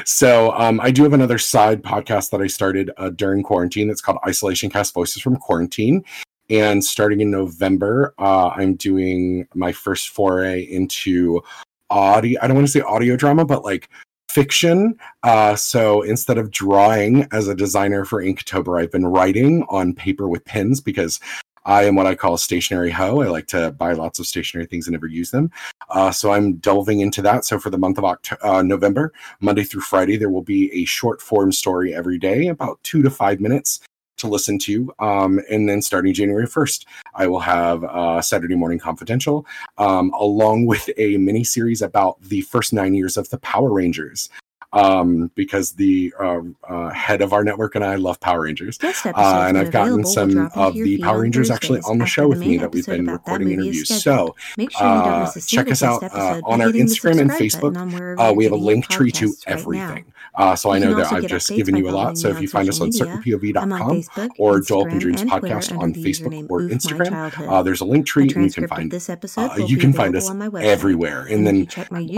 so 0.04 0.52
um, 0.52 0.80
I 0.80 0.90
do 0.90 1.02
have 1.02 1.12
another 1.12 1.38
side 1.38 1.82
podcast 1.82 2.30
that 2.30 2.40
I 2.40 2.46
started 2.46 2.90
uh, 2.96 3.10
during 3.10 3.42
quarantine. 3.42 3.90
It's 3.90 4.00
called 4.00 4.18
Isolation 4.26 4.70
Cast 4.70 4.94
Voices 4.94 5.20
from 5.20 5.36
Quarantine. 5.36 6.04
And 6.50 6.82
starting 6.82 7.20
in 7.20 7.30
November, 7.30 8.14
uh, 8.18 8.48
I'm 8.48 8.76
doing 8.76 9.46
my 9.54 9.72
first 9.72 10.10
foray 10.10 10.62
into 10.62 11.42
audio. 11.90 12.40
I 12.40 12.46
don't 12.46 12.56
want 12.56 12.66
to 12.66 12.72
say 12.72 12.80
audio 12.80 13.16
drama, 13.16 13.44
but 13.44 13.64
like 13.64 13.90
fiction. 14.28 14.96
Uh, 15.22 15.56
so 15.56 16.02
instead 16.02 16.38
of 16.38 16.50
drawing 16.50 17.26
as 17.32 17.48
a 17.48 17.54
designer 17.54 18.04
for 18.04 18.22
Inktober, 18.22 18.80
I've 18.80 18.92
been 18.92 19.06
writing 19.06 19.64
on 19.68 19.94
paper 19.94 20.28
with 20.28 20.44
pens 20.44 20.80
because 20.80 21.20
I 21.64 21.84
am 21.84 21.96
what 21.96 22.06
I 22.06 22.14
call 22.14 22.34
a 22.34 22.38
stationary 22.38 22.90
hoe. 22.90 23.20
I 23.20 23.26
like 23.26 23.46
to 23.48 23.72
buy 23.72 23.92
lots 23.92 24.18
of 24.18 24.26
stationary 24.26 24.66
things 24.66 24.86
and 24.86 24.92
never 24.92 25.06
use 25.06 25.30
them. 25.30 25.50
Uh, 25.90 26.10
so 26.10 26.32
I'm 26.32 26.54
delving 26.54 27.00
into 27.00 27.20
that. 27.22 27.44
So 27.44 27.58
for 27.58 27.68
the 27.68 27.76
month 27.76 27.98
of 27.98 28.04
October, 28.04 28.46
uh, 28.46 28.62
November, 28.62 29.12
Monday 29.40 29.64
through 29.64 29.82
Friday, 29.82 30.16
there 30.16 30.30
will 30.30 30.42
be 30.42 30.72
a 30.72 30.86
short 30.86 31.20
form 31.20 31.52
story 31.52 31.94
every 31.94 32.18
day, 32.18 32.48
about 32.48 32.82
two 32.84 33.02
to 33.02 33.10
five 33.10 33.40
minutes 33.40 33.80
to 34.18 34.28
listen 34.28 34.58
to. 34.60 34.92
Um, 34.98 35.40
and 35.50 35.68
then 35.68 35.82
starting 35.82 36.12
January 36.12 36.46
1st, 36.46 36.84
I 37.14 37.26
will 37.26 37.40
have 37.40 37.84
uh, 37.84 38.20
Saturday 38.22 38.54
Morning 38.54 38.78
Confidential, 38.78 39.46
um, 39.78 40.12
along 40.18 40.66
with 40.66 40.88
a 40.96 41.16
mini 41.16 41.44
series 41.44 41.82
about 41.82 42.20
the 42.22 42.42
first 42.42 42.72
nine 42.72 42.94
years 42.94 43.16
of 43.16 43.28
the 43.30 43.38
Power 43.38 43.72
Rangers. 43.72 44.30
Um, 44.72 45.30
because 45.34 45.72
the 45.72 46.12
uh, 46.20 46.40
uh, 46.68 46.90
head 46.90 47.22
of 47.22 47.32
our 47.32 47.42
network 47.42 47.74
and 47.74 47.84
I 47.84 47.94
love 47.94 48.20
Power 48.20 48.42
Rangers. 48.42 48.78
Uh, 48.82 49.46
and 49.48 49.56
I've 49.56 49.70
gotten 49.70 50.04
some 50.04 50.50
of 50.54 50.74
the 50.74 50.98
Power 50.98 51.22
Rangers 51.22 51.50
actually 51.50 51.80
on 51.80 51.98
the 51.98 52.06
show 52.06 52.22
the 52.22 52.28
with 52.28 52.40
me 52.40 52.58
that 52.58 52.72
we've 52.72 52.84
been 52.84 53.06
recording 53.06 53.50
interviews. 53.50 53.88
So 54.02 54.34
Make 54.56 54.70
sure 54.72 54.86
you 54.86 55.02
don't 55.02 55.22
uh, 55.22 55.32
check 55.46 55.70
us 55.70 55.82
out 55.82 56.02
uh, 56.02 56.40
on 56.44 56.60
our 56.60 56.68
Instagram 56.68 57.20
and 57.20 57.30
Facebook. 57.30 57.76
on 57.76 58.20
Uh, 58.20 58.32
we 58.34 58.44
have 58.44 58.52
a 58.52 58.56
link 58.56 58.88
tree 58.88 59.10
to 59.12 59.28
right 59.28 59.34
everything. 59.46 60.12
Uh, 60.34 60.54
so 60.54 60.70
I 60.70 60.78
know 60.78 60.94
that 60.94 61.12
I've 61.12 61.26
just 61.26 61.48
given 61.48 61.76
you 61.76 61.88
a 61.88 61.90
lot. 61.90 62.18
So 62.18 62.28
if 62.28 62.40
you 62.40 62.48
find 62.48 62.68
us 62.68 62.80
on 62.80 62.90
media. 62.90 63.60
I'm 63.60 63.72
on 63.72 64.02
certainpov.com 64.02 64.30
or 64.38 64.60
Joel. 64.60 64.84
Instagram, 64.86 64.98
Dreams 65.00 65.22
Podcast 65.22 65.78
on 65.78 65.94
Facebook 65.94 66.46
or 66.50 66.60
Instagram, 66.60 67.48
uh, 67.48 67.62
there's 67.62 67.80
a 67.80 67.84
link 67.84 68.06
tree 68.06 68.28
and 68.34 68.44
you 68.44 68.50
can 68.50 68.68
find 68.68 68.90
this 68.90 69.08
episode 69.08 69.50
you 69.68 69.76
can 69.76 69.92
find 69.92 70.14
us 70.16 70.28
on 70.30 70.38
my 70.38 70.48
website. 70.48 70.64
everywhere. 70.64 71.22
And 71.22 71.46
then 71.46 71.68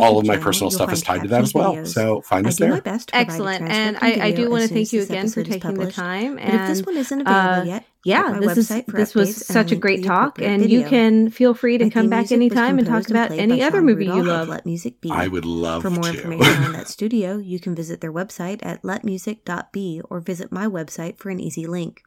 all 0.01 0.19
of 0.19 0.27
my 0.27 0.37
personal 0.37 0.71
stuff 0.71 0.93
is 0.93 1.03
tied 1.03 1.23
to 1.23 1.29
that 1.29 1.43
as 1.43 1.55
well. 1.55 1.85
So 1.87 2.21
find 2.23 2.40
I 2.47 2.49
us 2.49 2.57
do 2.57 2.69
my 2.69 2.81
best 2.81 3.09
to 3.09 3.17
Excellent. 3.17 3.63
And 3.63 3.73
and 3.73 3.99
I, 4.01 4.29
I 4.29 4.31
do 4.33 4.51
want 4.51 4.63
to 4.63 4.69
thank 4.69 4.93
you 4.93 5.03
again 5.03 5.29
for 5.29 5.43
taking 5.43 5.61
the 5.61 5.67
published. 5.79 5.97
time. 5.97 6.37
But 6.37 6.45
if 6.45 6.67
this 6.69 6.83
one 6.83 6.97
isn't 6.97 7.21
available 7.21 7.61
uh, 7.63 7.65
yet, 7.65 7.85
yeah, 8.05 8.39
this 8.41 8.57
is 8.57 8.69
this 8.87 9.15
was 9.15 9.29
updates 9.31 9.51
and 9.51 9.51
a 9.51 9.53
such 9.53 9.73
a 9.73 9.77
great 9.77 10.05
talk, 10.05 10.39
appropriate 10.39 10.51
and 10.51 10.71
you 10.71 10.85
can 10.85 11.31
feel 11.31 11.55
free 11.55 11.79
to 11.79 11.85
My 11.85 11.91
come 11.91 12.09
back 12.09 12.31
music 12.31 12.39
was 12.41 12.53
anytime 12.53 12.79
and 12.79 12.87
talk 12.87 13.07
composed 13.07 13.11
and 13.11 13.35
about 13.35 13.39
any 13.39 13.63
other 13.63 13.79
Sean 13.79 13.87
movie 13.87 14.05
you 14.07 14.13
Rudolph 14.13 14.29
of 14.29 14.39
love. 14.39 14.49
Let 14.49 14.67
Music 14.67 15.01
Be. 15.01 15.11
I 15.11 15.29
would 15.29 15.45
love 15.45 15.83
For 15.83 15.91
more 15.91 16.05
to. 16.05 16.11
information 16.11 16.65
on 16.65 16.73
that 16.73 16.89
studio, 16.97 17.37
you 17.37 17.61
can 17.61 17.75
visit 17.75 18.01
their 18.01 18.13
website 18.13 18.61
at 18.65 18.83
letmusic.be 18.83 20.01
or 20.09 20.21
visit 20.21 20.51
my 20.51 20.67
website 20.67 21.19
for 21.19 21.31
an 21.31 21.41
easy 21.41 21.67
link. 21.67 22.03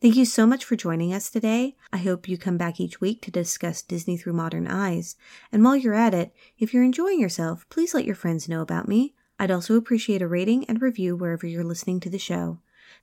Thank 0.00 0.16
you 0.16 0.24
so 0.24 0.46
much 0.46 0.64
for 0.64 0.76
joining 0.76 1.12
us 1.12 1.30
today. 1.30 1.74
I 1.92 1.98
hope 1.98 2.28
you 2.28 2.36
come 2.38 2.56
back 2.56 2.80
each 2.80 3.00
week 3.00 3.22
to 3.22 3.30
discuss 3.30 3.82
Disney 3.82 4.16
through 4.16 4.34
modern 4.34 4.66
eyes. 4.66 5.16
And 5.50 5.64
while 5.64 5.76
you're 5.76 5.94
at 5.94 6.14
it, 6.14 6.34
if 6.58 6.72
you're 6.72 6.84
enjoying 6.84 7.20
yourself, 7.20 7.66
please 7.68 7.94
let 7.94 8.04
your 8.04 8.14
friends 8.14 8.48
know 8.48 8.60
about 8.60 8.88
me. 8.88 9.14
I'd 9.38 9.50
also 9.50 9.76
appreciate 9.76 10.22
a 10.22 10.28
rating 10.28 10.64
and 10.64 10.80
review 10.80 11.14
wherever 11.14 11.46
you're 11.46 11.64
listening 11.64 12.00
to 12.00 12.10
the 12.10 12.18
show. 12.18 12.60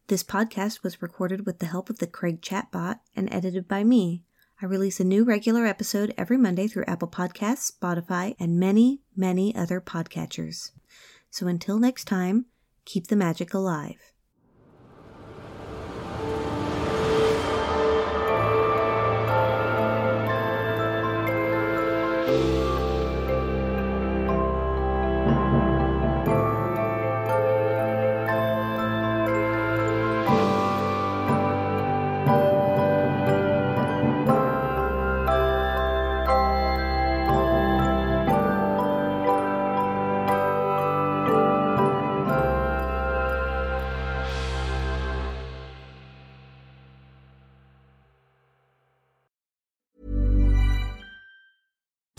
This 0.07 0.23
podcast 0.23 0.81
was 0.81 1.01
recorded 1.01 1.45
with 1.45 1.59
the 1.59 1.67
help 1.67 1.89
of 1.89 1.99
the 1.99 2.07
Craig 2.07 2.41
chatbot 2.41 2.99
and 3.15 3.31
edited 3.31 3.67
by 3.67 3.84
me. 3.84 4.23
I 4.61 4.65
release 4.65 4.99
a 4.99 5.03
new 5.03 5.23
regular 5.23 5.65
episode 5.65 6.13
every 6.17 6.38
Monday 6.38 6.67
through 6.67 6.86
Apple 6.88 7.07
Podcasts, 7.07 7.71
Spotify, 7.71 8.36
and 8.39 8.59
many, 8.59 9.01
many 9.15 9.53
other 9.55 9.81
podcatchers. 9.81 10.71
So 11.29 11.47
until 11.47 11.79
next 11.79 12.05
time, 12.05 12.45
keep 12.86 13.07
the 13.07 13.15
magic 13.15 13.53
alive. 13.53 14.12